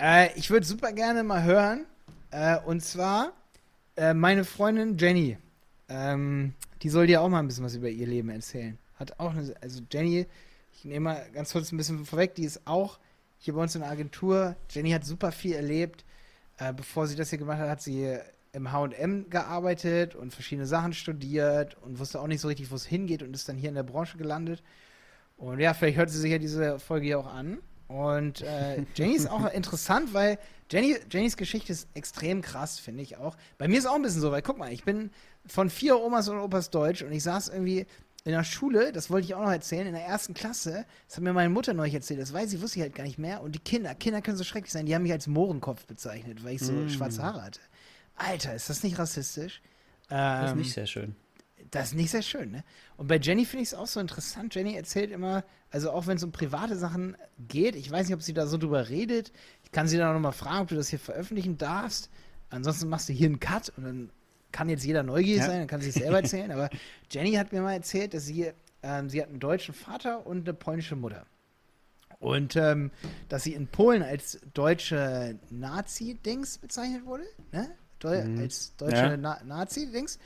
[0.00, 1.84] Äh, ich würde super gerne mal hören.
[2.30, 3.32] Äh, und zwar
[3.96, 5.36] äh, meine Freundin Jenny.
[5.88, 8.78] Ähm, die soll dir auch mal ein bisschen was über ihr Leben erzählen.
[8.94, 10.26] Hat auch eine, also Jenny,
[10.72, 12.98] ich nehme mal ganz kurz ein bisschen vorweg, die ist auch
[13.38, 14.56] hier bei uns in der Agentur.
[14.70, 16.04] Jenny hat super viel erlebt.
[16.58, 18.18] Äh, bevor sie das hier gemacht hat, hat sie
[18.58, 22.84] im HM gearbeitet und verschiedene Sachen studiert und wusste auch nicht so richtig, wo es
[22.84, 24.62] hingeht und ist dann hier in der Branche gelandet.
[25.36, 27.58] Und ja, vielleicht hört sie sich ja diese Folge hier auch an.
[27.86, 30.38] Und äh, Jenny ist auch interessant, weil
[30.70, 33.36] Jenny, Jennys Geschichte ist extrem krass, finde ich auch.
[33.56, 35.10] Bei mir ist auch ein bisschen so, weil guck mal, ich bin
[35.46, 37.86] von vier Omas und Opas Deutsch und ich saß irgendwie
[38.24, 41.24] in der Schule, das wollte ich auch noch erzählen, in der ersten Klasse, das hat
[41.24, 43.40] mir meine Mutter neulich erzählt, das weiß ich, wusste ich halt gar nicht mehr.
[43.40, 46.56] Und die Kinder, Kinder können so schrecklich sein, die haben mich als Mohrenkopf bezeichnet, weil
[46.56, 46.90] ich so mm.
[46.90, 47.60] schwarze Haare hatte.
[48.18, 49.62] Alter, ist das nicht rassistisch?
[50.10, 51.16] Ähm, das ist nicht sehr schön.
[51.70, 52.64] Das ist nicht sehr schön, ne?
[52.96, 54.54] Und bei Jenny finde ich es auch so interessant.
[54.54, 57.16] Jenny erzählt immer, also auch wenn es um private Sachen
[57.46, 59.32] geht, ich weiß nicht, ob sie da so drüber redet.
[59.64, 62.10] Ich kann sie dann auch nochmal fragen, ob du das hier veröffentlichen darfst.
[62.50, 64.10] Ansonsten machst du hier einen Cut und dann
[64.50, 65.46] kann jetzt jeder neugierig ja.
[65.46, 66.50] sein, dann kann sie es selber erzählen.
[66.50, 66.70] Aber
[67.10, 68.50] Jenny hat mir mal erzählt, dass sie,
[68.82, 71.26] ähm, sie hat einen deutschen Vater und eine polnische Mutter.
[72.18, 72.90] Und ähm,
[73.28, 77.70] dass sie in Polen als deutsche Nazi-Dings bezeichnet wurde, ne?
[78.00, 78.38] Deu mhm.
[78.38, 79.16] Als deutsche ja.
[79.16, 80.18] Na Nazi-Dings.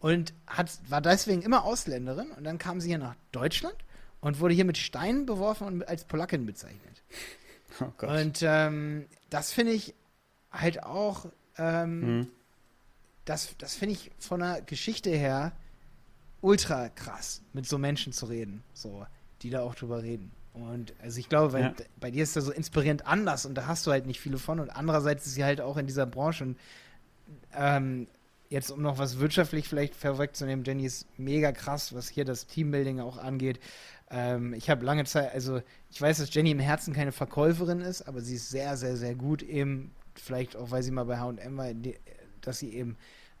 [0.00, 2.30] Und hat, war deswegen immer Ausländerin.
[2.32, 3.76] Und dann kam sie hier nach Deutschland
[4.20, 7.02] und wurde hier mit Steinen beworfen und als Polackin bezeichnet.
[7.80, 8.06] Oh.
[8.06, 9.94] Und ähm, das finde ich
[10.50, 11.26] halt auch
[11.56, 12.28] ähm, mhm
[13.30, 15.52] das, das finde ich von der Geschichte her
[16.40, 19.06] ultra krass, mit so Menschen zu reden, so,
[19.42, 20.32] die da auch drüber reden.
[20.52, 21.74] Und also ich glaube, weil ja.
[22.00, 24.58] bei dir ist das so inspirierend anders und da hast du halt nicht viele von.
[24.58, 26.58] Und andererseits ist sie halt auch in dieser Branche und
[27.54, 28.06] ähm,
[28.48, 33.00] jetzt um noch was wirtschaftlich vielleicht vorwegzunehmen, Jenny ist mega krass, was hier das Teambuilding
[33.00, 33.60] auch angeht.
[34.10, 38.02] Ähm, ich habe lange Zeit, also ich weiß, dass Jenny im Herzen keine Verkäuferin ist,
[38.02, 41.56] aber sie ist sehr, sehr, sehr gut eben, vielleicht auch, weil sie mal bei H&M
[41.56, 41.68] war,
[42.40, 42.96] dass sie eben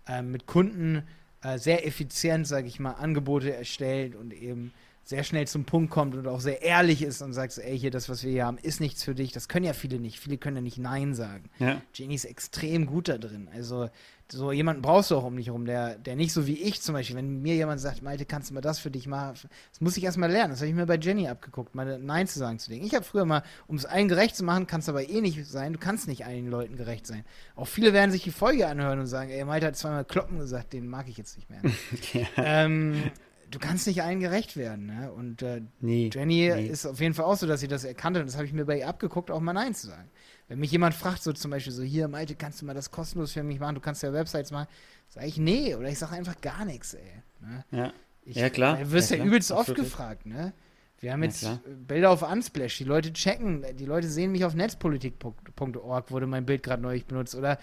[0.06, 1.02] äh, mit Kunden
[1.42, 4.72] äh, sehr effizient, sage ich mal, Angebote erstellt und eben
[5.04, 8.08] sehr schnell zum Punkt kommt und auch sehr ehrlich ist und sagt, ey, hier, das,
[8.08, 9.32] was wir hier haben, ist nichts für dich.
[9.32, 10.20] Das können ja viele nicht.
[10.20, 11.50] Viele können ja nicht Nein sagen.
[11.58, 11.80] Ja.
[11.94, 13.48] Jenny ist extrem gut da drin.
[13.52, 13.88] Also
[14.32, 16.94] so jemanden brauchst du auch um dich herum, der, der nicht so wie ich zum
[16.94, 19.48] Beispiel, wenn mir jemand sagt, Malte, kannst du mal das für dich machen?
[19.72, 20.50] Das muss ich erstmal lernen.
[20.50, 22.84] Das habe ich mir bei Jenny abgeguckt, mal Nein zu sagen zu denen.
[22.84, 25.72] Ich habe früher mal, um es allen gerecht zu machen, kannst aber eh nicht sein.
[25.72, 27.24] Du kannst nicht allen Leuten gerecht sein.
[27.56, 30.72] Auch viele werden sich die Folge anhören und sagen, ey, Malte hat zweimal Kloppen gesagt,
[30.72, 31.62] den mag ich jetzt nicht mehr.
[32.12, 32.26] ja.
[32.36, 33.10] ähm,
[33.50, 34.86] du kannst nicht allen gerecht werden.
[34.86, 35.12] Ne?
[35.12, 36.66] Und äh, nee, Jenny nee.
[36.66, 38.22] ist auf jeden Fall auch so, dass sie das erkannt hat.
[38.22, 40.10] Und das habe ich mir bei ihr abgeguckt, auch mal Nein zu sagen.
[40.48, 43.32] Wenn mich jemand fragt, so zum Beispiel so, hier, Malte, kannst du mal das kostenlos
[43.32, 43.74] für mich machen?
[43.74, 44.68] Du kannst ja Websites machen.
[45.08, 45.74] Sage ich, nee.
[45.74, 47.22] Oder ich sage einfach gar nichts, ey.
[47.40, 47.64] Ne?
[47.70, 47.92] Ja.
[48.24, 48.76] Ich, ja, klar.
[48.76, 50.52] Du wirst ja, ja übelst oft gefragt, ne?
[50.98, 52.76] Wir haben jetzt ja, Bilder auf Unsplash.
[52.76, 57.34] Die Leute checken, die Leute sehen mich auf netzpolitik.org, wurde mein Bild gerade neulich benutzt.
[57.34, 57.58] Oder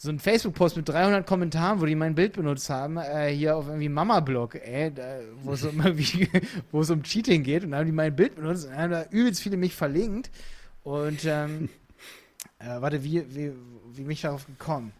[0.00, 3.66] so ein Facebook-Post mit 300 Kommentaren, wo die mein Bild benutzt haben, äh, hier auf
[3.66, 4.92] irgendwie Mama-Blog, ey,
[5.42, 5.80] wo es um,
[6.92, 9.56] um Cheating geht und dann haben die mein Bild benutzt und haben da übelst viele
[9.56, 10.30] mich verlinkt
[10.84, 11.68] und ähm,
[12.60, 13.52] äh, warte, wie, wie,
[13.92, 14.92] wie bin ich darauf gekommen?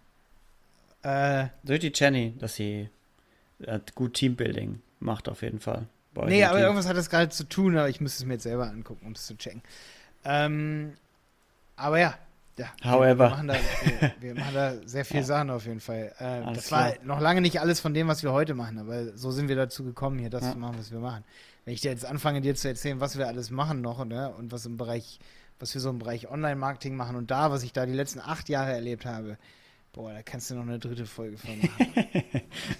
[1.04, 2.88] Äh, Durch die Jenny, dass sie
[3.66, 5.86] hat gut Teambuilding macht auf jeden Fall.
[6.26, 6.64] Nee, aber Team.
[6.64, 9.12] irgendwas hat das gerade zu tun, aber ich müsste es mir jetzt selber angucken, um
[9.12, 9.62] es zu checken.
[10.24, 10.94] Ähm,
[11.76, 12.18] aber ja,
[12.58, 13.24] ja, However.
[13.24, 15.22] Wir machen, da, wir, wir machen da sehr viel ja.
[15.22, 16.12] Sachen auf jeden Fall.
[16.18, 19.30] Äh, das war noch lange nicht alles von dem, was wir heute machen, aber so
[19.30, 20.52] sind wir dazu gekommen, hier das ja.
[20.52, 21.24] zu machen, was wir machen.
[21.64, 24.52] Wenn ich dir jetzt anfange, dir zu erzählen, was wir alles machen noch ne, und
[24.52, 25.18] was im Bereich,
[25.58, 28.48] was wir so im Bereich Online-Marketing machen und da, was ich da die letzten acht
[28.48, 29.38] Jahre erlebt habe,
[29.92, 32.14] boah, da kannst du noch eine dritte Folge von machen.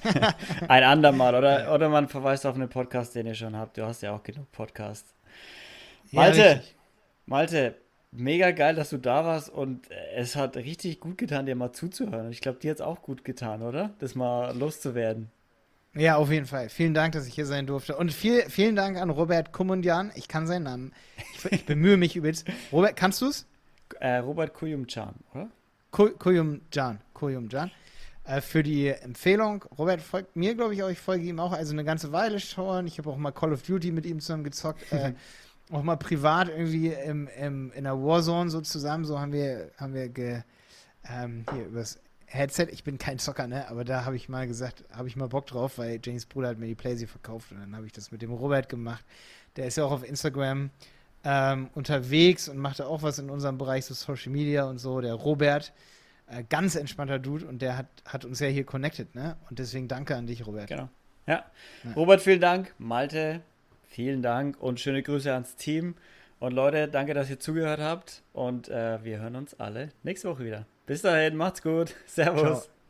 [0.69, 3.77] Ein andermal, oder, oder man verweist auf einen Podcast, den ihr schon habt.
[3.77, 5.15] Du hast ja auch genug Podcasts.
[6.13, 6.63] Malte,
[7.27, 7.75] Malte,
[8.11, 12.31] mega geil, dass du da warst und es hat richtig gut getan, dir mal zuzuhören.
[12.31, 13.91] Ich glaube, dir hat es auch gut getan, oder?
[13.99, 15.31] Das mal loszuwerden.
[15.95, 16.69] Ja, auf jeden Fall.
[16.69, 17.97] Vielen Dank, dass ich hier sein durfte.
[17.97, 20.13] Und viel, vielen Dank an Robert Kumundian.
[20.15, 20.93] Ich kann seinen Namen.
[21.35, 22.45] Ich, ich bemühe mich übrigens.
[22.71, 23.47] Robert, kannst du es?
[24.01, 25.49] Äh, Robert Kuyumcan, oder?
[25.91, 27.01] Kuyumjan.
[27.15, 27.71] Kuyumjan.
[28.25, 29.65] Äh, für die Empfehlung.
[29.79, 30.91] Robert folgt mir, glaube ich, auch.
[30.91, 32.87] Ich folge ihm auch also eine ganze Weile schon.
[32.87, 34.93] Ich habe auch mal Call of Duty mit ihm zusammen gezockt.
[34.93, 35.15] Äh,
[35.71, 39.95] auch mal privat irgendwie im, im, in der Warzone so zusammen, so haben wir, haben
[39.95, 40.43] wir ge,
[41.09, 44.85] ähm, hier übers Headset, ich bin kein Zocker, ne, aber da habe ich mal gesagt,
[44.93, 47.75] habe ich mal Bock drauf, weil James Bruder hat mir die Playsee verkauft und dann
[47.75, 49.05] habe ich das mit dem Robert gemacht.
[49.57, 50.71] Der ist ja auch auf Instagram
[51.25, 55.01] ähm, unterwegs und macht auch was in unserem Bereich, so Social Media und so.
[55.01, 55.73] Der Robert,
[56.27, 59.37] äh, ganz entspannter Dude und der hat, hat uns ja hier connected, ne?
[59.49, 60.69] Und deswegen danke an dich, Robert.
[60.69, 60.89] Genau.
[61.27, 61.45] Ja.
[61.85, 61.93] ja.
[61.97, 62.75] Robert, vielen Dank.
[62.79, 63.43] Malte,
[63.99, 65.97] Vielen Dank und schöne Grüße ans Team.
[66.39, 68.23] Und Leute, danke, dass ihr zugehört habt.
[68.33, 70.67] Und äh, wir hören uns alle nächste Woche wieder.
[70.87, 71.97] Bis dahin, macht's gut.
[72.07, 72.63] Servus.
[72.63, 72.78] Ciao.